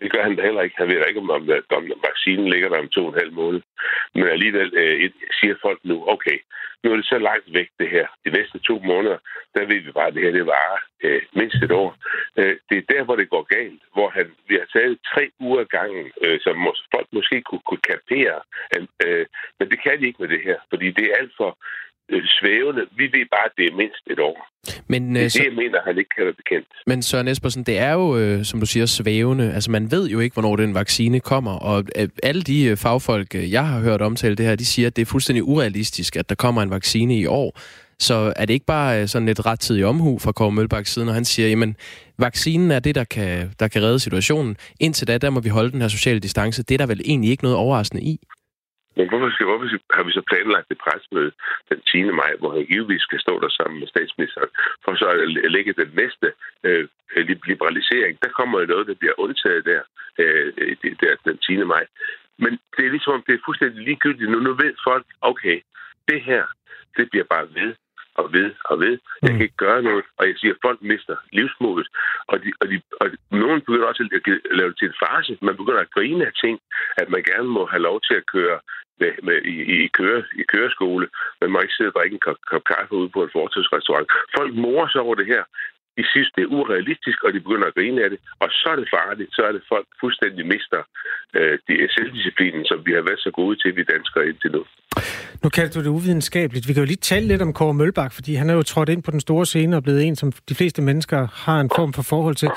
Det 0.00 0.12
gør 0.12 0.22
han 0.22 0.36
da 0.36 0.42
heller 0.42 0.62
ikke. 0.62 0.76
Han 0.78 0.88
ved 0.88 1.06
ikke, 1.08 1.20
om, 1.20 1.30
om, 1.30 1.48
om 1.70 1.92
vaccinen 2.08 2.48
ligger 2.48 2.68
der 2.68 2.78
om 2.78 2.88
to 2.88 3.06
og 3.06 3.12
en 3.12 3.20
halv 3.22 3.32
måned. 3.32 3.60
Men 4.14 4.28
alligevel 4.28 4.74
øh, 4.74 5.10
siger 5.40 5.54
folk 5.62 5.80
nu, 5.84 6.04
okay, 6.08 6.38
nu 6.82 6.92
er 6.92 6.96
det 6.96 7.06
så 7.06 7.18
langt 7.18 7.54
væk 7.54 7.68
det 7.78 7.88
her. 7.90 8.06
De 8.24 8.30
næste 8.30 8.58
to 8.58 8.78
måneder, 8.78 9.18
der 9.54 9.66
ved 9.66 9.80
vi 9.80 9.92
bare, 9.92 10.06
at 10.06 10.14
det 10.14 10.22
her 10.22 10.30
det 10.30 10.46
varer 10.46 10.78
øh, 11.04 11.22
mindst 11.32 11.62
et 11.62 11.72
år. 11.72 11.96
Øh, 12.38 12.56
det 12.70 12.78
er 12.78 12.92
der, 12.94 13.02
hvor 13.04 13.16
det 13.16 13.30
går 13.30 13.42
galt. 13.56 13.82
Hvor 13.94 14.08
han, 14.10 14.26
vi 14.48 14.54
har 14.54 14.68
taget 14.72 14.98
tre 15.14 15.30
uger 15.40 15.64
gangen, 15.64 16.12
øh, 16.24 16.40
som 16.40 16.56
mås- 16.66 16.86
folk 16.94 17.08
måske 17.12 17.42
kunne, 17.42 17.64
kunne 17.68 17.84
kapere. 17.94 18.40
Øh, 19.06 19.26
men 19.58 19.70
det 19.70 19.82
kan 19.82 20.00
de 20.00 20.06
ikke 20.06 20.22
med 20.22 20.28
det 20.28 20.42
her, 20.48 20.58
fordi 20.70 20.90
det 20.90 21.04
er 21.06 21.16
alt 21.20 21.32
for 21.36 21.58
øh, 22.10 22.22
svævende. 22.38 22.82
Vi 22.96 23.04
ved 23.04 23.24
bare, 23.34 23.44
at 23.44 23.54
det 23.56 23.64
er 23.70 23.74
mindst 23.82 24.04
et 24.10 24.18
år. 24.18 24.36
Men, 24.88 25.14
det 25.14 25.24
er 25.24 25.28
så... 25.28 25.38
det, 25.38 25.44
jeg 25.44 25.52
mener, 25.52 25.78
han 25.86 25.98
ikke 25.98 26.10
kan 26.16 26.24
være 26.24 26.34
bekendt. 26.42 26.68
Men 26.86 27.02
Søren 27.02 27.28
Espersen, 27.28 27.62
det 27.64 27.78
er 27.78 27.92
jo, 27.92 28.18
øh, 28.18 28.44
som 28.44 28.60
du 28.60 28.66
siger, 28.66 28.86
svævende. 28.86 29.52
Altså, 29.52 29.70
man 29.70 29.90
ved 29.90 30.08
jo 30.08 30.20
ikke, 30.20 30.34
hvornår 30.34 30.56
den 30.56 30.74
vaccine 30.74 31.20
kommer, 31.20 31.52
og 31.52 31.84
øh, 31.96 32.08
alle 32.22 32.42
de 32.42 32.64
øh, 32.64 32.76
fagfolk, 32.76 33.34
øh, 33.34 33.52
jeg 33.52 33.66
har 33.66 33.80
hørt 33.80 34.02
omtale 34.02 34.34
det 34.36 34.46
her, 34.46 34.56
de 34.56 34.64
siger, 34.64 34.86
at 34.86 34.96
det 34.96 35.02
er 35.02 35.06
fuldstændig 35.06 35.44
urealistisk, 35.44 36.16
at 36.16 36.28
der 36.28 36.34
kommer 36.34 36.62
en 36.62 36.70
vaccine 36.70 37.14
i 37.18 37.26
år. 37.26 37.60
Så 37.98 38.32
er 38.36 38.44
det 38.44 38.54
ikke 38.54 38.66
bare 38.66 39.00
øh, 39.00 39.08
sådan 39.08 39.28
et 39.28 39.46
rettidig 39.46 39.84
omhu 39.84 40.18
fra 40.18 40.32
Kåre 40.32 40.52
Mølbaks 40.52 40.92
side, 40.92 41.04
når 41.04 41.12
han 41.12 41.24
siger, 41.24 41.48
jamen, 41.48 41.76
vaccinen 42.18 42.70
er 42.70 42.80
det, 42.80 42.94
der 42.94 43.04
kan, 43.04 43.50
der 43.60 43.68
kan 43.68 43.82
redde 43.82 43.98
situationen. 43.98 44.56
Indtil 44.80 45.08
da, 45.08 45.18
der 45.18 45.30
må 45.30 45.40
vi 45.40 45.48
holde 45.48 45.72
den 45.72 45.80
her 45.80 45.88
sociale 45.88 46.20
distance. 46.20 46.62
Det 46.62 46.74
er 46.74 46.78
der 46.78 46.86
vel 46.86 47.00
egentlig 47.04 47.30
ikke 47.30 47.42
noget 47.42 47.58
overraskende 47.58 48.02
i? 48.02 48.20
Men 48.96 49.08
hvorfor, 49.08 49.30
skal, 49.30 49.46
hvorfor 49.46 49.66
har 49.96 50.02
vi 50.02 50.12
så 50.12 50.22
planlagt 50.30 50.70
et 50.70 50.82
presmøde 50.84 51.32
den 51.70 51.80
10. 51.80 52.02
maj, 52.20 52.32
hvor 52.38 52.50
han 52.56 52.64
givetvis 52.66 53.02
skal 53.02 53.20
stå 53.20 53.40
der 53.40 53.48
sammen 53.48 53.80
med 53.80 53.88
statsministeren, 53.88 54.50
for 54.84 54.94
så 54.94 55.06
at 55.08 55.50
lægge 55.56 55.72
den 55.72 55.90
næste 56.00 56.28
øh, 56.64 56.88
liberalisering. 57.50 58.18
Der 58.22 58.28
kommer 58.38 58.60
jo 58.60 58.66
noget, 58.66 58.86
der 58.86 58.94
bliver 58.94 59.20
undtaget 59.24 59.64
der, 59.64 59.82
øh, 60.18 60.76
der 61.00 61.16
den 61.24 61.38
10. 61.38 61.56
maj. 61.74 61.84
Men 62.42 62.52
det 62.76 62.84
er 62.86 62.90
ligesom, 62.90 63.22
det 63.26 63.34
er 63.34 63.46
fuldstændig 63.46 63.84
ligegyldigt. 63.84 64.30
Nu, 64.30 64.38
nu 64.38 64.52
ved 64.62 64.74
folk, 64.88 65.06
okay, 65.20 65.60
det 66.08 66.20
her, 66.22 66.44
det 66.96 67.10
bliver 67.10 67.24
bare 67.24 67.46
ved 67.54 67.74
og 68.14 68.32
ved 68.32 68.50
og 68.64 68.80
ved. 68.80 68.98
Jeg 69.22 69.30
kan 69.30 69.42
ikke 69.42 69.64
gøre 69.66 69.82
noget, 69.82 70.04
og 70.18 70.26
jeg 70.26 70.34
siger, 70.36 70.54
at 70.54 70.64
folk 70.66 70.82
mister 70.82 71.16
livsmodet. 71.32 71.88
Og, 72.26 72.36
de, 72.44 72.52
og, 72.60 72.68
de, 72.70 72.80
og 73.00 73.06
nogen 73.30 73.60
begynder 73.60 73.86
også 73.86 74.02
at 74.02 74.56
lave 74.58 74.68
det 74.70 74.78
til 74.78 74.88
en 74.88 75.00
farse. 75.02 75.38
Man 75.42 75.56
begynder 75.56 75.80
at 75.80 75.94
grine 75.96 76.26
af 76.26 76.32
ting, 76.44 76.60
at 76.96 77.08
man 77.08 77.22
gerne 77.22 77.48
må 77.48 77.66
have 77.66 77.82
lov 77.88 78.00
til 78.00 78.14
at 78.14 78.26
køre 78.26 78.58
med, 79.00 79.12
med, 79.26 79.38
i, 79.54 79.56
i, 79.84 79.88
køre, 79.98 80.22
i 80.40 80.42
køreskole. 80.52 81.06
Man 81.40 81.50
må 81.50 81.60
ikke 81.60 81.74
sidde 81.74 81.90
og 81.90 81.94
drikke 81.94 82.14
en 82.14 82.24
kop, 82.26 82.38
kop 82.50 82.64
kaffe 82.72 82.94
ude 83.00 83.10
på 83.14 83.22
en 83.22 83.34
fortidsrestaurant. 83.38 84.06
Folk 84.36 84.52
morer 84.54 84.88
sig 84.88 85.00
over 85.00 85.14
det 85.14 85.26
her. 85.26 85.42
De 85.98 86.02
synes, 86.12 86.28
det 86.36 86.42
er 86.42 86.54
urealistisk, 86.58 87.18
og 87.26 87.30
de 87.34 87.40
begynder 87.40 87.66
at 87.68 87.74
grine 87.78 88.04
af 88.04 88.10
det. 88.10 88.18
Og 88.42 88.48
så 88.50 88.68
er 88.72 88.76
det 88.80 88.88
farligt. 88.98 89.30
Så 89.36 89.42
er 89.48 89.52
det 89.56 89.62
folk 89.72 89.86
fuldstændig 90.02 90.46
mister 90.54 90.80
øh, 91.38 91.54
de 91.68 91.74
selvdisciplinen, 91.94 92.64
som 92.70 92.78
vi 92.86 92.92
har 92.96 93.04
været 93.08 93.20
så 93.26 93.30
gode 93.40 93.56
til, 93.62 93.76
vi 93.76 93.82
danskere 93.94 94.28
indtil 94.30 94.50
nu. 94.56 94.62
Nu 95.42 95.48
kalder 95.56 95.72
du 95.72 95.80
det 95.80 95.96
uvidenskabeligt. 95.98 96.68
Vi 96.68 96.72
kan 96.72 96.82
jo 96.82 96.86
lige 96.86 97.06
tale 97.10 97.26
lidt 97.26 97.42
om 97.42 97.52
Kåre 97.52 97.74
Mølbak, 97.74 98.12
fordi 98.12 98.34
han 98.34 98.50
er 98.50 98.54
jo 98.54 98.62
trådt 98.62 98.88
ind 98.88 99.02
på 99.02 99.10
den 99.10 99.20
store 99.20 99.46
scene 99.46 99.76
og 99.76 99.82
blevet 99.82 100.06
en, 100.06 100.16
som 100.16 100.32
de 100.48 100.54
fleste 100.54 100.82
mennesker 100.82 101.28
har 101.44 101.60
en 101.60 101.70
form 101.76 101.92
for 101.92 102.02
forhold 102.02 102.36
til. 102.36 102.50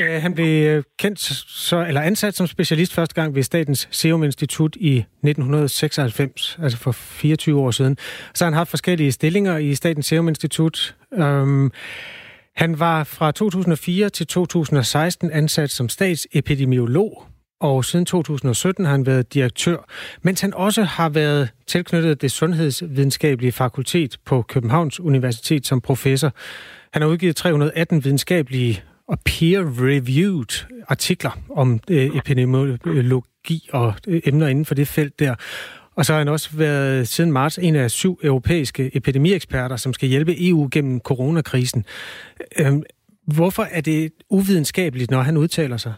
Øh, 0.00 0.22
han 0.22 0.34
blev 0.34 0.68
øh, 0.68 0.82
kendt 0.98 1.18
så, 1.18 1.84
eller 1.88 2.00
ansat 2.00 2.34
som 2.34 2.46
specialist 2.46 2.94
første 2.94 3.14
gang 3.14 3.34
ved 3.34 3.42
Statens 3.42 3.88
Serum 3.90 4.24
Institut 4.24 4.76
i 4.76 4.98
1996, 4.98 6.58
altså 6.62 6.78
for 6.78 6.92
24 6.92 7.60
år 7.60 7.70
siden. 7.70 7.96
Så 8.34 8.44
har 8.44 8.50
han 8.50 8.56
haft 8.56 8.70
forskellige 8.70 9.12
stillinger 9.12 9.58
i 9.58 9.74
Statens 9.74 10.06
Serum 10.06 10.28
Institut. 10.28 10.94
Um, 11.10 11.72
han 12.58 12.80
var 12.80 13.04
fra 13.04 13.32
2004 13.32 14.08
til 14.08 14.26
2016 14.26 15.30
ansat 15.30 15.70
som 15.70 15.88
statsepidemiolog 15.88 17.24
og 17.60 17.84
siden 17.84 18.06
2017 18.06 18.84
har 18.84 18.92
han 18.92 19.06
været 19.06 19.34
direktør, 19.34 19.76
mens 20.22 20.40
han 20.40 20.54
også 20.54 20.82
har 20.82 21.08
været 21.08 21.48
tilknyttet 21.66 22.22
det 22.22 22.30
sundhedsvidenskabelige 22.30 23.52
fakultet 23.52 24.16
på 24.24 24.42
Københavns 24.42 25.00
Universitet 25.00 25.66
som 25.66 25.80
professor. 25.80 26.32
Han 26.92 27.02
har 27.02 27.08
udgivet 27.08 27.36
318 27.36 28.04
videnskabelige 28.04 28.82
og 29.08 29.18
peer-reviewed 29.24 30.66
artikler 30.88 31.38
om 31.50 31.80
øh, 31.90 32.16
epidemiologi 32.16 33.68
og 33.72 33.94
øh, 34.08 34.20
emner 34.26 34.46
inden 34.46 34.64
for 34.64 34.74
det 34.74 34.88
felt 34.88 35.18
der. 35.18 35.34
Og 35.98 36.04
så 36.04 36.12
har 36.12 36.18
han 36.18 36.28
også 36.28 36.48
været 36.58 37.08
siden 37.08 37.32
marts 37.32 37.58
en 37.58 37.76
af 37.76 37.90
syv 37.90 38.18
europæiske 38.22 38.90
epidemieksperter, 38.98 39.76
som 39.76 39.92
skal 39.92 40.08
hjælpe 40.08 40.32
EU 40.48 40.68
gennem 40.74 41.00
coronakrisen. 41.00 41.80
Øhm, 42.60 42.82
hvorfor 43.36 43.64
er 43.76 43.82
det 43.90 44.12
uvidenskabeligt, 44.30 45.10
når 45.10 45.22
han 45.28 45.36
udtaler 45.36 45.76
sig? 45.76 45.94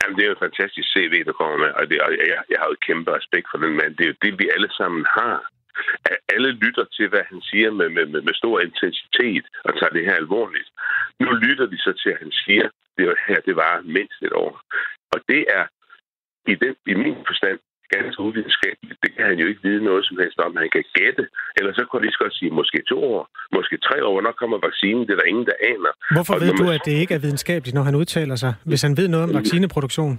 Jamen, 0.00 0.16
det 0.16 0.22
er 0.22 0.30
jo 0.30 0.36
et 0.38 0.46
fantastisk 0.46 0.88
CV, 0.94 1.14
der 1.28 1.32
kommer 1.40 1.56
med, 1.64 1.70
og, 1.78 1.82
det, 1.90 2.00
og 2.06 2.10
jeg, 2.10 2.38
jeg 2.52 2.58
har 2.62 2.68
jo 2.72 2.76
kæmpe 2.86 3.10
respekt 3.18 3.46
for 3.50 3.58
den 3.64 3.72
mand. 3.78 3.96
Det 3.96 4.04
er 4.04 4.12
jo 4.12 4.18
det, 4.24 4.32
vi 4.40 4.46
alle 4.54 4.70
sammen 4.80 5.04
har. 5.18 5.36
At 6.10 6.16
alle 6.34 6.50
lytter 6.64 6.84
til, 6.96 7.08
hvad 7.08 7.24
han 7.30 7.40
siger 7.50 7.70
med, 7.78 7.88
med, 7.96 8.06
med, 8.12 8.22
med 8.28 8.34
stor 8.42 8.56
intensitet 8.60 9.44
og 9.66 9.72
tager 9.78 9.92
det 9.96 10.04
her 10.08 10.16
alvorligt. 10.22 10.68
Nu 11.20 11.30
lytter 11.44 11.66
vi 11.72 11.76
så 11.76 11.92
til, 12.02 12.10
at 12.14 12.18
han 12.24 12.32
siger, 12.44 12.66
det 12.96 13.04
her, 13.28 13.40
det 13.48 13.56
var 13.56 13.72
mindst 13.96 14.18
et 14.22 14.32
år. 14.44 14.54
Og 15.12 15.18
det 15.28 15.42
er 15.58 15.64
i, 16.52 16.54
den, 16.62 16.74
i 16.92 16.94
min 16.94 17.18
forstand 17.30 17.58
ganske 17.94 18.20
uvidenskabeligt. 18.28 18.98
Det 19.04 19.10
kan 19.16 19.24
han 19.30 19.38
jo 19.42 19.46
ikke 19.50 19.62
vide 19.68 19.82
noget 19.88 20.02
som 20.08 20.16
helst 20.22 20.38
om. 20.46 20.52
Han 20.62 20.70
kan 20.76 20.84
gætte. 20.98 21.24
Eller 21.58 21.72
så 21.78 21.82
kunne 21.86 22.02
de 22.06 22.12
godt 22.22 22.34
sige, 22.38 22.50
måske 22.60 22.78
to 22.92 22.98
år, 23.14 23.22
måske 23.56 23.74
tre 23.88 23.96
år, 24.06 24.12
hvornår 24.16 24.34
kommer 24.42 24.58
vaccinen? 24.68 25.02
Det 25.06 25.12
er 25.12 25.20
der 25.22 25.28
ingen, 25.32 25.46
der 25.50 25.56
aner. 25.72 25.92
Hvorfor 26.16 26.34
og 26.34 26.40
ved 26.40 26.52
man... 26.52 26.58
du, 26.60 26.66
at 26.76 26.82
det 26.88 26.94
ikke 27.02 27.14
er 27.18 27.22
videnskabeligt, 27.26 27.74
når 27.78 27.84
han 27.88 27.94
udtaler 28.02 28.36
sig, 28.44 28.52
hvis 28.70 28.82
han 28.86 28.96
ved 29.00 29.08
noget 29.08 29.24
om 29.26 29.32
vaccineproduktion? 29.40 30.14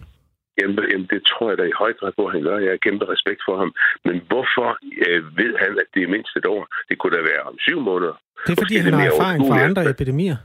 Jamen, 0.60 0.76
jamen, 0.92 1.08
det 1.14 1.22
tror 1.32 1.48
jeg 1.52 1.58
da 1.62 1.66
i 1.74 1.76
høj 1.84 1.92
grad 2.00 2.12
på, 2.20 2.24
han 2.36 2.42
gør. 2.48 2.58
Jeg 2.66 2.72
har 2.76 2.82
kæmpe 2.88 3.06
respekt 3.14 3.42
for 3.48 3.56
ham. 3.62 3.70
Men 4.08 4.16
hvorfor 4.30 4.68
øh, 5.08 5.22
ved 5.42 5.54
han, 5.64 5.72
at 5.84 5.88
det 5.94 6.02
er 6.04 6.10
mindst 6.16 6.34
et 6.40 6.48
år? 6.56 6.64
Det 6.90 6.96
kunne 7.00 7.14
da 7.18 7.22
være 7.32 7.44
om 7.50 7.56
syv 7.68 7.80
måneder. 7.90 8.16
Det 8.46 8.52
er, 8.54 8.62
fordi 8.64 8.76
Måske 8.78 8.86
han 8.86 8.94
har 8.94 9.06
erfaring 9.14 9.42
fra 9.50 9.58
andre 9.68 9.90
epidemier. 9.96 10.38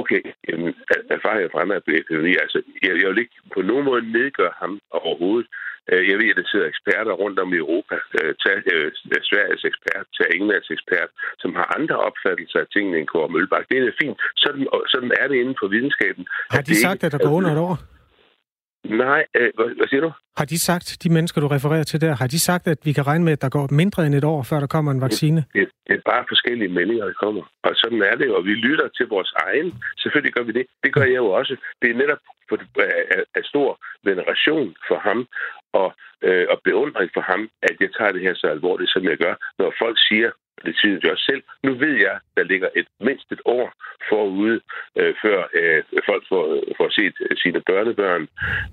Okay, 0.00 0.22
jamen, 0.48 0.74
erfaring 1.16 1.50
fra 1.52 1.60
andre 1.62 1.76
epidemi, 2.00 2.32
altså, 2.44 2.58
jeg, 2.82 2.92
jeg 3.02 3.08
vil 3.10 3.22
ikke 3.24 3.38
på 3.54 3.60
nogen 3.70 3.84
måde 3.84 4.12
nedgøre 4.18 4.54
ham 4.62 4.72
overhovedet. 4.90 5.48
Øh, 5.90 6.02
jeg 6.10 6.16
ved, 6.20 6.28
at 6.32 6.38
der 6.40 6.46
sidder 6.52 6.66
eksperter 6.72 7.12
rundt 7.22 7.38
om 7.44 7.50
i 7.54 7.62
Europa. 7.64 7.96
Øh, 8.18 8.34
tag 8.42 8.56
øh, 8.74 8.92
Sveriges 9.28 9.64
ekspert, 9.70 10.06
tag 10.16 10.28
Englands 10.38 10.68
ekspert, 10.76 11.10
som 11.42 11.50
har 11.58 11.66
andre 11.78 11.96
opfattelser 12.08 12.58
af 12.64 12.68
tingene 12.74 12.98
end 12.98 13.06
Kåre 13.12 13.32
Mølbak. 13.34 13.64
Det 13.70 13.76
er 13.78 13.98
fint. 14.02 14.18
Sådan, 14.44 14.64
sådan 14.92 15.12
er 15.20 15.26
det 15.28 15.36
inden 15.42 15.56
for 15.60 15.68
videnskaben. 15.74 16.24
Har 16.50 16.62
de 16.68 16.74
sagt, 16.86 17.04
at 17.04 17.12
der 17.12 17.18
går 17.18 17.32
under 17.38 17.52
et 17.56 17.58
år? 17.68 17.76
Nej, 18.84 19.24
øh, 19.38 19.50
hvad, 19.56 19.76
hvad 19.76 19.86
siger 19.86 20.00
du? 20.00 20.12
Har 20.36 20.44
de 20.44 20.58
sagt, 20.58 20.96
de 21.02 21.12
mennesker, 21.12 21.40
du 21.40 21.48
refererer 21.48 21.82
til 21.82 22.00
der, 22.00 22.14
har 22.16 22.26
de 22.26 22.40
sagt, 22.40 22.66
at 22.66 22.78
vi 22.84 22.92
kan 22.92 23.06
regne 23.06 23.24
med, 23.24 23.32
at 23.32 23.42
der 23.42 23.48
går 23.48 23.68
mindre 23.70 24.06
end 24.06 24.14
et 24.14 24.24
år, 24.24 24.42
før 24.42 24.60
der 24.60 24.66
kommer 24.66 24.92
en 24.92 25.00
vaccine? 25.00 25.44
Det, 25.54 25.68
det, 25.86 25.94
er 25.96 26.10
bare 26.12 26.24
forskellige 26.28 26.68
meldinger, 26.68 27.04
der 27.04 27.12
kommer. 27.12 27.42
Og 27.62 27.72
sådan 27.74 28.02
er 28.02 28.16
det, 28.16 28.30
og 28.36 28.44
vi 28.44 28.54
lytter 28.54 28.88
til 28.96 29.06
vores 29.08 29.32
egen. 29.46 29.74
Selvfølgelig 30.02 30.34
gør 30.34 30.42
vi 30.42 30.52
det. 30.52 30.66
Det 30.84 30.92
gør 30.94 31.02
jeg 31.02 31.20
jo 31.24 31.30
også. 31.30 31.56
Det 31.82 31.90
er 31.90 31.94
netop 31.94 32.18
for, 32.48 32.56
af, 33.16 33.22
af 33.34 33.44
stor 33.44 33.78
veneration 34.04 34.74
for 34.88 34.98
ham 34.98 35.26
og, 35.72 35.88
øh, 36.26 36.46
og 36.52 36.58
beundring 36.64 37.10
for 37.14 37.24
ham, 37.30 37.48
at 37.62 37.76
jeg 37.80 37.90
tager 37.98 38.12
det 38.12 38.22
her 38.26 38.34
så 38.34 38.46
alvorligt, 38.46 38.90
som 38.90 39.04
jeg 39.10 39.16
gør. 39.24 39.34
Når 39.58 39.74
folk 39.82 39.98
siger, 40.08 40.30
det 40.66 40.74
siger 40.80 40.98
jeg 41.02 41.12
også 41.12 41.24
selv. 41.30 41.42
Nu 41.62 41.72
ved 41.74 41.94
jeg, 42.06 42.16
der 42.36 42.42
ligger 42.42 42.68
et 42.76 42.88
mindst 43.00 43.32
et 43.32 43.42
år 43.44 43.72
forude, 44.08 44.60
øh, 44.98 45.14
før 45.22 45.38
øh, 45.60 45.82
folk 46.08 46.24
får, 46.28 46.44
får 46.78 46.88
set 46.98 47.16
øh, 47.20 47.36
sine 47.36 47.60
børnebørn, 47.60 48.28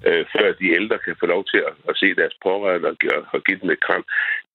øh, 0.08 0.26
før 0.36 0.48
de 0.52 0.68
ældre 0.80 0.98
kan 1.06 1.16
få 1.20 1.26
lov 1.26 1.46
til 1.52 1.62
at, 1.70 1.74
at 1.90 1.98
se 1.98 2.16
deres 2.16 2.36
pårørende 2.44 2.88
og, 2.92 2.96
og, 3.16 3.26
og 3.34 3.44
give 3.44 3.60
dem 3.62 3.70
et 3.70 3.80
kram. 3.88 4.04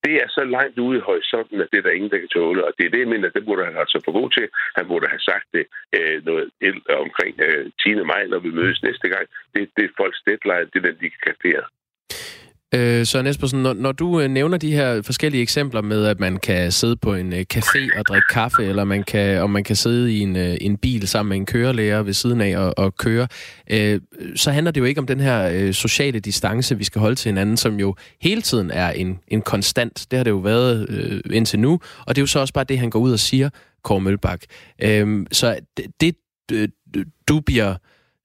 Det 0.05 0.15
er 0.23 0.29
så 0.29 0.45
langt 0.57 0.79
ude 0.79 0.99
i 0.99 1.07
horisonten, 1.09 1.61
at 1.61 1.69
det 1.71 1.79
er 1.79 1.83
der 1.83 1.99
ingen, 1.99 2.11
der 2.11 2.19
kan 2.19 2.29
tåle. 2.29 2.65
Og 2.65 2.73
det 2.79 2.87
er 2.87 2.91
det, 2.91 2.99
jeg 3.05 3.13
mener, 3.15 3.29
det 3.29 3.45
burde 3.45 3.65
han 3.65 3.77
altså 3.77 3.99
for 4.05 4.13
god 4.13 4.31
til. 4.31 4.49
Han 4.77 4.87
burde 4.89 5.09
have 5.09 5.25
sagt 5.31 5.47
det 5.57 5.65
øh, 5.97 6.25
noget 6.25 6.45
omkring 7.05 7.35
øh, 7.47 7.65
10. 7.83 7.95
maj, 8.13 8.23
når 8.27 8.39
vi 8.39 8.51
mødes 8.51 8.83
næste 8.83 9.09
gang. 9.09 9.27
Det, 9.55 9.71
det 9.77 9.85
er 9.85 9.97
folks 9.97 10.21
deadline, 10.27 10.71
det 10.73 10.79
er 10.79 10.87
den, 10.89 10.97
de 11.03 11.11
kan 11.11 11.23
kapere. 11.33 11.65
Øh, 12.77 13.07
Søren 13.07 13.27
Espersen, 13.27 13.63
når, 13.63 13.73
når 13.73 13.93
du 13.93 14.21
øh, 14.21 14.29
nævner 14.29 14.59
de 14.59 14.73
her 14.73 15.03
forskellige 15.03 15.43
eksempler 15.43 15.83
med, 15.83 16.05
at 16.05 16.21
man 16.21 16.37
kan 16.37 16.73
sidde 16.73 16.97
på 16.97 17.15
en 17.15 17.33
øh, 17.33 17.45
café 17.55 17.99
og 17.99 18.05
drikke 18.09 18.27
kaffe, 18.31 18.65
eller 18.65 18.85
man 18.85 19.03
kan, 19.03 19.43
og 19.43 19.51
man 19.51 19.65
kan 19.65 19.77
sidde 19.77 20.15
i 20.15 20.21
en, 20.21 20.37
øh, 20.37 20.57
en 20.61 20.77
bil 20.77 21.09
sammen 21.09 21.29
med 21.29 21.37
en 21.37 21.47
kørelærer 21.47 22.03
ved 22.03 22.13
siden 22.13 22.41
af 22.41 22.59
og, 22.59 22.79
og 22.79 22.97
køre, 22.97 23.29
øh, 23.71 24.01
så 24.37 24.51
handler 24.51 24.71
det 24.71 24.81
jo 24.81 24.85
ikke 24.85 25.01
om 25.01 25.07
den 25.07 25.21
her 25.21 25.51
øh, 25.53 25.73
sociale 25.73 26.21
distance, 26.21 26.79
vi 26.79 26.85
skal 26.85 27.01
holde 27.01 27.17
til 27.17 27.29
hinanden, 27.29 27.57
som 27.57 27.81
jo 27.81 27.95
hele 28.21 28.43
tiden 28.43 28.71
er 28.71 28.91
en, 28.91 29.19
en 29.29 29.43
konstant. 29.43 30.07
Det 30.11 30.17
har 30.17 30.25
det 30.25 30.31
jo 30.31 30.39
været 30.39 30.87
øh, 30.91 31.21
indtil 31.31 31.59
nu, 31.59 31.81
og 32.07 32.17
det 32.17 32.19
er 32.19 32.23
jo 32.23 32.27
så 32.27 32.39
også 32.39 32.55
bare 32.55 32.65
det, 32.65 32.79
han 32.79 32.91
går 32.91 32.99
ud 32.99 33.13
og 33.13 33.19
siger, 33.19 33.51
Kåre 33.85 34.01
Mølbak. 34.01 34.41
Øhm, 34.83 35.21
øh, 35.21 35.27
så 35.33 35.59
det, 35.77 35.87
det 36.01 36.17
du 37.29 37.41
bliver 37.41 37.75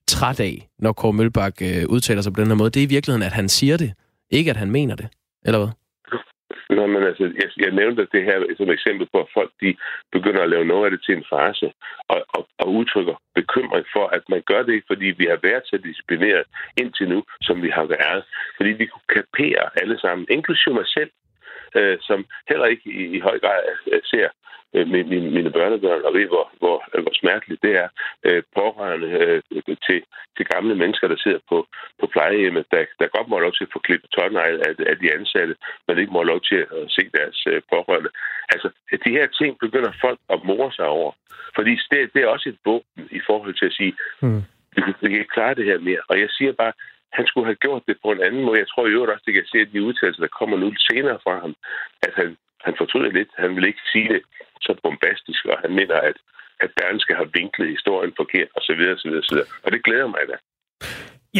træt 0.08 0.40
af, 0.40 0.68
når 0.78 0.92
Kåre 0.92 1.12
Mølbak 1.12 1.62
øh, 1.62 1.84
udtaler 1.88 2.22
sig 2.22 2.32
på 2.32 2.40
den 2.40 2.48
her 2.48 2.54
måde, 2.54 2.70
det 2.70 2.80
er 2.80 2.84
i 2.84 2.88
virkeligheden, 2.88 3.22
at 3.22 3.32
han 3.32 3.48
siger 3.48 3.76
det. 3.76 3.92
Ikke 4.38 4.50
at 4.50 4.56
han 4.56 4.70
mener 4.70 4.96
det, 4.96 5.08
eller 5.46 5.58
hvad? 5.58 5.72
Nå, 6.76 6.86
men 6.86 7.02
altså, 7.10 7.24
jeg, 7.40 7.48
jeg 7.64 7.72
nævnte 7.80 8.08
det 8.14 8.22
her 8.28 8.38
som 8.56 8.70
eksempel 8.70 9.06
på, 9.12 9.18
at 9.20 9.32
folk 9.34 9.50
de 9.62 9.76
begynder 10.12 10.42
at 10.42 10.50
lave 10.50 10.64
noget 10.64 10.84
af 10.84 10.90
det 10.90 11.00
til 11.04 11.16
en 11.16 11.24
farse, 11.32 11.72
og, 12.12 12.18
og, 12.36 12.42
og 12.62 12.66
udtrykker 12.78 13.14
bekymring 13.34 13.86
for, 13.94 14.06
at 14.16 14.24
man 14.28 14.42
gør 14.50 14.62
det 14.62 14.82
fordi 14.86 15.06
vi 15.20 15.26
har 15.32 15.38
været 15.42 15.64
så 15.66 15.76
disciplineret 15.88 16.44
indtil 16.80 17.08
nu, 17.08 17.22
som 17.46 17.62
vi 17.62 17.70
har 17.78 17.86
været. 17.96 18.22
Fordi 18.56 18.70
vi 18.80 18.86
kunne 18.86 19.08
kapere 19.18 19.62
alle 19.82 19.98
sammen, 20.04 20.26
inklusive 20.30 20.74
mig 20.74 20.88
selv, 20.96 21.10
øh, 21.74 21.98
som 22.00 22.26
heller 22.48 22.66
ikke 22.66 22.86
i, 22.90 23.16
i 23.16 23.20
høj 23.20 23.38
grad 23.38 23.60
øh, 23.92 24.00
ser 24.04 24.28
øh, 24.74 24.86
mine, 24.88 25.30
mine 25.36 25.50
børnebørn, 25.50 26.04
og 26.04 26.14
ved, 26.14 26.26
hvor, 26.26 26.46
hvor, 26.58 26.76
hvor 27.02 27.14
smerteligt 27.20 27.62
det 27.62 27.74
er. 27.84 27.88
Øh, 28.26 28.42
pårørende 28.56 29.08
øh, 29.08 29.42
til, 29.86 30.02
til 30.36 30.46
gamle 30.54 30.74
mennesker, 30.74 31.08
der 31.08 31.16
sidder 31.24 31.38
på, 31.48 31.66
på 32.00 32.06
plejehjemmet, 32.06 32.66
der, 32.70 32.84
der 33.00 33.14
godt 33.16 33.28
må 33.28 33.38
lov 33.38 33.52
til 33.52 33.64
at 33.64 33.72
få 33.72 33.78
klippet 33.78 34.10
tårnegl 34.10 34.56
af, 34.68 34.72
af 34.90 34.96
de 34.98 35.14
ansatte, 35.18 35.54
men 35.86 35.98
ikke 35.98 36.12
må 36.12 36.22
lov 36.22 36.40
til 36.40 36.56
at 36.56 36.84
se 36.96 37.02
deres 37.18 37.38
øh, 37.46 37.62
pårørende. 37.72 38.10
Altså, 38.52 38.68
de 39.04 39.10
her 39.18 39.26
ting 39.26 39.58
begynder 39.58 39.92
folk 40.00 40.18
at 40.34 40.44
more 40.44 40.72
sig 40.72 40.86
over. 40.86 41.12
Fordi 41.56 41.72
det, 41.90 42.10
det 42.14 42.22
er 42.22 42.26
også 42.26 42.48
et 42.48 42.58
våben 42.64 43.08
i 43.18 43.20
forhold 43.26 43.54
til 43.54 43.66
at 43.66 43.72
sige, 43.72 43.94
mm. 44.22 44.42
vi 44.76 45.08
kan 45.08 45.20
ikke 45.20 45.36
klare 45.36 45.54
det 45.54 45.64
her 45.64 45.78
mere. 45.78 46.02
Og 46.08 46.20
jeg 46.20 46.28
siger 46.30 46.52
bare, 46.52 46.72
han 47.18 47.24
skulle 47.26 47.46
have 47.50 47.62
gjort 47.64 47.82
det 47.88 47.96
på 48.02 48.08
en 48.12 48.22
anden 48.26 48.42
måde. 48.44 48.62
Jeg 48.62 48.68
tror 48.70 48.86
i 48.86 48.94
øvrigt 48.96 49.12
også, 49.12 49.26
det 49.26 49.34
kan 49.34 49.46
se, 49.52 49.58
at 49.64 49.72
de 49.72 49.86
udtalelser, 49.88 50.22
der 50.26 50.38
kommer 50.38 50.56
nu 50.56 50.68
senere 50.90 51.18
fra 51.24 51.34
ham, 51.44 51.54
at 52.06 52.12
han, 52.20 52.28
han 52.66 52.74
fortryder 52.80 53.10
lidt. 53.18 53.30
Han 53.42 53.50
vil 53.56 53.68
ikke 53.70 53.84
sige 53.92 54.08
det 54.14 54.22
så 54.66 54.72
bombastisk, 54.82 55.42
og 55.52 55.56
han 55.64 55.72
mener, 55.80 55.96
at, 56.10 56.16
at 56.64 56.70
skal 57.02 57.16
har 57.16 57.28
vinklet 57.38 57.68
historien 57.76 58.12
forkert, 58.20 58.50
osv. 58.58 58.82
osv., 58.94 59.10
osv. 59.20 59.38
Og 59.64 59.68
det 59.72 59.84
glæder 59.86 60.08
mig 60.14 60.22
da. 60.32 60.36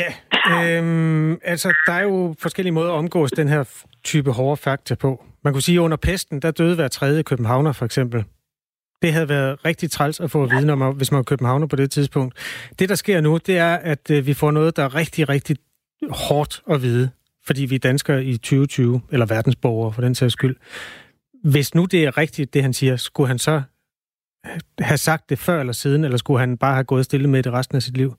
Ja, 0.00 0.10
øhm, 0.56 1.32
altså 1.52 1.68
der 1.86 1.92
er 1.92 2.02
jo 2.02 2.34
forskellige 2.40 2.72
måder 2.72 2.92
at 2.92 2.98
omgås 2.98 3.30
den 3.30 3.48
her 3.48 3.84
type 4.04 4.30
hårde 4.30 4.56
fakta 4.56 4.94
på. 4.94 5.24
Man 5.44 5.52
kunne 5.52 5.62
sige, 5.62 5.78
at 5.78 5.82
under 5.82 5.96
pesten, 5.96 6.42
der 6.42 6.50
døde 6.50 6.74
hver 6.74 6.88
tredje 6.88 7.22
københavner 7.22 7.72
for 7.72 7.84
eksempel. 7.84 8.24
Det 9.02 9.12
havde 9.12 9.28
været 9.28 9.64
rigtig 9.64 9.90
træls 9.90 10.20
at 10.20 10.30
få 10.30 10.42
at 10.42 10.50
vide, 10.50 10.72
om, 10.72 10.96
hvis 10.96 11.10
man 11.12 11.16
var 11.16 11.22
københavner 11.22 11.66
på 11.66 11.76
det 11.76 11.90
tidspunkt. 11.90 12.34
Det, 12.78 12.88
der 12.88 12.94
sker 12.94 13.20
nu, 13.20 13.38
det 13.46 13.58
er, 13.58 13.74
at 13.74 14.10
øh, 14.10 14.26
vi 14.26 14.34
får 14.34 14.50
noget, 14.50 14.76
der 14.76 14.84
er 14.84 14.94
rigtig, 14.94 15.28
rigtig 15.28 15.56
hårdt 16.28 16.62
at 16.70 16.82
vide, 16.82 17.10
fordi 17.46 17.64
vi 17.64 17.74
er 17.74 17.78
danskere 17.78 18.24
i 18.24 18.32
2020, 18.32 19.00
eller 19.12 19.26
verdensborgere 19.26 19.92
for 19.92 20.02
den 20.02 20.14
sags 20.14 20.32
skyld. 20.32 20.56
Hvis 21.44 21.74
nu 21.74 21.84
det 21.84 22.04
er 22.04 22.18
rigtigt, 22.18 22.54
det 22.54 22.62
han 22.62 22.72
siger, 22.72 22.96
skulle 22.96 23.28
han 23.28 23.38
så 23.38 23.62
have 24.78 25.02
sagt 25.08 25.30
det 25.30 25.38
før 25.38 25.60
eller 25.60 25.72
siden, 25.72 26.04
eller 26.04 26.18
skulle 26.18 26.40
han 26.40 26.58
bare 26.58 26.74
have 26.74 26.90
gået 26.92 27.04
stille 27.04 27.28
med 27.30 27.42
det 27.42 27.52
resten 27.52 27.76
af 27.76 27.82
sit 27.82 27.96
liv? 27.96 28.10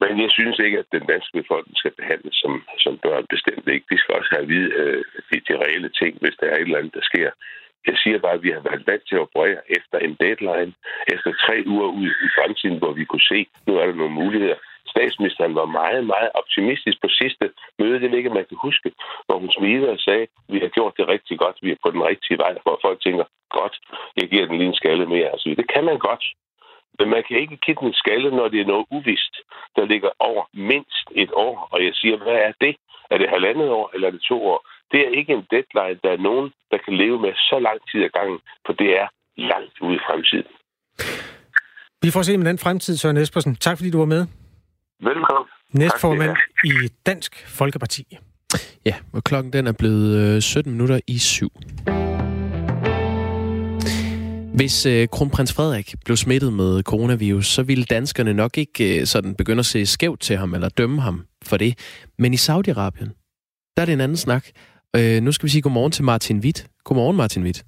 Men 0.00 0.14
jeg 0.24 0.30
synes 0.38 0.58
ikke, 0.58 0.78
at 0.78 0.88
den 0.96 1.04
danske 1.12 1.32
befolkning 1.40 1.76
skal 1.76 1.94
behandles 2.00 2.36
som, 2.42 2.52
som 2.84 2.94
børn 3.04 3.24
bestemt 3.34 3.66
ikke. 3.74 3.86
De 3.90 3.98
skal 3.98 4.14
også 4.18 4.30
have 4.34 4.42
at 4.42 4.48
vide 4.54 4.70
øh, 4.80 5.04
de, 5.30 5.36
de 5.48 5.54
reelle 5.64 5.90
ting, 6.00 6.12
hvis 6.22 6.36
der 6.40 6.46
er 6.46 6.56
et 6.56 6.68
eller 6.68 6.78
andet, 6.78 6.94
der 6.94 7.04
sker. 7.10 7.30
Jeg 7.86 7.96
siger 8.02 8.18
bare, 8.18 8.36
at 8.38 8.42
vi 8.42 8.50
har 8.50 8.62
været 8.68 8.86
vant 8.86 9.04
til 9.08 9.16
at 9.16 9.26
operere 9.26 9.62
efter 9.78 9.98
en 9.98 10.14
deadline, 10.24 10.72
efter 11.14 11.30
tre 11.44 11.56
uger 11.66 11.88
ud 12.00 12.10
i 12.26 12.28
fremtiden, 12.36 12.78
hvor 12.78 12.92
vi 12.92 13.04
kunne 13.04 13.28
se, 13.32 13.40
at 13.54 13.66
nu 13.66 13.72
er 13.76 13.86
der 13.86 13.94
nogle 13.94 14.18
muligheder. 14.22 14.58
Statsministeren 14.94 15.54
var 15.54 15.66
meget, 15.80 16.06
meget 16.06 16.30
optimistisk 16.34 16.98
på 17.02 17.08
sidste 17.20 17.50
møde, 17.78 18.00
det 18.00 18.14
ikke, 18.14 18.36
man 18.38 18.46
kan 18.48 18.58
huske, 18.66 18.92
hvor 19.26 19.38
hun 19.38 19.50
smidte 19.50 19.90
og 19.90 19.98
sagde, 19.98 20.22
at 20.22 20.28
vi 20.54 20.58
har 20.58 20.68
gjort 20.68 20.94
det 20.98 21.08
rigtig 21.08 21.38
godt, 21.38 21.56
vi 21.62 21.70
er 21.70 21.82
på 21.84 21.90
den 21.90 22.02
rigtige 22.10 22.38
vej, 22.38 22.52
hvor 22.62 22.78
folk 22.82 22.98
tænker, 23.02 23.24
godt, 23.58 23.74
jeg 24.16 24.28
giver 24.30 24.46
den 24.46 24.58
lige 24.58 24.68
en 24.68 24.80
skalle 24.82 25.06
mere. 25.06 25.28
Altså, 25.34 25.54
det 25.60 25.68
kan 25.74 25.84
man 25.84 25.98
godt. 25.98 26.24
Men 26.98 27.08
man 27.10 27.22
kan 27.28 27.36
ikke 27.38 27.56
give 27.56 27.76
den 27.80 27.88
en 27.88 28.00
skalle, 28.02 28.30
når 28.30 28.48
det 28.48 28.60
er 28.60 28.72
noget 28.72 28.86
uvist, 28.90 29.34
der 29.76 29.84
ligger 29.84 30.10
over 30.18 30.44
mindst 30.52 31.06
et 31.14 31.30
år. 31.32 31.68
Og 31.72 31.84
jeg 31.84 31.94
siger, 31.94 32.16
hvad 32.16 32.38
er 32.48 32.52
det? 32.60 32.76
Er 33.10 33.18
det 33.18 33.28
halvandet 33.28 33.68
år, 33.70 33.90
eller 33.94 34.06
er 34.08 34.12
det 34.12 34.22
to 34.22 34.46
år? 34.46 34.60
Det 34.92 35.00
er 35.06 35.10
ikke 35.18 35.32
en 35.32 35.44
deadline, 35.54 35.98
der 36.04 36.10
er 36.16 36.20
nogen, 36.28 36.46
der 36.70 36.78
kan 36.84 36.94
leve 37.02 37.18
med 37.24 37.32
så 37.34 37.58
lang 37.66 37.78
tid 37.90 38.00
ad 38.06 38.12
gangen, 38.18 38.38
for 38.66 38.72
det 38.72 38.90
er 39.00 39.06
langt 39.36 39.76
ude 39.80 39.94
i 39.94 40.02
fremtiden. 40.06 40.52
Vi 42.02 42.10
får 42.10 42.22
se 42.22 42.38
med 42.38 42.46
den 42.46 42.58
fremtid, 42.58 42.96
Søren 42.96 43.16
Espersen. 43.16 43.56
Tak 43.56 43.76
fordi 43.76 43.90
du 43.90 43.98
var 43.98 44.10
med. 44.16 44.26
Velkommen. 45.00 45.48
Næstformand 45.72 46.36
i 46.64 46.72
Dansk 47.06 47.32
Folkeparti. 47.58 48.04
Ja, 48.86 48.94
og 49.12 49.24
klokken 49.24 49.52
den 49.52 49.66
er 49.66 49.72
blevet 49.72 50.42
17 50.44 50.70
øh, 50.70 50.72
minutter 50.72 51.00
i 51.06 51.18
syv. 51.18 51.50
Hvis 54.54 54.86
øh, 54.86 55.08
kronprins 55.08 55.54
Frederik 55.56 55.94
blev 56.04 56.16
smittet 56.16 56.52
med 56.52 56.82
coronavirus, 56.82 57.46
så 57.46 57.62
ville 57.62 57.84
danskerne 57.84 58.34
nok 58.34 58.58
ikke 58.58 59.00
øh, 59.00 59.06
sådan 59.06 59.34
begynde 59.34 59.58
at 59.58 59.66
se 59.66 59.86
skævt 59.86 60.20
til 60.20 60.36
ham 60.36 60.54
eller 60.54 60.68
dømme 60.68 61.00
ham 61.00 61.26
for 61.44 61.56
det. 61.56 61.78
Men 62.18 62.32
i 62.32 62.36
Saudi-Arabien, 62.36 63.10
der 63.76 63.82
er 63.82 63.86
det 63.86 63.92
en 63.92 64.00
anden 64.00 64.16
snak. 64.16 64.44
Øh, 64.96 65.22
nu 65.22 65.32
skal 65.32 65.46
vi 65.46 65.50
sige 65.50 65.62
godmorgen 65.62 65.92
til 65.92 66.04
Martin 66.04 66.38
Witt. 66.38 66.66
Godmorgen, 66.84 67.16
Martin 67.16 67.42
Witt. 67.42 67.64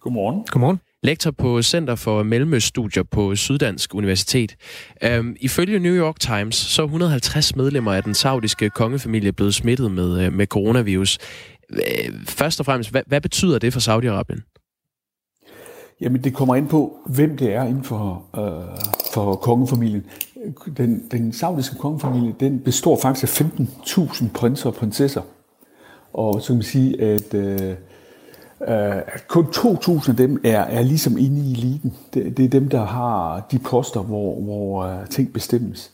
Godmorgen. 0.00 0.44
Godmorgen. 0.50 0.80
Lektor 1.02 1.30
på 1.30 1.62
Center 1.62 1.94
for 1.94 2.22
Mellemøststudier 2.22 3.02
på 3.02 3.36
Syddansk 3.36 3.94
Universitet. 3.94 4.56
Øhm, 5.02 5.36
ifølge 5.40 5.78
New 5.78 5.94
York 5.94 6.20
Times, 6.20 6.54
så 6.56 6.82
er 6.82 6.86
150 6.86 7.56
medlemmer 7.56 7.92
af 7.92 8.02
den 8.02 8.14
saudiske 8.14 8.70
kongefamilie 8.70 9.32
blevet 9.32 9.54
smittet 9.54 9.90
med, 9.90 10.20
øh, 10.20 10.32
med 10.32 10.46
coronavirus. 10.46 11.18
Øh, 11.70 11.80
først 12.28 12.60
og 12.60 12.66
fremmest, 12.66 12.90
hvad, 12.90 13.02
hvad 13.06 13.20
betyder 13.20 13.58
det 13.58 13.72
for 13.72 13.80
Saudi-Arabien? 13.80 14.40
Jamen, 16.00 16.24
det 16.24 16.34
kommer 16.34 16.54
ind 16.54 16.68
på, 16.68 16.96
hvem 17.06 17.36
det 17.36 17.54
er 17.54 17.64
inden 17.64 17.84
for, 17.84 18.24
øh, 18.36 18.78
for 19.14 19.34
kongefamilien. 19.34 20.06
Den, 20.76 21.02
den 21.10 21.32
saudiske 21.32 21.76
kongefamilie, 21.78 22.34
den 22.40 22.60
består 22.60 22.98
faktisk 23.02 23.40
af 23.40 23.46
15.000 23.46 24.32
prinser 24.34 24.66
og 24.66 24.74
prinsesser. 24.74 25.22
Og 26.14 26.40
så 26.40 26.46
kan 26.46 26.56
man 26.56 26.62
sige, 26.62 27.02
at, 27.02 27.34
øh, 27.34 27.74
at 28.60 29.28
kun 29.28 29.44
2.000 29.44 30.10
af 30.10 30.16
dem 30.16 30.40
er, 30.44 30.60
er 30.60 30.82
ligesom 30.82 31.18
inde 31.18 31.40
i 31.40 31.52
eliten. 31.52 31.94
Det, 32.14 32.36
det 32.36 32.44
er 32.44 32.48
dem, 32.48 32.68
der 32.68 32.84
har 32.84 33.46
de 33.52 33.58
poster, 33.58 34.00
hvor, 34.00 34.40
hvor 34.40 34.86
uh, 34.86 35.06
ting 35.10 35.32
bestemmes. 35.32 35.92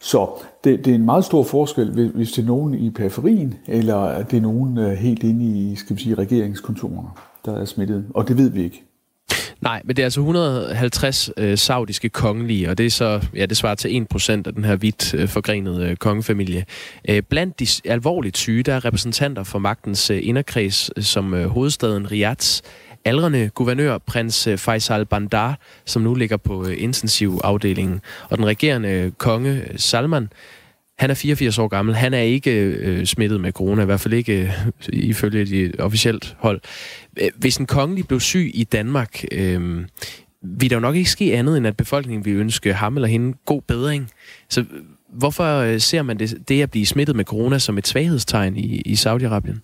Så 0.00 0.28
det, 0.64 0.84
det 0.84 0.90
er 0.90 0.94
en 0.94 1.04
meget 1.04 1.24
stor 1.24 1.42
forskel, 1.42 2.10
hvis 2.14 2.32
det 2.32 2.42
er 2.42 2.46
nogen 2.46 2.74
i 2.74 2.90
periferien, 2.90 3.54
eller 3.66 4.22
det 4.22 4.36
er 4.36 4.40
nogen 4.40 4.78
øh, 4.78 4.92
helt 4.92 5.22
inde 5.22 5.44
i 5.44 5.76
skal 5.76 5.96
vi 5.96 6.02
sige, 6.02 6.14
regeringskontorerne, 6.14 7.08
der 7.44 7.60
er 7.60 7.64
smittet. 7.64 8.04
Og 8.14 8.28
det 8.28 8.38
ved 8.38 8.50
vi 8.50 8.62
ikke. 8.62 8.84
Nej, 9.64 9.82
men 9.84 9.96
det 9.96 10.02
er 10.02 10.06
altså 10.06 10.20
150 10.20 11.30
øh, 11.36 11.58
saudiske 11.58 12.08
kongelige, 12.08 12.70
og 12.70 12.78
det 12.78 12.86
er 12.86 12.90
så, 12.90 13.26
ja, 13.34 13.46
det 13.46 13.56
svarer 13.56 13.74
til 13.74 14.06
1% 14.14 14.30
af 14.30 14.54
den 14.54 14.64
her 14.64 14.76
vidt 14.76 15.14
øh, 15.14 15.28
forgrenede 15.28 15.88
øh, 15.88 15.96
kongefamilie. 15.96 16.64
Øh, 17.08 17.22
blandt 17.22 17.60
de 17.60 17.66
alvorligt 17.84 18.36
syge, 18.36 18.62
der 18.62 18.74
er 18.74 18.84
repræsentanter 18.84 19.42
for 19.42 19.58
magtens 19.58 20.10
øh, 20.10 20.20
inderkreds, 20.22 20.90
øh, 20.96 21.02
som 21.02 21.34
øh, 21.34 21.46
hovedstaden 21.46 22.10
Riyadh, 22.10 22.60
aldrende 23.04 23.50
guvernør, 23.54 23.98
prins 23.98 24.46
øh, 24.46 24.58
Faisal 24.58 25.04
Bandar, 25.06 25.58
som 25.84 26.02
nu 26.02 26.14
ligger 26.14 26.36
på 26.36 26.66
øh, 26.66 26.82
intensivafdelingen, 26.82 28.00
og 28.30 28.36
den 28.38 28.46
regerende 28.46 28.88
øh, 28.88 29.12
konge 29.12 29.62
Salman, 29.76 30.28
han 30.98 31.10
er 31.10 31.14
84 31.14 31.58
år 31.58 31.68
gammel. 31.68 31.94
Han 31.94 32.14
er 32.14 32.20
ikke 32.20 32.50
øh, 32.60 33.06
smittet 33.06 33.40
med 33.40 33.52
corona, 33.52 33.82
i 33.82 33.84
hvert 33.84 34.00
fald 34.00 34.14
ikke 34.14 34.42
øh, 34.42 34.50
ifølge 34.92 35.44
de 35.44 35.72
officielt 35.78 36.36
hold. 36.38 36.60
Øh, 37.20 37.30
hvis 37.36 37.56
en 37.56 37.66
kongelig 37.66 38.08
blev 38.08 38.20
syg 38.20 38.50
i 38.54 38.64
Danmark, 38.64 39.24
øh, 39.32 39.84
vil 40.42 40.70
der 40.70 40.76
jo 40.76 40.80
nok 40.80 40.96
ikke 40.96 41.10
ske 41.10 41.36
andet, 41.36 41.56
end 41.56 41.66
at 41.66 41.76
befolkningen 41.76 42.24
vil 42.24 42.36
ønske 42.36 42.72
ham 42.72 42.96
eller 42.96 43.08
hende 43.08 43.36
god 43.44 43.62
bedring. 43.62 44.10
Så 44.50 44.60
øh, 44.60 44.66
hvorfor 45.08 45.58
øh, 45.58 45.80
ser 45.80 46.02
man 46.02 46.18
det, 46.18 46.48
det 46.48 46.62
at 46.62 46.70
blive 46.70 46.86
smittet 46.86 47.16
med 47.16 47.24
corona 47.24 47.58
som 47.58 47.78
et 47.78 47.86
svaghedstegn 47.86 48.56
i, 48.56 48.80
i 48.80 48.94
Saudi-Arabien? 48.94 49.58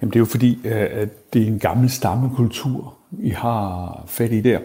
Jamen 0.00 0.10
det 0.10 0.16
er 0.16 0.20
jo 0.20 0.24
fordi, 0.24 0.58
at 0.64 1.32
det 1.32 1.42
er 1.42 1.46
en 1.46 1.58
gammel 1.58 1.90
stammekultur, 1.90 2.98
I 3.22 3.30
har 3.30 4.04
fat 4.08 4.32
i 4.32 4.40
der. 4.40 4.58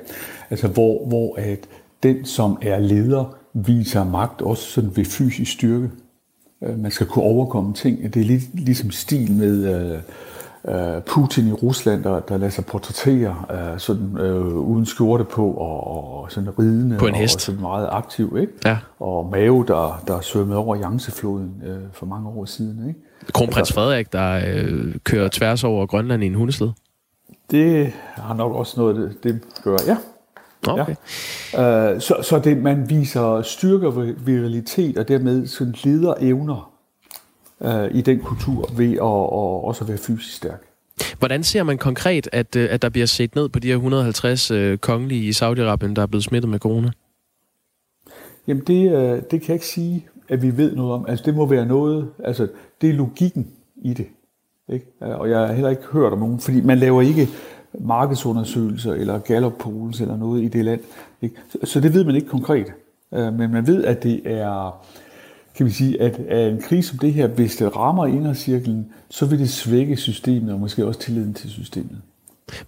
Altså 0.49 0.67
hvor, 0.67 1.07
hvor 1.07 1.35
at 1.35 1.59
den, 2.03 2.25
som 2.25 2.57
er 2.61 2.79
leder, 2.79 3.37
viser 3.55 4.03
magt 4.03 4.41
også 4.41 4.63
sådan 4.63 4.91
ved 4.95 5.05
fysisk 5.05 5.51
styrke. 5.51 5.89
Øh, 6.63 6.79
man 6.79 6.91
skal 6.91 7.07
kunne 7.07 7.25
overkomme 7.25 7.73
ting. 7.73 8.13
Det 8.13 8.21
er 8.21 8.25
lidt 8.25 8.43
ligesom 8.53 8.91
stil 8.91 9.31
med 9.31 9.91
uh, 10.63 10.73
Putin 11.07 11.47
i 11.47 11.51
Rusland, 11.51 12.03
der, 12.03 12.19
der 12.19 12.37
lader 12.37 12.51
sig 12.51 12.65
portrættere 12.65 13.35
sådan, 13.79 14.03
uh, 14.03 14.69
uden 14.69 14.85
skjorte 14.85 15.23
på 15.23 15.51
og, 15.51 15.87
og 15.87 16.31
sådan 16.31 16.59
ridende 16.59 16.97
på 16.97 17.07
en 17.07 17.15
hest. 17.15 17.35
og 17.35 17.41
sådan 17.41 17.61
meget 17.61 17.87
aktiv. 17.91 18.37
Ikke? 18.39 18.53
Ja. 18.65 18.77
Og 18.99 19.29
Mao, 19.31 19.61
der, 19.61 20.03
der 20.07 20.21
svømmede 20.21 20.57
over 20.57 20.77
Yangtze-floden 20.81 21.63
for 21.93 22.05
mange 22.05 22.29
år 22.29 22.45
siden. 22.45 22.87
Ikke? 22.87 22.99
Kronprins 23.33 23.57
altså, 23.57 23.73
Frederik, 23.73 24.13
der 24.13 24.41
kører 25.03 25.29
tværs 25.31 25.63
over 25.63 25.85
Grønland 25.85 26.23
i 26.23 26.25
en 26.25 26.35
hundesled. 26.35 26.69
Det 27.51 27.91
har 28.15 28.33
nok 28.33 28.55
også 28.55 28.79
noget, 28.79 28.95
det, 28.95 29.23
det 29.23 29.41
gør, 29.63 29.77
ja. 29.87 29.97
Okay. 30.67 30.95
Ja. 31.53 31.93
Uh, 31.93 32.01
så 32.01 32.15
så 32.21 32.39
det, 32.39 32.57
man 32.57 32.89
viser 32.89 33.41
styrke 33.41 33.87
og 33.87 34.07
viralitet, 34.25 34.97
og 34.97 35.07
dermed 35.07 35.47
sådan 35.47 35.75
lederevner 35.83 36.71
uh, 37.59 37.97
i 37.97 38.01
den 38.01 38.19
kultur, 38.19 38.69
ved 38.77 38.93
at 38.93 38.99
og 39.01 39.63
også 39.63 39.83
være 39.83 39.97
fysisk 39.97 40.35
stærk. 40.35 40.61
Hvordan 41.19 41.43
ser 41.43 41.63
man 41.63 41.77
konkret, 41.77 42.29
at, 42.31 42.55
at 42.55 42.81
der 42.81 42.89
bliver 42.89 43.07
set 43.07 43.35
ned 43.35 43.49
på 43.49 43.59
de 43.59 43.67
her 43.67 43.75
150 43.75 44.51
uh, 44.51 44.75
kongelige 44.77 45.27
i 45.27 45.29
Saudi-Arabien, 45.29 45.93
der 45.93 46.01
er 46.01 46.05
blevet 46.05 46.23
smittet 46.23 46.49
med 46.49 46.59
corona? 46.59 46.91
Jamen, 48.47 48.63
det, 48.67 48.87
uh, 48.87 48.99
det 49.01 49.29
kan 49.29 49.41
jeg 49.47 49.55
ikke 49.55 49.65
sige, 49.65 50.07
at 50.29 50.41
vi 50.41 50.57
ved 50.57 50.75
noget 50.75 50.93
om. 50.93 51.05
Altså, 51.07 51.25
det 51.25 51.35
må 51.35 51.45
være 51.45 51.65
noget, 51.65 52.09
altså, 52.23 52.47
det 52.81 52.89
er 52.89 52.93
logikken 52.93 53.47
i 53.75 53.93
det. 53.93 54.07
Ikke? 54.69 54.85
Og 55.01 55.29
jeg 55.29 55.39
har 55.39 55.53
heller 55.53 55.69
ikke 55.69 55.83
hørt 55.83 56.13
om 56.13 56.19
nogen, 56.19 56.39
fordi 56.39 56.61
man 56.61 56.77
laver 56.77 57.01
ikke 57.01 57.27
markedsundersøgelser 57.79 58.93
eller 58.93 59.19
gallup 59.19 59.53
polls 59.59 60.01
eller 60.01 60.17
noget 60.17 60.43
i 60.43 60.47
det 60.47 60.65
land. 60.65 60.81
Ikke? 61.21 61.35
Så 61.63 61.79
det 61.79 61.93
ved 61.93 62.03
man 62.03 62.15
ikke 62.15 62.27
konkret. 62.27 62.67
Øh, 63.13 63.33
men 63.33 63.51
man 63.51 63.67
ved, 63.67 63.83
at 63.83 64.03
det 64.03 64.21
er, 64.25 64.85
kan 65.55 65.65
vi 65.65 65.71
sige, 65.71 66.01
at, 66.01 66.19
en 66.51 66.61
krise 66.61 66.89
som 66.89 66.99
det 66.99 67.13
her, 67.13 67.27
hvis 67.27 67.55
det 67.55 67.75
rammer 67.75 68.05
indercirklen, 68.05 68.91
så 69.09 69.25
vil 69.25 69.39
det 69.39 69.49
svække 69.49 69.97
systemet 69.97 70.53
og 70.53 70.59
måske 70.59 70.85
også 70.85 70.99
tilliden 70.99 71.33
til 71.33 71.49
systemet. 71.49 72.01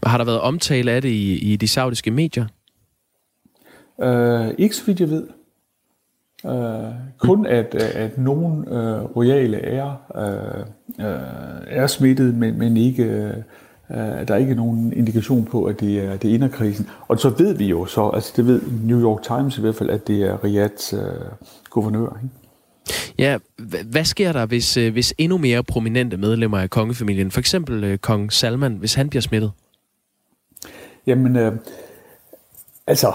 Har 0.03 0.17
der 0.17 0.25
været 0.25 0.39
omtale 0.39 0.91
af 0.91 1.01
det 1.01 1.09
i, 1.09 1.53
i 1.53 1.55
de 1.55 1.67
saudiske 1.67 2.11
medier? 2.11 2.45
Uh, 3.97 4.53
ikke 4.57 4.75
så 4.75 4.85
vidt 4.85 4.99
jeg 4.99 5.09
ved. 5.09 5.27
Uh, 6.43 6.93
kun 7.17 7.45
at, 7.45 7.75
at 7.75 8.17
nogen 8.17 8.59
uh, 8.59 9.15
royale 9.15 9.57
er, 9.57 9.95
uh, 10.15 10.61
uh, 11.05 11.05
er 11.67 11.87
smittet, 11.87 12.35
men, 12.35 12.59
men 12.59 12.77
ikke 12.77 13.33
Uh, 13.37 13.43
der 13.89 14.33
er 14.33 14.35
ikke 14.35 14.55
nogen 14.55 14.93
indikation 14.93 15.45
på, 15.45 15.63
at 15.63 15.79
det 15.79 15.99
er, 15.99 16.17
det 16.17 16.29
er 16.29 16.33
inderkrisen. 16.33 16.89
Og 17.07 17.19
så 17.19 17.29
ved 17.29 17.53
vi 17.53 17.65
jo 17.65 17.85
så, 17.85 18.09
altså 18.09 18.33
det 18.35 18.47
ved 18.47 18.61
New 18.83 19.01
York 19.01 19.23
Times 19.23 19.57
i 19.57 19.61
hvert 19.61 19.75
fald, 19.75 19.89
at 19.89 20.07
det 20.07 20.23
er 20.23 20.43
Riyadhs 20.43 20.93
uh, 20.93 20.99
guvernør. 21.69 22.19
Ikke? 22.23 22.35
Ja, 23.17 23.37
hvad 23.85 24.05
sker 24.05 24.31
der, 24.31 24.45
hvis, 24.45 24.73
hvis 24.73 25.13
endnu 25.17 25.37
mere 25.37 25.63
prominente 25.63 26.17
medlemmer 26.17 26.57
af 26.57 26.69
kongefamilien, 26.69 27.31
for 27.31 27.39
eksempel 27.39 27.91
uh, 27.91 27.97
kong 27.97 28.33
Salman, 28.33 28.75
hvis 28.75 28.93
han 28.93 29.09
bliver 29.09 29.21
smittet? 29.21 29.51
Jamen, 31.07 31.35
uh, 31.35 31.53
altså, 32.87 33.13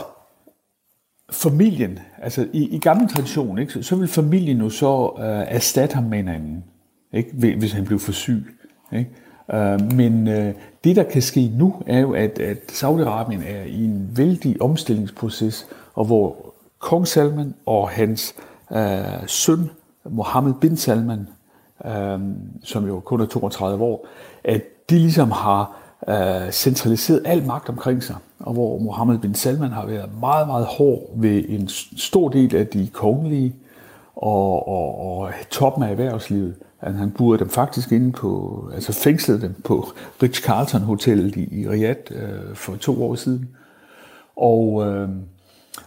familien, 1.31 1.99
altså 2.23 2.47
i, 2.53 2.69
i 2.69 2.79
gamle 2.79 3.09
tradition, 3.09 3.59
ikke, 3.59 3.73
så, 3.73 3.83
så 3.83 3.97
vil 3.97 4.09
familien 4.09 4.59
jo 4.59 4.71
så 4.71 5.09
uh, 5.09 5.55
erstatte 5.55 5.95
ham 5.95 6.05
med 6.05 6.19
en 6.19 6.29
anden, 6.29 6.65
ikke, 7.13 7.57
hvis 7.59 7.73
han 7.73 7.85
bliver 7.85 7.99
for 7.99 8.13
syg. 8.13 8.45
Ikke? 8.93 9.11
Øh, 9.55 9.93
men 9.93 10.29
øh, 10.29 10.55
det, 10.85 10.97
der 10.97 11.03
kan 11.03 11.23
ske 11.23 11.53
nu, 11.59 11.75
er 11.87 12.01
jo, 12.01 12.13
at, 12.13 12.39
at 12.39 12.59
Saudi-Arabien 12.73 13.43
er 13.47 13.63
i 13.67 13.85
en 13.85 14.11
vældig 14.15 14.63
omstillingsproces, 14.63 15.67
og 15.95 16.05
hvor 16.05 16.37
kong 16.79 17.09
Salman 17.09 17.55
og 17.67 17.89
hans 17.89 18.35
øh, 18.73 19.27
søn, 19.27 19.71
Mohammed 20.11 20.55
bin 20.61 20.77
Salman, 20.77 21.29
øh, 21.87 22.21
som 22.63 22.87
jo 22.87 23.01
kun 23.01 23.21
er 23.21 23.27
32 23.27 23.85
år, 23.85 24.07
at 24.45 24.63
de 24.91 24.95
ligesom 24.95 25.31
har 25.31 25.77
øh, 26.09 26.53
centraliseret 26.53 27.23
al 27.25 27.47
magt 27.47 27.69
omkring 27.69 28.03
sig, 28.03 28.17
og 28.41 28.53
hvor 28.53 28.79
Mohammed 28.79 29.19
bin 29.19 29.35
Salman 29.35 29.71
har 29.71 29.87
været 29.87 30.11
meget, 30.21 30.47
meget 30.47 30.67
hård 30.67 31.11
ved 31.17 31.45
en 31.49 31.69
stor 31.97 32.29
del 32.29 32.57
af 32.57 32.67
de 32.67 32.89
kongelige 32.93 33.55
og, 34.17 34.69
og, 34.69 35.19
og 35.19 35.33
toppen 35.51 35.83
af 35.83 35.91
erhvervslivet 35.91 36.55
at 36.83 36.95
han 36.95 37.11
burde 37.11 37.39
dem 37.39 37.49
faktisk 37.49 37.93
inde 37.93 38.13
på, 38.13 38.71
altså 38.75 38.93
fængslede 38.93 39.41
dem 39.41 39.55
på 39.65 39.87
Rich 40.23 40.43
Carlton 40.43 40.81
Hotellet 40.81 41.37
i, 41.37 41.61
i 41.61 41.69
Riyadh 41.69 42.01
øh, 42.11 42.55
for 42.55 42.77
to 42.77 43.05
år 43.05 43.15
siden. 43.15 43.49
Og, 44.37 44.87
øh, 44.87 45.09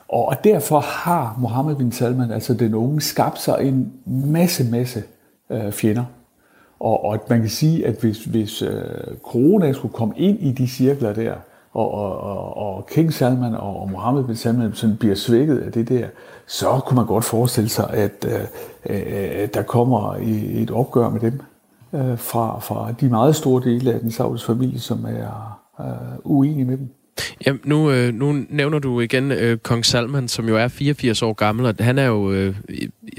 og 0.08 0.36
derfor 0.44 0.80
har 0.80 1.36
Mohammed 1.40 1.76
bin 1.76 1.92
Salman, 1.92 2.32
altså 2.32 2.54
den 2.54 2.74
unge, 2.74 3.02
skabt 3.02 3.40
sig 3.40 3.58
en 3.62 3.94
masse, 4.06 4.72
masse 4.72 5.04
øh, 5.50 5.72
fjender. 5.72 6.06
Og, 6.80 7.06
og 7.06 7.14
at 7.14 7.30
man 7.30 7.40
kan 7.40 7.50
sige, 7.50 7.88
at 7.88 7.96
hvis, 8.02 8.24
hvis 8.24 8.62
øh, 8.62 8.84
corona 9.24 9.74
skulle 9.74 9.94
komme 9.94 10.14
ind 10.18 10.40
i 10.40 10.52
de 10.52 10.68
cirkler 10.68 11.14
der, 11.14 11.36
og, 11.76 11.92
og, 11.92 12.20
og, 12.22 12.58
og 12.58 12.86
King 12.86 13.14
Salman 13.14 13.56
og, 13.56 13.82
og 13.82 13.92
Mohammed 13.92 14.24
bin 14.24 14.36
Salman 14.36 14.74
sådan 14.74 14.98
bliver 14.98 15.16
svækket 15.16 15.58
af 15.58 15.72
det 15.72 15.90
der, 15.90 16.08
så 16.48 16.80
kunne 16.86 16.96
man 16.96 17.06
godt 17.06 17.24
forestille 17.24 17.70
sig, 17.70 17.90
at 17.90 18.26
øh, 18.28 18.42
øh, 18.90 19.48
der 19.54 19.62
kommer 19.62 20.16
et 20.62 20.72
opgør 20.72 21.10
med 21.10 21.20
dem 21.20 21.42
øh, 21.94 22.18
fra, 22.18 22.60
fra 22.60 22.92
de 23.02 23.10
meget 23.10 23.36
store 23.36 23.64
dele 23.64 23.94
af 23.94 24.00
den 24.00 24.12
saudiske 24.12 24.48
familie, 24.48 24.80
som 24.80 25.06
er 25.06 25.60
øh, 25.80 26.18
uenige 26.24 26.66
med 26.66 26.78
dem. 26.78 26.90
Ja, 27.46 27.54
nu, 27.64 27.92
øh, 27.92 28.14
nu 28.14 28.46
nævner 28.50 28.80
du 28.80 29.02
igen 29.02 29.32
øh, 29.32 29.58
kong 29.58 29.86
Salman, 29.86 30.28
som 30.28 30.48
jo 30.48 30.58
er 30.58 30.68
84 30.68 31.22
år 31.22 31.34
gammel, 31.34 31.66
og 31.66 31.76
han 31.80 31.98
er 31.98 32.06
jo 32.06 32.32
øh, 32.32 32.56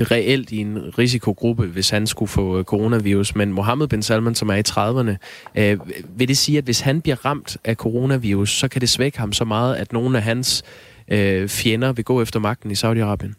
reelt 0.01 0.53
i 0.53 0.57
en 0.57 0.99
risikogruppe, 0.99 1.67
hvis 1.67 1.91
han 1.91 2.07
skulle 2.07 2.29
få 2.29 2.59
øh, 2.59 2.65
coronavirus. 2.65 3.35
Men 3.35 3.53
Mohammed 3.53 3.89
bin 3.89 4.03
Salman, 4.03 4.35
som 4.35 4.49
er 4.49 4.55
i 4.55 4.63
30'erne, 4.69 5.17
øh, 5.61 5.79
vil 6.19 6.29
det 6.29 6.39
sige, 6.39 6.59
at 6.59 6.65
hvis 6.65 6.81
han 6.81 7.01
bliver 7.01 7.25
ramt 7.25 7.57
af 7.65 7.77
coronavirus, 7.77 8.59
så 8.59 8.69
kan 8.69 8.81
det 8.81 8.89
svække 8.89 9.19
ham 9.19 9.33
så 9.33 9.45
meget, 9.45 9.75
at 9.75 9.93
nogle 9.93 10.17
af 10.17 10.23
hans 10.23 10.65
øh, 11.09 11.49
fjender 11.49 11.93
vil 11.93 12.05
gå 12.05 12.23
efter 12.23 12.41
magten 12.41 12.71
i 12.71 12.75
Saudi-Arabien? 12.75 13.33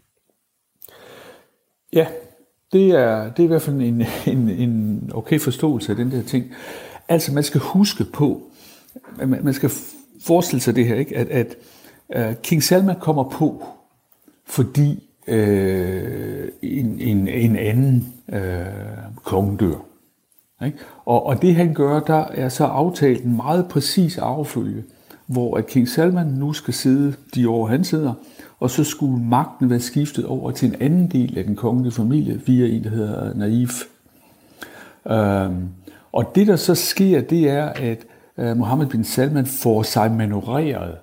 Ja, 1.94 2.08
det 2.74 2.92
er, 2.92 3.24
det 3.24 3.40
er 3.40 3.44
i 3.44 3.48
hvert 3.48 3.62
fald 3.62 3.76
en, 3.76 4.06
en, 4.26 4.50
en 4.50 5.12
okay 5.14 5.40
forståelse 5.40 5.92
af 5.92 5.96
den 5.96 6.12
der 6.12 6.24
ting. 6.24 6.54
Altså, 7.10 7.34
man 7.34 7.44
skal 7.44 7.62
huske 7.62 8.04
på, 8.04 8.42
man, 9.26 9.40
man 9.44 9.54
skal 9.54 9.72
forestille 10.28 10.62
sig 10.62 10.76
det 10.76 10.86
her, 10.86 10.96
ikke? 10.96 11.18
at, 11.18 11.28
at 11.28 11.56
uh, 12.16 12.36
King 12.44 12.64
Salman 12.64 12.96
kommer 13.00 13.24
på, 13.24 13.64
fordi 14.46 15.10
uh, 15.28 15.34
en, 16.62 17.00
en, 17.00 17.28
en 17.28 17.56
anden 17.56 18.14
uh, 18.28 19.24
konge 19.24 19.58
dør. 19.58 19.86
Ikke? 20.66 20.78
Og, 21.06 21.26
og 21.26 21.42
det 21.42 21.56
han 21.56 21.74
gør, 21.74 22.00
der 22.00 22.26
er 22.32 22.50
så 22.50 22.66
aftalt 22.66 23.24
en 23.24 23.36
meget 23.36 23.68
præcis 23.70 24.18
affølge, 24.18 24.84
hvor 25.26 25.58
at 25.58 25.68
King 25.68 25.90
Salman 25.90 26.28
nu 26.28 26.54
skal 26.54 26.74
sidde 26.74 27.14
de 27.36 27.50
år, 27.50 27.68
han 27.68 27.84
sidder, 27.84 28.14
og 28.60 28.70
så 28.70 28.84
skulle 28.84 29.24
magten 29.24 29.70
være 29.70 29.80
skiftet 29.80 30.26
over 30.26 30.52
til 30.52 30.70
en 30.70 30.76
anden 30.82 31.08
del 31.08 31.38
af 31.38 31.44
den 31.44 31.56
kongelige 31.56 31.92
familie 31.92 32.42
via 32.46 32.68
en, 32.68 32.84
der 32.84 32.90
hedder 32.90 33.34
Naif. 33.34 33.84
Øhm, 35.10 35.68
og 36.12 36.36
det, 36.36 36.48
der 36.48 36.56
så 36.56 36.76
sker, 36.76 37.22
det 37.22 37.50
er, 37.50 37.66
at 37.66 38.06
uh, 38.38 38.58
Mohammed 38.58 38.88
bin 38.88 39.04
Salman 39.04 39.46
får 39.46 39.84
sig 39.84 40.12
manøvreret 40.12 40.98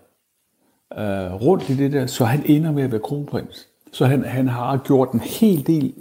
uh, 0.90 1.42
rundt 1.42 1.70
i 1.70 1.76
det 1.76 1.92
der, 1.92 2.06
så 2.06 2.24
han 2.24 2.42
ender 2.46 2.72
med 2.72 2.82
at 2.82 2.92
være 2.92 3.00
kronprins. 3.00 3.68
Så 3.92 4.06
han, 4.06 4.24
han 4.24 4.48
har 4.48 4.76
gjort 4.76 5.12
en 5.12 5.20
hel 5.20 5.66
del, 5.66 5.94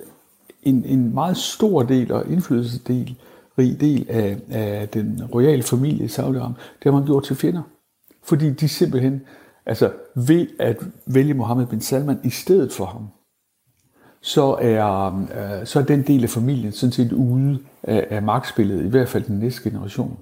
en, 0.64 0.86
en 0.86 1.14
meget 1.14 1.38
stor 1.38 1.84
del 1.84 2.12
og 2.12 2.28
indflydelsesdel, 2.28 3.16
rig 3.58 3.82
del 3.82 4.06
af, 4.10 4.38
af 4.52 4.90
den 4.90 5.24
royale 5.34 5.64
familie 5.64 6.06
i 6.06 6.08
Saudi-Arabien, 6.08 6.54
det 6.54 6.84
har 6.84 6.92
man 6.92 7.06
gjort 7.06 7.24
til 7.24 7.36
fjender. 7.36 7.62
Fordi 8.24 8.50
de 8.50 8.68
simpelthen, 8.68 9.22
altså 9.66 9.92
ved 10.16 10.48
at 10.60 10.78
vælge 11.06 11.34
Mohammed 11.34 11.66
bin 11.66 11.82
Salman 11.82 12.20
i 12.24 12.30
stedet 12.30 12.72
for 12.72 12.86
ham, 12.86 13.08
så 14.22 14.58
er, 14.62 15.06
øh, 15.08 15.66
så 15.66 15.80
er 15.80 15.84
den 15.84 16.02
del 16.02 16.24
af 16.24 16.30
familien 16.30 16.72
sådan 16.72 16.92
set 16.92 17.12
ude 17.12 17.60
af, 17.84 18.08
af 18.10 18.24
magtspillet, 18.24 18.86
i 18.86 18.88
hvert 18.88 19.10
fald 19.10 19.24
den 19.24 19.40
næste 19.40 19.70
generation. 19.70 20.18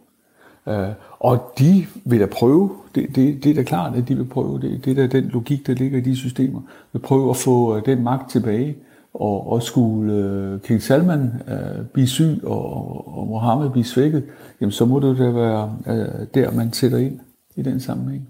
Øh, 0.67 0.87
og 1.19 1.53
de 1.59 1.85
vil 2.05 2.19
da 2.19 2.25
prøve, 2.25 2.71
det, 2.95 3.15
det, 3.15 3.43
det 3.43 3.49
er 3.49 3.55
da 3.55 3.63
klart, 3.63 3.95
at 3.95 4.07
de 4.07 4.15
vil 4.15 4.25
prøve, 4.25 4.61
det, 4.61 4.85
det 4.85 4.91
er 4.91 5.07
da 5.07 5.19
den 5.19 5.29
logik, 5.29 5.67
der 5.67 5.73
ligger 5.73 5.97
i 5.97 6.01
de 6.01 6.15
systemer, 6.15 6.61
vil 6.93 6.99
prøve 6.99 7.29
at 7.29 7.37
få 7.37 7.77
øh, 7.77 7.85
den 7.85 8.03
magt 8.03 8.31
tilbage, 8.31 8.75
og, 9.13 9.51
og 9.51 9.63
skulle 9.63 10.13
øh, 10.13 10.59
King 10.59 10.81
Salman 10.81 11.31
øh, 11.47 11.85
blive 11.93 12.07
syg, 12.07 12.39
og, 12.43 13.17
og 13.17 13.27
Mohammed 13.27 13.69
blive 13.69 13.85
svækket, 13.85 14.23
jamen 14.61 14.71
så 14.71 14.85
må 14.85 14.99
det 14.99 15.17
da 15.17 15.29
være 15.29 15.77
øh, 15.87 16.27
der, 16.33 16.51
man 16.51 16.73
sætter 16.73 16.97
ind 16.97 17.19
i 17.55 17.61
den 17.61 17.79
sammenhæng. 17.79 18.27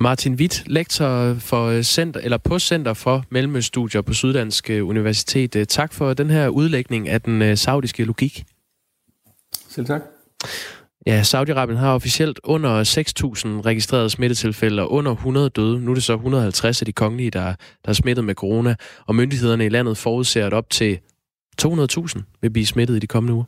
Martin 0.00 0.34
Witt, 0.34 0.62
lektor 0.66 1.34
for 1.34 1.82
center, 1.82 2.20
eller 2.20 2.38
på 2.38 2.58
Center 2.58 2.94
for 2.94 3.24
Mellemøststudier 3.30 4.02
på 4.02 4.12
Syddansk 4.12 4.70
Universitet. 4.70 5.68
Tak 5.68 5.92
for 5.92 6.14
den 6.14 6.30
her 6.30 6.48
udlægning 6.48 7.08
af 7.08 7.20
den 7.20 7.56
saudiske 7.56 8.04
logik. 8.04 8.44
Selv 9.68 9.86
tak. 9.86 10.02
Ja, 11.06 11.20
Saudi-Arabien 11.20 11.76
har 11.76 11.94
officielt 11.94 12.40
under 12.44 12.84
6.000 12.84 13.66
registrerede 13.66 14.10
smittetilfælde 14.10 14.82
og 14.82 14.92
under 14.92 15.12
100 15.12 15.48
døde. 15.48 15.80
Nu 15.80 15.90
er 15.90 15.94
det 15.94 16.04
så 16.04 16.12
150 16.12 16.82
af 16.82 16.86
de 16.86 16.92
kongelige, 16.92 17.30
der, 17.30 17.44
der 17.84 17.88
er 17.88 17.92
smittet 17.92 18.24
med 18.24 18.34
corona, 18.34 18.74
og 19.06 19.14
myndighederne 19.14 19.66
i 19.66 19.68
landet 19.68 19.98
forudser, 19.98 20.46
at 20.46 20.52
op 20.52 20.70
til 20.70 20.98
200.000 21.62 22.38
vil 22.40 22.50
blive 22.50 22.66
smittet 22.66 22.96
i 22.96 22.98
de 22.98 23.06
kommende 23.06 23.34
uger. 23.34 23.44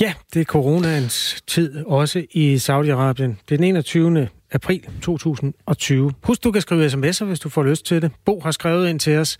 Ja, 0.00 0.14
det 0.34 0.40
er 0.40 0.44
coronaens 0.44 1.42
tid 1.46 1.84
også 1.86 2.24
i 2.30 2.54
Saudi-Arabien. 2.54 3.34
Det 3.48 3.54
er 3.54 3.56
den 3.56 3.64
21. 3.64 4.28
april 4.52 4.82
2020. 5.02 6.12
Husk, 6.22 6.44
du 6.44 6.52
kan 6.52 6.62
skrive 6.62 6.86
sms'er, 6.86 7.24
hvis 7.24 7.40
du 7.40 7.48
får 7.48 7.62
lyst 7.62 7.86
til 7.86 8.02
det. 8.02 8.10
Bo 8.24 8.40
har 8.40 8.50
skrevet 8.50 8.88
ind 8.88 9.00
til 9.00 9.16
os. 9.16 9.38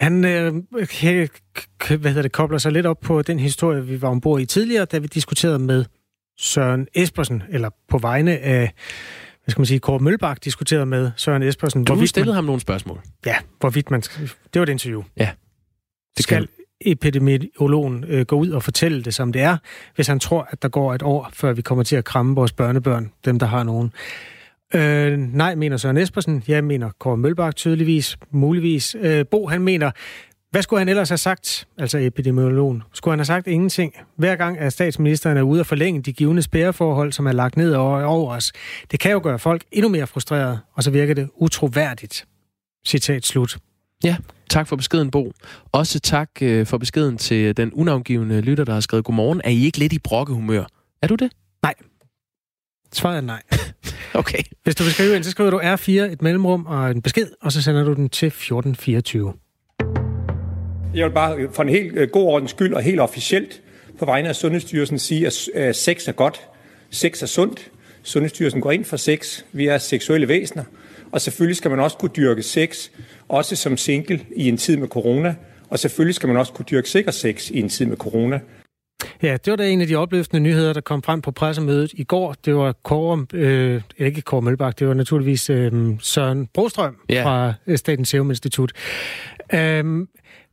Han 0.00 0.24
øh, 0.24 0.54
hvad 0.70 2.08
hedder 2.08 2.22
det, 2.22 2.32
kobler 2.32 2.58
sig 2.58 2.72
lidt 2.72 2.86
op 2.86 3.00
på 3.00 3.22
den 3.22 3.38
historie, 3.38 3.86
vi 3.86 4.02
var 4.02 4.08
ombord 4.08 4.40
i 4.40 4.46
tidligere, 4.46 4.84
da 4.84 4.98
vi 4.98 5.06
diskuterede 5.06 5.58
med 5.58 5.84
Søren 6.42 6.88
Espersen, 6.94 7.42
eller 7.48 7.70
på 7.88 7.98
vegne 7.98 8.38
af 8.38 8.72
hvad 9.44 9.50
skal 9.50 9.60
man 9.60 9.66
sige, 9.66 9.80
Kåre 9.80 9.98
Mølbak 9.98 10.44
diskuterede 10.44 10.86
med 10.86 11.10
Søren 11.16 11.42
Espersen. 11.42 11.84
Du 11.84 12.06
stillede 12.06 12.28
man, 12.28 12.34
ham 12.34 12.44
nogle 12.44 12.60
spørgsmål. 12.60 13.00
Ja, 13.26 13.34
hvorvidt 13.60 13.90
man... 13.90 14.00
Det 14.00 14.30
var 14.54 14.62
et 14.62 14.68
interview. 14.68 15.02
Ja. 15.16 15.30
Det 16.16 16.22
skal 16.22 16.48
epidemiologen 16.80 18.04
øh, 18.08 18.26
gå 18.26 18.36
ud 18.36 18.50
og 18.50 18.62
fortælle 18.62 19.02
det, 19.02 19.14
som 19.14 19.32
det 19.32 19.42
er, 19.42 19.56
hvis 19.94 20.06
han 20.06 20.20
tror, 20.20 20.48
at 20.50 20.62
der 20.62 20.68
går 20.68 20.94
et 20.94 21.02
år, 21.02 21.30
før 21.32 21.52
vi 21.52 21.62
kommer 21.62 21.84
til 21.84 21.96
at 21.96 22.04
kramme 22.04 22.34
vores 22.34 22.52
børnebørn, 22.52 23.12
dem 23.24 23.38
der 23.38 23.46
har 23.46 23.62
nogen. 23.62 23.92
Øh, 24.74 25.18
nej, 25.18 25.54
mener 25.54 25.76
Søren 25.76 25.96
Espersen. 25.96 26.42
Jeg 26.48 26.64
mener 26.64 26.90
Kåre 26.98 27.16
Mølbak 27.16 27.56
tydeligvis, 27.56 28.16
muligvis. 28.30 28.96
Øh, 29.00 29.26
Bo, 29.30 29.46
han 29.46 29.62
mener, 29.62 29.90
hvad 30.52 30.62
skulle 30.62 30.80
han 30.80 30.88
ellers 30.88 31.08
have 31.08 31.18
sagt, 31.18 31.68
altså 31.78 31.98
epidemiologen? 31.98 32.82
Skulle 32.92 33.12
han 33.12 33.18
have 33.18 33.24
sagt 33.24 33.46
ingenting? 33.46 33.94
Hver 34.16 34.36
gang, 34.36 34.58
at 34.58 34.72
statsministeren 34.72 35.36
er 35.36 35.42
ude 35.42 35.60
og 35.60 35.66
forlænge 35.66 36.02
de 36.02 36.12
givende 36.12 36.42
spærreforhold, 36.42 37.12
som 37.12 37.26
er 37.26 37.32
lagt 37.32 37.56
ned 37.56 37.74
over, 37.74 38.02
over 38.04 38.34
os, 38.34 38.52
det 38.90 39.00
kan 39.00 39.12
jo 39.12 39.20
gøre 39.22 39.38
folk 39.38 39.64
endnu 39.72 39.88
mere 39.88 40.06
frustrerede, 40.06 40.58
og 40.74 40.82
så 40.82 40.90
virker 40.90 41.14
det 41.14 41.28
utroværdigt. 41.36 42.26
Citat 42.86 43.26
slut. 43.26 43.58
Ja, 44.04 44.16
tak 44.50 44.68
for 44.68 44.76
beskeden, 44.76 45.10
Bo. 45.10 45.32
Også 45.72 46.00
tak 46.00 46.30
øh, 46.42 46.66
for 46.66 46.78
beskeden 46.78 47.18
til 47.18 47.56
den 47.56 47.72
unavngivende 47.72 48.40
lytter, 48.40 48.64
der 48.64 48.72
har 48.72 48.80
skrevet 48.80 49.04
godmorgen. 49.04 49.40
Er 49.44 49.50
I 49.50 49.64
ikke 49.64 49.78
lidt 49.78 49.92
i 49.92 49.98
brokkehumør? 49.98 50.64
Er 51.02 51.06
du 51.06 51.14
det? 51.14 51.32
Nej. 51.62 51.74
Svaret 52.92 53.16
er 53.16 53.20
nej. 53.20 53.42
okay. 54.14 54.42
Hvis 54.62 54.74
du 54.74 54.82
vil 54.82 54.92
skrive 54.92 55.16
ind, 55.16 55.24
så 55.24 55.30
skriver 55.30 55.50
du 55.50 55.60
R4, 55.60 55.90
et 56.12 56.22
mellemrum 56.22 56.66
og 56.66 56.90
en 56.90 57.02
besked, 57.02 57.28
og 57.40 57.52
så 57.52 57.62
sender 57.62 57.84
du 57.84 57.92
den 57.92 58.08
til 58.08 58.26
1424. 58.26 59.32
Jeg 60.94 61.06
vil 61.06 61.12
bare 61.12 61.48
for 61.52 61.62
en 61.62 61.68
helt 61.68 61.96
øh, 61.96 62.08
god 62.08 62.26
ordens 62.26 62.50
skyld 62.50 62.74
og 62.74 62.82
helt 62.82 63.00
officielt 63.00 63.60
på 63.98 64.04
vegne 64.04 64.28
af 64.28 64.36
Sundhedsstyrelsen 64.36 64.98
sige, 64.98 65.26
at 65.26 65.48
øh, 65.54 65.74
sex 65.74 66.08
er 66.08 66.12
godt, 66.12 66.40
sex 66.90 67.22
er 67.22 67.26
sundt. 67.26 67.70
Sundhedsstyrelsen 68.02 68.60
går 68.60 68.72
ind 68.72 68.84
for 68.84 68.96
sex. 68.96 69.42
Vi 69.52 69.66
er 69.66 69.78
seksuelle 69.78 70.28
væsener. 70.28 70.64
Og 71.12 71.20
selvfølgelig 71.20 71.56
skal 71.56 71.70
man 71.70 71.80
også 71.80 71.96
kunne 71.96 72.10
dyrke 72.16 72.42
sex, 72.42 72.88
også 73.28 73.56
som 73.56 73.76
single 73.76 74.20
i 74.36 74.48
en 74.48 74.56
tid 74.56 74.76
med 74.76 74.88
corona. 74.88 75.34
Og 75.70 75.78
selvfølgelig 75.78 76.14
skal 76.14 76.28
man 76.28 76.36
også 76.36 76.52
kunne 76.52 76.66
dyrke 76.70 76.88
sikker 76.88 77.10
sex 77.10 77.50
i 77.50 77.60
en 77.60 77.68
tid 77.68 77.86
med 77.86 77.96
corona. 77.96 78.40
Ja, 79.22 79.36
det 79.44 79.50
var 79.50 79.56
da 79.56 79.68
en 79.68 79.80
af 79.80 79.86
de 79.86 79.96
opløftende 79.96 80.40
nyheder, 80.40 80.72
der 80.72 80.80
kom 80.80 81.02
frem 81.02 81.20
på 81.20 81.30
pressemødet 81.30 81.92
i 81.92 82.04
går. 82.04 82.34
Det 82.44 82.54
var 82.54 82.72
Kåre, 82.82 83.26
øh, 83.32 83.82
ikke 83.98 84.22
Kåre 84.22 84.42
Mølbak, 84.42 84.78
det 84.78 84.88
var 84.88 84.94
naturligvis 84.94 85.50
øh, 85.50 85.72
Søren 86.00 86.48
Brostrøm 86.54 86.96
ja. 87.08 87.24
fra 87.24 87.54
Statens 87.76 88.08
Serum 88.08 88.30
Institut. 88.30 88.72
Øh, 89.54 90.06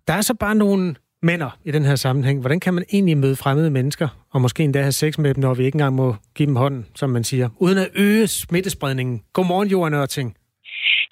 der 0.09 0.15
er 0.15 0.21
så 0.21 0.33
bare 0.33 0.55
nogle 0.55 0.95
mænder 1.21 1.57
i 1.63 1.71
den 1.71 1.85
her 1.85 1.95
sammenhæng. 1.95 2.39
Hvordan 2.39 2.59
kan 2.59 2.73
man 2.73 2.83
egentlig 2.93 3.17
møde 3.17 3.35
fremmede 3.35 3.69
mennesker, 3.69 4.07
og 4.33 4.41
måske 4.41 4.63
endda 4.63 4.81
have 4.81 4.91
sex 4.91 5.17
med 5.17 5.33
dem, 5.33 5.41
når 5.41 5.53
vi 5.53 5.65
ikke 5.65 5.75
engang 5.75 5.95
må 5.95 6.15
give 6.35 6.47
dem 6.47 6.55
hånden, 6.55 6.87
som 6.95 7.09
man 7.09 7.23
siger, 7.23 7.49
uden 7.57 7.77
at 7.77 7.89
øge 7.95 8.27
smittespredningen? 8.27 9.23
Godmorgen, 9.33 9.67
Johan 9.67 9.93
Ørting. 9.93 10.37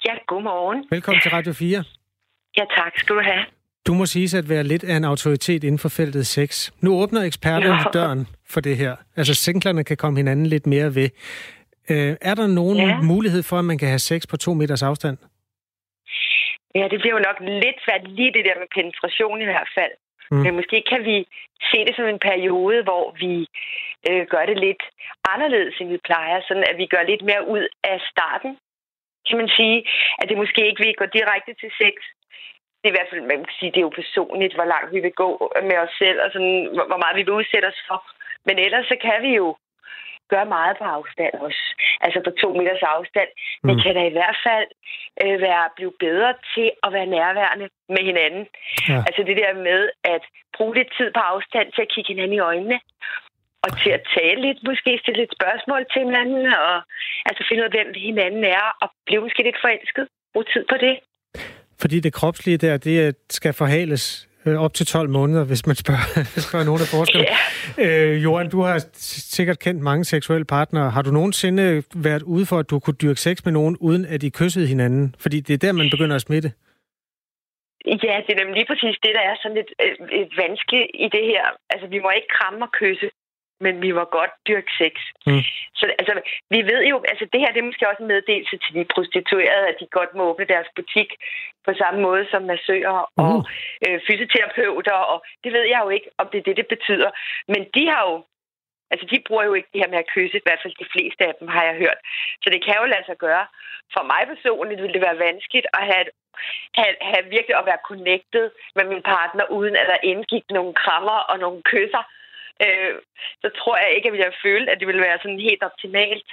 Ja, 0.04 0.12
godmorgen. 0.26 0.84
Velkommen 0.90 1.20
til 1.22 1.30
Radio 1.30 1.52
4. 1.52 1.84
Ja, 2.56 2.64
tak 2.76 2.92
skal 2.96 3.16
du 3.16 3.20
have. 3.24 3.44
Du 3.86 3.94
må 3.94 4.06
sige 4.06 4.38
at 4.38 4.48
være 4.48 4.64
lidt 4.64 4.84
af 4.84 4.96
en 4.96 5.04
autoritet 5.04 5.64
inden 5.64 5.78
for 5.78 5.88
feltet 5.88 6.26
sex. 6.26 6.70
Nu 6.80 6.94
åbner 6.94 7.22
eksperterne 7.22 7.74
ja. 7.74 7.84
døren 7.92 8.26
for 8.50 8.60
det 8.60 8.76
her. 8.76 8.96
Altså, 9.16 9.34
singlerne 9.34 9.84
kan 9.84 9.96
komme 9.96 10.18
hinanden 10.18 10.46
lidt 10.46 10.66
mere 10.66 10.94
ved. 10.94 11.08
Øh, 11.90 12.16
er 12.20 12.34
der 12.34 12.46
nogen 12.46 12.76
ja. 12.76 13.00
mulighed 13.00 13.42
for, 13.42 13.58
at 13.58 13.64
man 13.64 13.78
kan 13.78 13.88
have 13.88 13.98
sex 13.98 14.28
på 14.28 14.36
to 14.36 14.54
meters 14.54 14.82
afstand? 14.82 15.18
Ja, 16.78 16.84
det 16.92 16.98
bliver 17.00 17.16
jo 17.16 17.26
nok 17.28 17.38
lidt 17.40 17.78
svært 17.84 18.04
lige 18.18 18.32
det 18.36 18.44
der 18.48 18.58
med 18.58 18.68
penetration 18.78 19.40
i 19.40 19.48
hvert 19.50 19.70
fald. 19.78 19.94
Mm. 20.30 20.36
Men 20.44 20.56
måske 20.56 20.78
kan 20.90 21.04
vi 21.04 21.16
se 21.70 21.78
det 21.86 21.94
som 21.96 22.06
en 22.08 22.26
periode, 22.30 22.82
hvor 22.82 23.04
vi 23.22 23.34
øh, 24.08 24.26
gør 24.32 24.44
det 24.46 24.58
lidt 24.66 24.82
anderledes, 25.32 25.74
end 25.80 25.88
vi 25.94 26.06
plejer. 26.08 26.40
Sådan 26.48 26.68
at 26.70 26.76
vi 26.82 26.86
gør 26.86 27.02
lidt 27.02 27.22
mere 27.30 27.42
ud 27.54 27.64
af 27.84 27.98
starten, 28.12 28.52
kan 29.28 29.36
man 29.38 29.48
sige. 29.58 29.78
At 30.18 30.28
det 30.28 30.36
måske 30.42 30.66
ikke 30.66 30.84
vil 30.84 31.00
gå 31.00 31.06
direkte 31.18 31.52
til 31.60 31.70
sex. 31.82 31.94
Det 32.78 32.86
er 32.86 32.94
i 32.94 32.98
hvert 32.98 33.10
fald, 33.10 33.22
man 33.32 33.44
kan 33.44 33.56
sige, 33.58 33.70
det 33.72 33.80
er 33.80 33.88
jo 33.88 34.00
personligt, 34.02 34.54
hvor 34.54 34.68
langt 34.74 34.94
vi 34.94 35.00
vil 35.00 35.16
gå 35.22 35.30
med 35.62 35.78
os 35.84 35.94
selv, 36.02 36.18
og 36.24 36.28
sådan, 36.32 36.58
hvor 36.90 37.00
meget 37.02 37.16
vi 37.16 37.22
vil 37.22 37.38
udsætte 37.40 37.66
os 37.66 37.82
for. 37.88 37.98
Men 38.46 38.58
ellers 38.58 38.86
så 38.86 38.96
kan 39.06 39.18
vi 39.26 39.32
jo 39.40 39.56
gør 40.32 40.44
meget 40.56 40.74
på 40.80 40.84
afstand 40.98 41.34
også. 41.46 41.64
Altså 42.04 42.18
på 42.26 42.30
to 42.42 42.48
meters 42.58 42.84
afstand. 42.96 43.30
Men 43.66 43.74
mm. 43.74 43.82
kan 43.82 43.94
da 43.98 44.02
i 44.06 44.16
hvert 44.18 44.38
fald 44.46 44.68
øh, 45.22 45.36
være 45.46 45.64
blive 45.78 45.94
bedre 46.06 46.30
til 46.54 46.68
at 46.84 46.90
være 46.96 47.08
nærværende 47.16 47.66
med 47.94 48.02
hinanden. 48.10 48.44
Ja. 48.88 48.98
Altså 49.08 49.22
det 49.28 49.36
der 49.42 49.52
med 49.68 49.80
at 50.14 50.22
bruge 50.56 50.74
lidt 50.78 50.90
tid 50.98 51.08
på 51.16 51.22
afstand 51.32 51.66
til 51.72 51.82
at 51.82 51.92
kigge 51.94 52.10
hinanden 52.12 52.36
i 52.38 52.46
øjnene. 52.50 52.78
Og 53.64 53.70
til 53.82 53.90
at 53.98 54.02
tale 54.16 54.40
lidt, 54.46 54.58
måske 54.70 54.90
stille 55.02 55.20
lidt 55.20 55.36
spørgsmål 55.38 55.82
til 55.92 56.00
hinanden, 56.06 56.46
og 56.68 56.76
altså 57.28 57.42
finde 57.48 57.60
ud 57.62 57.68
af, 57.68 57.74
hvem 57.76 57.90
hinanden 58.08 58.44
er, 58.44 58.66
og 58.82 58.88
blive 59.06 59.20
måske 59.20 59.42
lidt 59.42 59.60
forelsket. 59.64 60.06
Brug 60.32 60.44
tid 60.52 60.64
på 60.72 60.76
det. 60.86 60.94
Fordi 61.80 62.00
det 62.00 62.12
kropslige 62.12 62.58
der, 62.58 62.76
det 62.76 63.16
skal 63.30 63.52
forhales 63.52 64.27
øh, 64.48 64.60
op 64.64 64.74
til 64.74 64.86
12 64.86 65.08
måneder, 65.08 65.44
hvis 65.44 65.66
man 65.66 65.76
spørger, 65.76 66.06
spørger 66.46 66.64
nogen 66.64 66.80
af 66.80 66.88
forskerne. 66.96 67.26
Yeah. 67.78 68.12
Øh, 68.12 68.24
Johan, 68.24 68.50
du 68.50 68.60
har 68.60 68.78
sikkert 69.36 69.58
kendt 69.58 69.82
mange 69.82 70.04
seksuelle 70.04 70.44
partnere. 70.44 70.90
Har 70.90 71.02
du 71.02 71.10
nogensinde 71.10 71.82
været 71.94 72.22
ude 72.22 72.46
for, 72.46 72.58
at 72.58 72.70
du 72.70 72.78
kunne 72.78 73.00
dyrke 73.02 73.20
sex 73.20 73.44
med 73.44 73.52
nogen, 73.52 73.76
uden 73.80 74.04
at 74.14 74.22
I 74.22 74.28
kyssede 74.28 74.66
hinanden? 74.66 75.14
Fordi 75.18 75.40
det 75.40 75.54
er 75.54 75.58
der, 75.58 75.72
man 75.72 75.90
begynder 75.90 76.16
at 76.16 76.22
smitte. 76.22 76.52
Ja, 77.86 78.16
det 78.26 78.32
er 78.34 78.38
nemlig 78.40 78.56
lige 78.60 78.70
præcis 78.72 78.96
det, 79.04 79.12
der 79.18 79.24
er 79.30 79.36
sådan 79.42 79.56
lidt, 79.60 79.70
øh, 79.84 80.26
vanskeligt 80.42 80.88
i 81.04 81.06
det 81.16 81.24
her. 81.32 81.44
Altså, 81.70 81.86
vi 81.94 81.98
må 82.04 82.10
ikke 82.18 82.30
kramme 82.38 82.60
og 82.66 82.72
kysse 82.80 83.08
men 83.60 83.82
vi 83.82 83.90
var 83.94 84.04
godt 84.18 84.32
dyrke 84.48 84.72
sex. 84.80 84.94
Mm. 85.26 85.42
Så 85.78 85.84
altså, 85.98 86.14
vi 86.50 86.60
ved 86.70 86.80
jo, 86.90 86.96
altså 87.12 87.24
det 87.32 87.40
her 87.40 87.52
det 87.52 87.60
er 87.60 87.70
måske 87.70 87.88
også 87.88 88.02
en 88.02 88.12
meddelelse 88.14 88.56
til 88.64 88.74
de 88.74 88.84
prostituerede, 88.94 89.68
at 89.70 89.76
de 89.80 89.86
godt 89.98 90.14
må 90.14 90.22
åbne 90.30 90.52
deres 90.54 90.68
butik 90.76 91.10
på 91.66 91.70
samme 91.80 92.00
måde 92.00 92.24
som 92.30 92.42
massører 92.42 92.98
mm. 93.16 93.24
og 93.24 93.36
øh, 93.84 94.00
fysioterapeuter, 94.06 94.98
og 95.12 95.18
det 95.44 95.52
ved 95.52 95.64
jeg 95.72 95.80
jo 95.84 95.88
ikke, 95.96 96.08
om 96.18 96.26
det 96.32 96.38
er 96.38 96.46
det, 96.48 96.56
det 96.56 96.68
betyder. 96.74 97.10
Men 97.52 97.62
de 97.76 97.84
har 97.94 98.02
jo 98.10 98.24
Altså, 98.90 99.06
de 99.12 99.26
bruger 99.26 99.44
jo 99.44 99.54
ikke 99.54 99.70
det 99.72 99.80
her 99.82 99.92
med 99.94 100.02
at 100.04 100.10
kysse, 100.14 100.36
i 100.38 100.46
hvert 100.46 100.62
fald 100.62 100.74
de 100.82 100.92
fleste 100.94 101.22
af 101.28 101.34
dem 101.40 101.48
har 101.48 101.64
jeg 101.64 101.76
hørt. 101.84 102.00
Så 102.42 102.46
det 102.50 102.64
kan 102.64 102.76
jo 102.80 102.86
lade 102.86 103.06
sig 103.06 103.18
gøre. 103.26 103.46
For 103.94 104.02
mig 104.12 104.22
personligt 104.34 104.82
ville 104.82 104.96
det 104.96 105.06
være 105.08 105.22
vanskeligt 105.28 105.66
at 105.78 105.84
have, 105.92 106.06
have, 106.78 106.94
have 107.10 107.24
virkelig 107.36 107.56
at 107.58 107.68
være 107.70 107.86
connected 107.90 108.46
med 108.76 108.84
min 108.92 109.02
partner, 109.14 109.44
uden 109.58 109.76
at 109.76 109.86
der 109.92 110.06
indgik 110.12 110.44
nogle 110.50 110.74
krammer 110.82 111.18
og 111.30 111.36
nogle 111.38 111.60
kysser 111.72 112.02
øh, 112.64 112.94
så 113.42 113.48
tror 113.58 113.76
jeg 113.82 113.90
ikke, 113.90 114.06
at 114.06 114.08
jeg 114.08 114.14
ville 114.16 114.42
føle, 114.46 114.66
at 114.70 114.78
det 114.80 114.86
ville 114.88 115.06
være 115.08 115.18
sådan 115.22 115.46
helt 115.48 115.62
optimalt. 115.68 116.28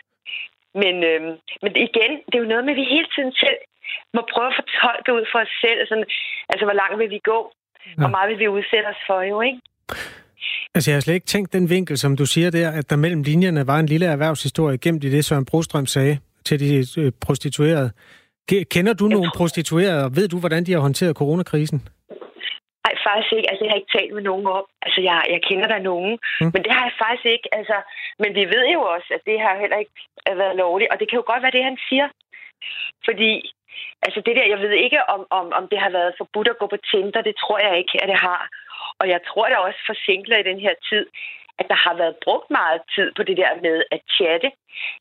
Men, 0.81 0.95
øh, 1.11 1.21
men 1.63 1.71
igen, 1.87 2.11
det 2.27 2.35
er 2.35 2.43
jo 2.43 2.51
noget 2.53 2.65
med, 2.65 2.73
at 2.75 2.81
vi 2.81 2.93
hele 2.95 3.09
tiden 3.15 3.33
selv 3.43 3.59
må 4.15 4.21
prøve 4.33 4.49
at 4.51 4.57
fortolke 4.59 5.09
ud 5.17 5.25
for 5.31 5.39
os 5.45 5.53
selv. 5.63 5.79
Sådan, 5.89 6.07
altså, 6.51 6.65
hvor 6.67 6.77
langt 6.81 6.97
vil 7.01 7.09
vi 7.15 7.21
gå? 7.31 7.39
Ja. 7.85 7.99
Hvor 8.01 8.11
meget 8.15 8.29
vil 8.29 8.39
vi 8.39 8.47
udsætte 8.57 8.87
os 8.93 9.01
for, 9.07 9.19
jo, 9.31 9.37
ikke? 9.49 9.61
Altså, 10.75 10.87
jeg 10.91 10.95
har 10.95 11.01
slet 11.01 11.13
ikke 11.13 11.33
tænkt 11.33 11.53
den 11.53 11.69
vinkel, 11.69 11.97
som 11.97 12.17
du 12.17 12.25
siger 12.25 12.49
der, 12.51 12.71
at 12.79 12.89
der 12.89 12.95
mellem 12.95 13.23
linjerne 13.23 13.67
var 13.67 13.79
en 13.79 13.85
lille 13.85 14.05
erhvervshistorie 14.05 14.77
gemt 14.77 15.03
i 15.03 15.11
det, 15.11 15.25
Søren 15.25 15.45
Brostrøm 15.45 15.85
sagde. 15.85 16.17
til 16.45 16.59
de 16.59 17.01
øh, 17.01 17.11
prostituerede. 17.21 17.91
Kender 18.71 18.93
du 18.93 19.07
nogle 19.07 19.31
prostituerede, 19.35 20.05
og 20.05 20.15
ved 20.15 20.27
du, 20.27 20.39
hvordan 20.39 20.63
de 20.63 20.71
har 20.71 20.79
håndteret 20.79 21.15
coronakrisen? 21.15 21.87
Faktisk 23.07 23.33
ikke. 23.33 23.49
Altså, 23.51 23.63
jeg 23.63 23.71
har 23.71 23.81
ikke 23.81 23.95
talt 23.97 24.13
med 24.13 24.23
nogen 24.29 24.47
om. 24.47 24.65
Altså, 24.85 24.99
jeg, 25.01 25.17
jeg 25.33 25.41
kender 25.49 25.67
der 25.73 25.87
nogen. 25.89 26.13
Mm. 26.41 26.51
Men 26.53 26.61
det 26.65 26.71
har 26.75 26.83
jeg 26.85 26.99
faktisk 27.03 27.25
ikke. 27.35 27.49
Altså, 27.59 27.77
men 28.21 28.31
vi 28.39 28.43
ved 28.53 28.65
jo 28.75 28.81
også, 28.95 29.09
at 29.17 29.21
det 29.29 29.37
har 29.45 29.61
heller 29.61 29.77
ikke 29.83 29.97
været 30.41 30.55
lovligt. 30.63 30.91
Og 30.91 30.99
det 30.99 31.07
kan 31.07 31.19
jo 31.19 31.25
godt 31.31 31.43
være 31.43 31.57
det, 31.57 31.63
han 31.69 31.77
siger. 31.89 32.07
Fordi, 33.07 33.31
altså 34.05 34.19
det 34.25 34.35
der, 34.35 34.45
jeg 34.53 34.59
ved 34.59 34.73
ikke, 34.85 34.99
om, 35.15 35.21
om, 35.29 35.45
om 35.59 35.67
det 35.71 35.79
har 35.79 35.89
været 35.89 36.17
forbudt 36.17 36.47
at 36.47 36.59
gå 36.61 36.67
på 36.67 36.77
Tinder. 36.89 37.21
Det 37.21 37.35
tror 37.43 37.59
jeg 37.65 37.77
ikke, 37.77 37.95
at 38.03 38.09
det 38.09 38.19
har. 38.27 38.41
Og 38.99 39.05
jeg 39.13 39.19
tror 39.27 39.47
da 39.49 39.55
også 39.55 39.81
for 39.87 39.95
singler 40.05 40.37
i 40.37 40.49
den 40.49 40.59
her 40.59 40.73
tid, 40.89 41.05
at 41.59 41.65
der 41.71 41.79
har 41.85 41.95
været 42.01 42.15
brugt 42.25 42.49
meget 42.49 42.81
tid 42.95 43.07
på 43.17 43.23
det 43.23 43.37
der 43.37 43.51
med 43.61 43.83
at 43.91 44.01
chatte, 44.15 44.49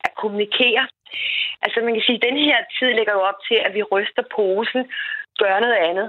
at 0.04 0.14
kommunikere. 0.20 0.84
Altså 1.62 1.80
man 1.80 1.94
kan 1.94 2.02
sige, 2.06 2.20
at 2.20 2.26
den 2.28 2.38
her 2.48 2.58
tid 2.78 2.90
ligger 2.94 3.12
jo 3.12 3.22
op 3.30 3.38
til, 3.48 3.58
at 3.66 3.74
vi 3.74 3.82
ryster 3.82 4.24
posen, 4.36 4.82
gør 5.38 5.60
noget 5.60 5.78
andet. 5.90 6.08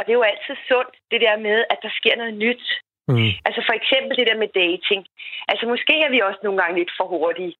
Og 0.00 0.06
det 0.06 0.12
er 0.12 0.20
jo 0.20 0.30
altid 0.32 0.56
sundt, 0.68 0.94
det 1.10 1.20
der 1.20 1.36
med, 1.36 1.58
at 1.72 1.78
der 1.82 1.92
sker 1.98 2.16
noget 2.16 2.34
nyt. 2.34 2.64
Mm. 3.08 3.30
Altså 3.46 3.60
for 3.68 3.74
eksempel 3.80 4.16
det 4.16 4.26
der 4.30 4.42
med 4.42 4.50
dating. 4.62 5.02
Altså 5.50 5.64
måske 5.66 5.94
er 6.06 6.10
vi 6.10 6.20
også 6.20 6.40
nogle 6.42 6.60
gange 6.62 6.78
lidt 6.78 6.92
for 6.98 7.06
hurtige 7.14 7.54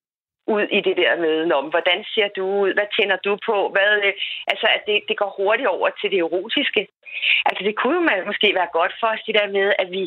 ud 0.55 0.65
i 0.79 0.81
det 0.89 0.97
der 1.03 1.15
med, 1.25 1.53
om 1.61 1.67
hvordan 1.73 2.05
ser 2.15 2.29
du 2.37 2.45
ud, 2.63 2.71
hvad 2.75 2.89
tænder 2.97 3.19
du 3.27 3.33
på, 3.49 3.57
hvad, 3.75 3.93
øh, 4.07 4.13
altså 4.53 4.67
at 4.77 4.83
det, 4.87 4.97
det 5.09 5.17
går 5.17 5.31
hurtigt 5.39 5.69
over 5.69 5.89
til 6.01 6.11
det 6.11 6.19
erotiske. 6.19 6.83
Altså 7.49 7.63
det 7.67 7.75
kunne 7.77 7.97
jo 8.17 8.25
måske 8.31 8.49
være 8.61 8.75
godt 8.79 8.95
for 9.01 9.07
os, 9.07 9.23
det 9.27 9.35
der 9.41 9.49
med, 9.59 9.69
at 9.83 9.89
vi 9.97 10.03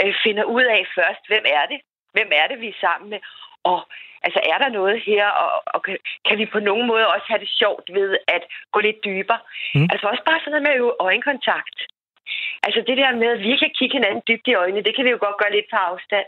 øh, 0.00 0.14
finder 0.24 0.44
ud 0.56 0.64
af 0.76 0.82
først, 0.98 1.22
hvem 1.30 1.44
er 1.58 1.66
det? 1.72 1.80
Hvem 2.16 2.30
er 2.40 2.46
det, 2.50 2.60
vi 2.60 2.68
er 2.68 2.82
sammen 2.86 3.10
med? 3.10 3.20
Og 3.70 3.78
altså, 4.26 4.40
er 4.52 4.58
der 4.62 4.76
noget 4.78 4.96
her, 5.08 5.26
og, 5.42 5.50
og 5.74 5.82
kan, 5.82 5.96
kan 6.28 6.38
vi 6.38 6.46
på 6.46 6.60
nogen 6.68 6.86
måde 6.86 7.06
også 7.14 7.26
have 7.28 7.42
det 7.44 7.50
sjovt 7.60 7.86
ved 7.98 8.18
at 8.36 8.42
gå 8.72 8.78
lidt 8.80 9.04
dybere? 9.04 9.40
Mm. 9.74 9.88
Altså 9.92 10.06
også 10.12 10.22
bare 10.26 10.40
sådan 10.40 10.52
noget 10.52 10.68
med 10.68 10.92
øjenkontakt. 11.08 11.78
Altså 12.66 12.80
det 12.88 12.96
der 12.96 13.20
med, 13.22 13.30
at 13.36 13.40
vi 13.48 13.56
kan 13.56 13.70
kigge 13.78 13.96
hinanden 13.96 14.22
dybt 14.28 14.46
i 14.48 14.54
øjnene, 14.62 14.86
det 14.86 14.94
kan 14.96 15.04
vi 15.04 15.10
jo 15.10 15.18
godt 15.20 15.40
gøre 15.42 15.56
lidt 15.56 15.68
på 15.70 15.76
afstand. 15.76 16.26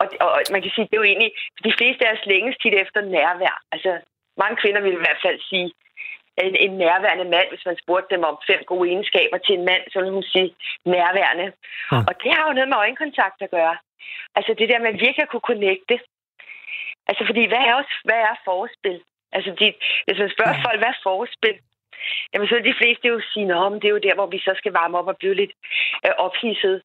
Og, 0.00 0.06
og 0.20 0.30
man 0.54 0.62
kan 0.62 0.72
sige, 0.74 0.88
det 0.88 0.96
er 0.96 1.02
jo 1.02 1.10
egentlig, 1.12 1.32
de 1.64 1.72
fleste 1.78 2.02
af 2.06 2.12
os 2.12 2.26
længes 2.26 2.56
tit 2.62 2.74
efter 2.74 3.00
nærvær. 3.00 3.56
Altså 3.72 3.92
mange 4.42 4.56
kvinder 4.62 4.80
vil 4.80 4.92
i 4.92 5.04
hvert 5.04 5.22
fald 5.24 5.40
sige, 5.50 5.68
en, 6.44 6.56
en 6.64 6.72
nærværende 6.84 7.24
mand, 7.34 7.48
hvis 7.50 7.66
man 7.66 7.76
spurgte 7.82 8.14
dem 8.14 8.22
om 8.30 8.36
fem 8.50 8.60
gode 8.66 8.88
egenskaber 8.90 9.38
til 9.38 9.54
en 9.54 9.64
mand, 9.64 9.82
så 9.92 9.98
ville 9.98 10.14
hun 10.18 10.22
sige 10.22 10.54
nærværende. 10.84 11.46
Ja. 11.92 11.98
Og 12.08 12.14
det 12.22 12.30
har 12.34 12.44
jo 12.46 12.52
noget 12.52 12.68
med 12.68 12.76
øjenkontakt 12.76 13.38
at 13.42 13.50
gøre. 13.50 13.76
Altså 14.38 14.54
det 14.58 14.68
der 14.68 14.78
med 14.78 14.92
virkelig 14.92 15.22
at 15.22 15.28
kunne 15.32 15.50
connecte. 15.52 15.96
Altså 17.08 17.22
fordi, 17.26 17.42
hvad 17.46 17.62
er, 17.68 17.74
også, 17.74 17.94
hvad 18.04 18.20
er 18.30 18.34
forspil? 18.44 19.00
Altså 19.32 19.50
de, 19.60 19.66
hvis 20.06 20.18
man 20.18 20.30
spørger 20.34 20.56
ja. 20.56 20.64
folk, 20.66 20.78
hvad 20.80 20.88
er 20.88 21.02
forspil? 21.02 21.58
Jamen 22.32 22.48
så 22.48 22.54
vil 22.54 22.70
de 22.70 22.80
fleste 22.80 23.08
jo 23.08 23.20
sige, 23.32 23.46
at 23.54 23.72
det 23.80 23.88
er 23.88 23.96
jo 23.96 24.06
der, 24.06 24.14
hvor 24.14 24.26
vi 24.26 24.38
så 24.38 24.52
skal 24.56 24.72
varme 24.72 24.98
op 24.98 25.08
og 25.12 25.16
blive 25.16 25.34
lidt 25.34 25.52
øh, 26.06 26.14
ophidset. 26.26 26.82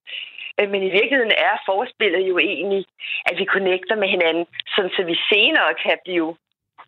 Øh, 0.60 0.70
men 0.74 0.82
i 0.84 0.92
virkeligheden 0.98 1.34
er 1.50 1.56
forspillet 1.70 2.22
jo 2.32 2.38
egentlig, 2.38 2.86
at 3.30 3.36
vi 3.40 3.46
connecter 3.46 3.96
med 3.96 4.10
hinanden, 4.16 4.46
sådan 4.76 4.92
så 4.96 5.04
vi 5.04 5.16
senere 5.32 5.74
kan 5.86 5.98
blive 6.06 6.36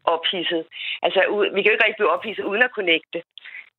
ophidset. 0.04 0.64
Altså, 1.06 1.20
vi 1.56 1.60
kan 1.62 1.70
jo 1.70 1.76
ikke 1.76 1.86
rigtig 1.86 2.02
blive 2.02 2.16
ophidset 2.16 2.44
uden 2.44 2.64
at 2.64 2.76
connecte. 2.78 3.20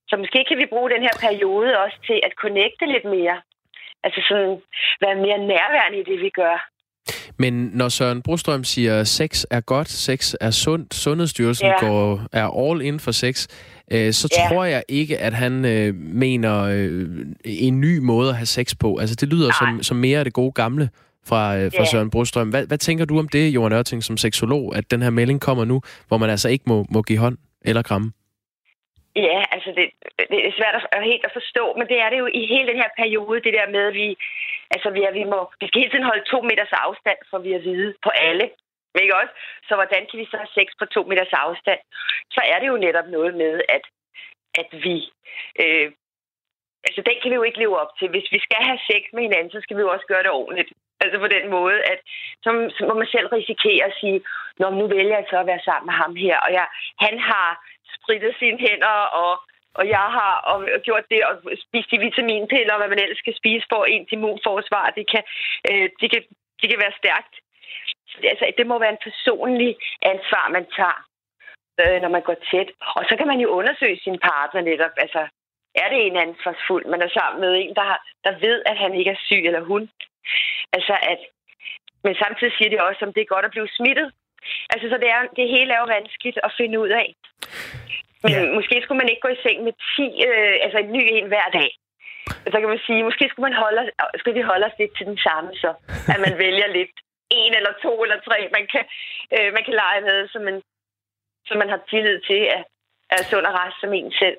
Så 0.09 0.17
måske 0.17 0.45
kan 0.49 0.59
vi 0.59 0.67
bruge 0.67 0.91
den 0.91 1.03
her 1.03 1.17
periode 1.27 1.79
også 1.85 1.99
til 2.09 2.19
at 2.23 2.33
connecte 2.43 2.87
lidt 2.87 3.05
mere. 3.05 3.37
Altså 4.05 4.21
sådan 4.29 4.57
være 5.05 5.17
mere 5.25 5.39
nærværende 5.53 5.99
i 6.01 6.05
det, 6.11 6.21
vi 6.21 6.31
gør. 6.41 6.57
Men 7.39 7.71
når 7.75 7.89
Søren 7.89 8.23
Brostrøm 8.23 8.65
siger, 8.65 9.01
at 9.01 9.09
sex 9.09 9.45
er 9.51 9.61
godt, 9.61 9.89
sex 9.89 10.35
er 10.41 10.51
sundt, 10.51 10.95
Sundhedsstyrelsen 10.95 11.67
ja. 11.67 11.87
går, 11.87 12.21
er 12.33 12.71
all 12.71 12.83
in 12.83 13.01
for 13.01 13.13
sex, 13.13 13.47
øh, 13.93 14.13
så 14.13 14.29
ja. 14.39 14.49
tror 14.49 14.65
jeg 14.65 14.83
ikke, 14.89 15.19
at 15.19 15.35
han 15.35 15.65
øh, 15.65 15.95
mener 15.95 16.63
øh, 16.63 17.09
en 17.45 17.81
ny 17.81 17.99
måde 17.99 18.29
at 18.31 18.37
have 18.37 18.47
sex 18.47 18.75
på. 18.81 18.97
Altså 18.97 19.15
det 19.15 19.29
lyder 19.29 19.53
som, 19.59 19.83
som 19.83 19.97
mere 19.97 20.19
af 20.19 20.25
det 20.25 20.35
gode 20.35 20.53
gamle 20.53 20.89
fra, 21.27 21.57
øh, 21.57 21.73
fra 21.73 21.79
yeah. 21.79 21.89
Søren 21.89 22.11
Brostrøm. 22.11 22.49
Hvad, 22.49 22.67
hvad 22.67 22.79
tænker 22.79 23.05
du 23.05 23.19
om 23.19 23.29
det, 23.29 23.49
Johan 23.49 23.73
Ørting, 23.73 24.05
som 24.05 24.17
seksolog, 24.17 24.77
at 24.77 24.91
den 24.91 25.03
her 25.03 25.11
melding 25.11 25.41
kommer 25.41 25.65
nu, 25.65 25.81
hvor 26.09 26.19
man 26.19 26.31
altså 26.31 26.49
ikke 26.49 26.65
må, 26.67 26.87
må 26.91 27.03
give 27.03 27.19
hånd 27.19 27.39
eller 27.65 27.83
kramme? 27.83 28.13
Ja, 29.17 29.39
altså 29.55 29.71
det, 29.79 29.87
det 30.31 30.39
er 30.47 30.53
svært 30.59 30.75
at, 30.93 31.05
helt 31.05 31.25
at 31.25 31.37
forstå, 31.39 31.65
men 31.79 31.87
det 31.89 31.99
er 32.01 32.11
det 32.11 32.19
jo 32.19 32.27
i 32.27 32.47
hele 32.47 32.69
den 32.71 32.77
her 32.83 32.91
periode, 32.97 33.45
det 33.47 33.55
der 33.59 33.69
med, 33.75 33.85
at 33.91 33.95
vi, 33.95 34.09
altså 34.75 34.91
vi, 34.91 35.03
er, 35.03 35.13
vi, 35.13 35.25
må, 35.25 35.39
vi 35.61 35.67
skal 35.67 35.81
hele 35.81 35.93
tiden 35.93 36.11
holde 36.11 36.31
to 36.33 36.39
meters 36.41 36.75
afstand, 36.87 37.19
for 37.31 37.39
vi 37.39 37.53
at 37.53 37.65
vide 37.65 37.95
på 38.03 38.11
alle. 38.29 38.51
Ikke 39.03 39.17
også? 39.21 39.35
Så 39.69 39.75
hvordan 39.75 40.03
kan 40.07 40.19
vi 40.21 40.27
så 40.31 40.37
have 40.37 40.55
sex 40.59 40.69
på 40.79 40.85
to 40.87 41.03
meters 41.03 41.33
afstand? 41.33 41.81
Så 42.35 42.41
er 42.53 42.59
det 42.59 42.69
jo 42.69 42.77
netop 42.77 43.09
noget 43.17 43.35
med, 43.35 43.61
at, 43.69 43.85
at 44.61 44.69
vi 44.85 44.97
øh, 45.63 45.93
altså 46.87 47.01
den 47.09 47.17
kan 47.21 47.31
vi 47.31 47.35
jo 47.41 47.49
ikke 47.49 47.63
leve 47.63 47.81
op 47.83 47.93
til. 47.99 48.09
Hvis 48.15 48.29
vi 48.35 48.41
skal 48.47 48.61
have 48.69 48.81
sex 48.91 49.03
med 49.13 49.23
hinanden, 49.23 49.51
så 49.53 49.61
skal 49.63 49.77
vi 49.77 49.83
jo 49.83 49.91
også 49.95 50.07
gøre 50.09 50.23
det 50.23 50.31
ordentligt. 50.31 50.71
Altså 51.05 51.19
på 51.19 51.29
den 51.37 51.51
måde, 51.57 51.79
at 51.93 52.01
så, 52.45 52.51
så 52.77 52.81
må 52.89 52.95
man 52.95 53.09
selv 53.15 53.27
risikere 53.27 53.85
at 53.85 53.97
sige, 54.01 54.19
Nå, 54.59 54.71
nu 54.71 54.87
vælger 54.97 55.17
jeg 55.19 55.27
så 55.31 55.37
at 55.41 55.47
være 55.47 55.67
sammen 55.69 55.87
med 55.87 55.97
ham 56.03 56.15
her, 56.25 56.37
og 56.47 56.51
jeg, 56.59 56.67
han 57.05 57.19
har 57.19 57.49
spritet 58.05 58.35
sine 58.39 58.59
hænder, 58.67 58.97
og, 59.23 59.33
og 59.79 59.85
jeg 59.89 60.07
har 60.19 60.35
og, 60.51 60.59
og 60.75 60.81
gjort 60.87 61.07
det, 61.13 61.21
og 61.29 61.35
spist 61.67 61.91
de 61.91 61.99
vitaminpiller, 62.07 62.73
og 62.75 62.81
hvad 62.81 62.91
man 62.93 63.03
ellers 63.03 63.19
skal 63.19 63.37
spise 63.41 63.67
for 63.73 63.85
ens 63.85 64.13
immunforsvar. 64.13 64.87
Det 64.99 65.07
kan, 65.13 65.23
øh, 65.71 65.87
det 66.01 66.09
kan, 66.13 66.23
det 66.61 66.67
kan 66.71 66.81
være 66.85 67.01
stærkt. 67.03 67.35
Så 68.11 68.17
det, 68.21 68.29
altså, 68.33 68.45
det 68.59 68.67
må 68.67 68.79
være 68.79 68.95
en 68.97 69.07
personlig 69.09 69.77
ansvar, 70.13 70.45
man 70.57 70.67
tager, 70.77 70.99
øh, 71.83 71.99
når 72.03 72.11
man 72.17 72.23
går 72.29 72.37
tæt. 72.51 72.71
Og 72.99 73.03
så 73.09 73.15
kan 73.19 73.27
man 73.33 73.41
jo 73.45 73.49
undersøge 73.49 73.99
sin 74.05 74.19
partner 74.31 74.61
netop. 74.61 74.95
Altså, 75.05 75.23
er 75.83 75.89
det 75.93 76.01
en 76.07 76.17
ansvarsfuld, 76.17 76.85
man 76.87 77.03
er 77.03 77.11
sammen 77.19 77.41
med 77.41 77.53
en, 77.63 77.75
der, 77.75 77.85
har, 77.91 78.01
der 78.25 78.39
ved, 78.47 78.63
at 78.67 78.77
han 78.79 78.95
ikke 78.95 79.11
er 79.11 79.25
syg 79.29 79.43
eller 79.47 79.61
hun. 79.61 79.91
Altså 80.73 80.95
at, 81.13 81.21
men 82.05 82.15
samtidig 82.15 82.53
siger 82.57 82.71
de 82.71 82.85
også, 82.89 83.05
om 83.05 83.13
det 83.13 83.21
er 83.23 83.35
godt 83.35 83.45
at 83.45 83.51
blive 83.51 83.69
smittet. 83.79 84.09
Altså, 84.73 84.87
så 84.89 84.97
det, 85.03 85.11
er, 85.17 85.23
det 85.39 85.49
hele 85.49 85.73
er 85.73 85.81
jo 85.81 85.95
vanskeligt 85.97 86.39
at 86.43 86.55
finde 86.57 86.81
ud 86.81 86.89
af. 86.89 87.09
Men 88.25 88.33
ja. 88.33 88.55
måske 88.59 88.77
skulle 88.83 89.01
man 89.03 89.11
ikke 89.11 89.25
gå 89.27 89.31
i 89.37 89.43
seng 89.45 89.59
med 89.67 89.75
10, 89.97 90.05
øh, 90.29 90.55
altså 90.65 90.79
en 90.85 90.91
ny 90.97 91.03
en 91.19 91.29
hver 91.33 91.49
dag. 91.59 91.71
Så 92.53 92.57
kan 92.61 92.69
man 92.75 92.83
sige, 92.87 93.09
måske 93.09 93.25
skulle, 93.29 93.49
man 93.49 93.63
holde, 93.65 93.83
skulle 94.21 94.39
vi 94.39 94.51
holde 94.51 94.67
os 94.69 94.79
lidt 94.81 94.95
til 94.99 95.07
den 95.11 95.19
samme, 95.27 95.51
så 95.63 95.71
at 96.13 96.19
man 96.27 96.35
vælger 96.45 96.69
lidt 96.79 96.95
en 97.41 97.53
eller 97.59 97.73
to 97.85 97.93
eller 98.05 98.19
tre, 98.29 98.39
man 98.57 98.65
kan, 98.73 98.85
øh, 99.35 99.49
man 99.57 99.63
kan 99.67 99.75
lege 99.83 100.01
med, 100.09 100.19
som 100.33 100.43
man, 100.49 100.57
som 101.49 101.57
man 101.63 101.69
har 101.73 101.81
tillid 101.93 102.19
til, 102.31 102.41
at 102.57 102.63
er 103.11 103.23
sund 103.31 103.47
og 103.47 103.55
rest 103.61 103.81
som 103.81 103.93
en 103.93 104.13
selv. 104.23 104.39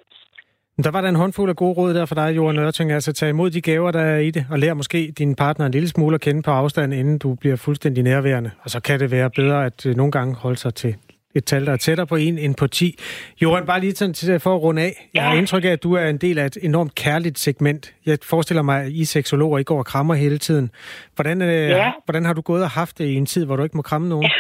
Der 0.84 0.92
var 0.92 1.02
der 1.02 1.10
en 1.10 1.16
håndfuld 1.16 1.50
af 1.50 1.56
gode 1.56 1.74
råd 1.74 1.94
der 1.94 2.06
for 2.06 2.16
dig, 2.16 2.36
Johan 2.36 2.60
Ørting. 2.60 2.92
Altså 2.92 3.14
tage 3.14 3.30
imod 3.30 3.50
de 3.50 3.62
gaver, 3.62 3.92
der 3.92 4.02
er 4.02 4.18
i 4.18 4.32
det, 4.32 4.46
og 4.52 4.60
lær 4.60 4.74
måske 4.74 5.14
din 5.18 5.36
partner 5.36 5.66
en 5.66 5.72
lille 5.72 5.90
smule 5.90 6.16
at 6.16 6.22
kende 6.22 6.44
på 6.44 6.52
afstand, 6.52 6.94
inden 6.94 7.18
du 7.18 7.36
bliver 7.36 7.56
fuldstændig 7.56 8.04
nærværende. 8.04 8.52
Og 8.64 8.70
så 8.70 8.80
kan 8.80 9.00
det 9.00 9.12
være 9.12 9.30
bedre 9.30 9.66
at 9.66 9.86
øh, 9.86 9.96
nogle 9.96 10.12
gange 10.12 10.36
holde 10.36 10.58
sig 10.58 10.74
til 10.74 10.96
et 11.36 11.46
tal, 11.46 11.66
der 11.66 11.74
er 11.74 11.78
tættere 11.78 12.08
på 12.08 12.16
en 12.16 12.38
end 12.38 12.56
på 12.56 12.68
10. 12.68 13.00
Johan, 13.42 13.66
bare 13.66 13.80
lige 13.80 13.94
til 13.94 14.40
for 14.40 14.56
at 14.56 14.62
runde 14.62 14.82
af. 14.82 15.10
Jeg 15.14 15.24
har 15.24 15.36
indtryk 15.36 15.66
af, 15.66 15.70
at 15.70 15.84
du 15.84 15.94
er 15.94 16.06
en 16.08 16.18
del 16.18 16.38
af 16.40 16.46
et 16.46 16.58
enormt 16.62 16.96
kærligt 16.96 17.40
segment. 17.40 17.94
Jeg 18.06 18.18
forestiller 18.24 18.64
mig, 18.64 18.78
at 18.82 18.92
I 18.92 19.06
seksologer 19.06 19.58
ikke 19.58 19.68
går 19.74 19.78
og 19.78 19.86
krammer 19.86 20.14
hele 20.14 20.38
tiden. 20.38 20.72
Hvordan, 21.16 21.42
øh, 21.42 21.70
ja. 21.70 21.92
hvordan 22.06 22.26
har 22.26 22.34
du 22.34 22.42
gået 22.42 22.64
og 22.64 22.70
haft 22.70 22.98
det 22.98 23.06
i 23.06 23.16
en 23.16 23.26
tid, 23.26 23.46
hvor 23.46 23.56
du 23.56 23.64
ikke 23.64 23.78
må 23.78 23.82
kramme 23.82 24.10
nogen? 24.10 24.32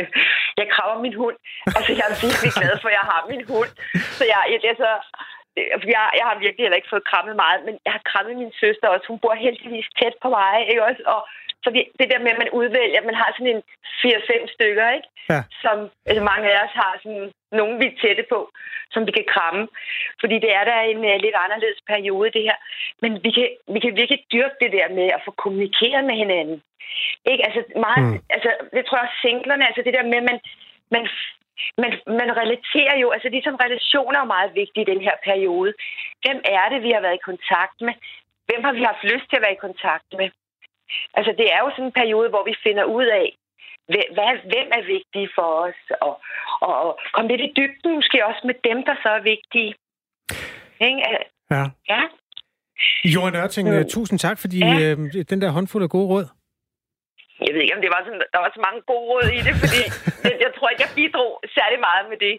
jeg 0.60 0.66
krammer 0.74 1.02
min 1.06 1.14
hund. 1.22 1.36
Altså, 1.76 1.92
jeg 1.98 2.06
er 2.12 2.18
virkelig 2.26 2.52
glad 2.60 2.74
for, 2.82 2.88
at 2.88 2.96
jeg 3.00 3.06
har 3.12 3.20
min 3.32 3.44
hund. 3.52 3.70
Så 4.18 4.24
jeg, 4.32 4.40
jeg, 4.52 4.60
altså, 4.70 4.90
jeg, 5.94 6.02
jeg 6.18 6.26
har 6.28 6.36
virkelig 6.44 6.62
heller 6.64 6.80
ikke 6.80 6.92
fået 6.94 7.08
krammet 7.10 7.34
meget, 7.44 7.58
men 7.66 7.74
jeg 7.86 7.92
har 7.96 8.02
krammet 8.10 8.34
min 8.42 8.52
søster 8.62 8.86
også. 8.88 9.06
Hun 9.12 9.18
bor 9.22 9.34
heldigvis 9.46 9.88
tæt 9.98 10.14
på 10.22 10.28
mig, 10.38 10.52
ikke 10.70 10.84
også? 10.88 11.02
Og 11.14 11.20
så 11.64 11.68
det, 11.74 11.82
det 12.00 12.06
der 12.12 12.20
med, 12.24 12.30
at 12.34 12.42
man 12.42 12.54
udvælger, 12.60 12.98
at 13.00 13.08
man 13.10 13.18
har 13.22 13.30
sådan 13.32 13.54
en 13.56 13.62
4-5 14.02 14.54
stykker, 14.54 14.86
ikke? 14.96 15.08
Ja. 15.30 15.40
Som 15.62 15.76
altså 16.08 16.22
mange 16.30 16.46
af 16.52 16.56
os 16.64 16.74
har 16.82 16.92
sådan 17.02 17.32
nogen, 17.60 17.80
vi 17.80 17.86
er 17.88 17.98
tætte 18.02 18.24
på, 18.32 18.40
som 18.94 19.06
vi 19.06 19.12
kan 19.18 19.26
kramme. 19.34 19.68
Fordi 20.20 20.36
det 20.44 20.52
er 20.58 20.64
der 20.70 20.78
en 20.80 21.00
uh, 21.10 21.16
lidt 21.24 21.36
anderledes 21.44 21.80
periode, 21.92 22.30
det 22.36 22.42
her. 22.48 22.58
Men 23.02 23.12
vi 23.24 23.30
kan, 23.36 23.48
vi 23.74 23.78
kan 23.80 23.96
virkelig 24.00 24.20
dyrke 24.32 24.56
det 24.62 24.72
der 24.78 24.88
med 24.98 25.08
at 25.16 25.24
få 25.26 25.30
kommunikeret 25.42 26.04
med 26.04 26.16
hinanden. 26.22 26.58
Ikke? 27.30 27.42
Altså, 27.46 27.60
meget, 27.86 28.02
mm. 28.04 28.18
altså, 28.36 28.50
det 28.74 28.82
tror 28.84 28.98
jeg 28.98 29.06
også 29.06 29.22
singlerne, 29.26 29.66
altså 29.68 29.82
det 29.86 29.94
der 29.94 30.04
med, 30.12 30.18
at 30.22 30.28
man, 30.30 30.38
man 30.94 31.04
man, 31.82 31.92
man 32.20 32.30
relaterer 32.42 32.96
jo, 33.02 33.10
altså 33.10 33.28
ligesom 33.28 33.54
relationer 33.64 34.20
er 34.20 34.34
meget 34.36 34.54
vigtige 34.54 34.84
i 34.84 34.90
den 34.92 35.00
her 35.06 35.16
periode. 35.28 35.72
Hvem 36.22 36.38
er 36.44 36.66
det, 36.72 36.82
vi 36.82 36.90
har 36.94 37.00
været 37.00 37.20
i 37.20 37.28
kontakt 37.30 37.76
med? 37.86 37.94
Hvem 38.48 38.64
har 38.64 38.72
vi 38.72 38.82
haft 38.82 39.04
lyst 39.12 39.26
til 39.28 39.36
at 39.38 39.44
være 39.46 39.58
i 39.58 39.66
kontakt 39.66 40.08
med? 40.20 40.28
Altså 41.16 41.32
det 41.38 41.46
er 41.54 41.60
jo 41.64 41.70
sådan 41.70 41.84
en 41.84 41.98
periode, 42.00 42.28
hvor 42.32 42.44
vi 42.50 42.54
finder 42.66 42.84
ud 42.84 43.06
af, 43.22 43.28
hvad, 43.86 44.32
hvem 44.50 44.68
er 44.78 44.84
vigtige 44.96 45.28
for 45.36 45.48
os, 45.66 45.80
og, 46.06 46.14
og, 46.66 46.74
og 46.84 46.90
komme 47.14 47.30
lidt 47.30 47.42
i 47.48 47.52
dybden 47.58 47.94
måske 47.94 48.26
også 48.30 48.42
med 48.44 48.56
dem, 48.68 48.78
der 48.88 48.94
så 49.02 49.08
er 49.18 49.22
vigtige. 49.32 49.72
Ikke? 50.86 51.00
Ja. 51.50 51.64
ja. 51.92 52.02
Johan 53.04 53.36
Ørting, 53.36 53.66
mm. 53.68 53.88
tusind 53.88 54.18
tak, 54.18 54.38
fordi 54.38 54.58
ja. 54.58 54.90
øh, 54.90 54.98
den 55.30 55.40
der 55.42 55.50
håndfuld 55.50 55.82
af 55.82 55.90
gode 55.90 56.08
råd. 56.08 56.26
Jeg 57.46 57.52
ved 57.54 57.60
ikke, 57.62 57.76
om 57.76 57.82
det 57.84 57.90
var 57.94 58.02
sådan, 58.06 58.22
der 58.34 58.40
var 58.44 58.50
så 58.56 58.60
mange 58.66 58.80
gode 58.90 59.06
råd 59.10 59.28
i 59.38 59.40
det, 59.46 59.54
fordi 59.62 59.82
jeg, 60.26 60.34
jeg 60.44 60.50
tror 60.56 60.68
ikke, 60.68 60.84
jeg 60.86 60.92
bidrog 60.98 61.32
særlig 61.58 61.78
meget 61.88 62.04
med 62.12 62.18
det. 62.26 62.34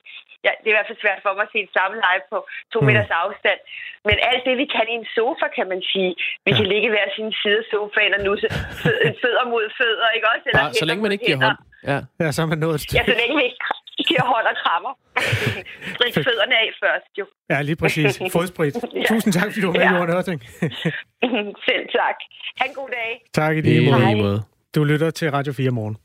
Ja, 0.46 0.52
det 0.60 0.68
er 0.68 0.74
i 0.74 0.78
hvert 0.78 0.90
fald 0.90 1.04
svært 1.04 1.20
for 1.26 1.32
mig 1.38 1.46
at 1.48 1.54
se 1.54 1.60
et 1.68 1.74
samme 1.78 1.96
live 2.06 2.24
på 2.32 2.38
to 2.74 2.80
mm. 2.80 2.86
meters 2.88 3.12
afstand. 3.24 3.60
Men 4.08 4.16
alt 4.30 4.44
det, 4.48 4.56
vi 4.62 4.66
kan 4.76 4.86
i 4.94 4.96
en 5.02 5.08
sofa, 5.18 5.46
kan 5.58 5.68
man 5.74 5.82
sige. 5.92 6.12
Vi 6.46 6.52
ja. 6.52 6.58
kan 6.58 6.66
ligge 6.74 6.88
hver 6.94 7.08
sin 7.18 7.30
side 7.42 7.60
af 7.64 7.68
sofaen 7.72 8.14
og 8.18 8.22
nusse 8.28 8.48
fødder 9.22 9.46
mod 9.54 9.66
fødder, 9.80 10.08
ikke 10.16 10.28
også? 10.34 10.46
Eller 10.50 10.62
Bare, 10.64 10.74
så 10.82 10.86
længe 10.90 11.02
man 11.06 11.12
ikke 11.16 11.26
giver 11.30 11.42
hånd. 11.46 11.60
Ja. 11.92 12.00
ja, 12.22 12.28
så 12.36 12.40
er 12.46 12.48
man 12.54 12.60
nået 12.66 12.76
et 12.78 12.82
stykke. 12.84 12.98
Ja, 13.00 13.04
så 13.12 13.16
længe 13.22 13.34
vi 13.40 13.44
ikke 13.50 13.62
giver 14.10 14.26
hånd 14.34 14.46
og 14.52 14.56
krammer. 14.64 14.94
Strik 15.96 16.14
fødderne 16.28 16.56
af 16.64 16.68
først, 16.84 17.12
jo. 17.20 17.26
Ja, 17.52 17.58
lige 17.70 17.78
præcis. 17.84 18.12
Fodsprit. 18.36 18.76
ja. 18.76 19.04
Tusind 19.12 19.32
tak, 19.38 19.48
fordi 19.52 19.62
du 19.62 19.68
var 19.72 19.78
med, 19.82 19.88
ja. 19.88 19.94
Johan 19.94 20.10
Ørting. 20.18 20.40
Selv 21.68 21.84
tak. 22.00 22.18
Ha' 22.60 22.66
en 22.70 22.76
god 22.82 22.90
dag. 23.00 23.12
Tak 23.34 23.58
i 23.58 23.62
lige 23.62 23.92
måde. 24.26 24.40
Du 24.76 24.84
lytter 24.84 25.12
til 25.12 25.32
Radio 25.32 25.54
4 25.54 25.72
morgen. 25.72 25.98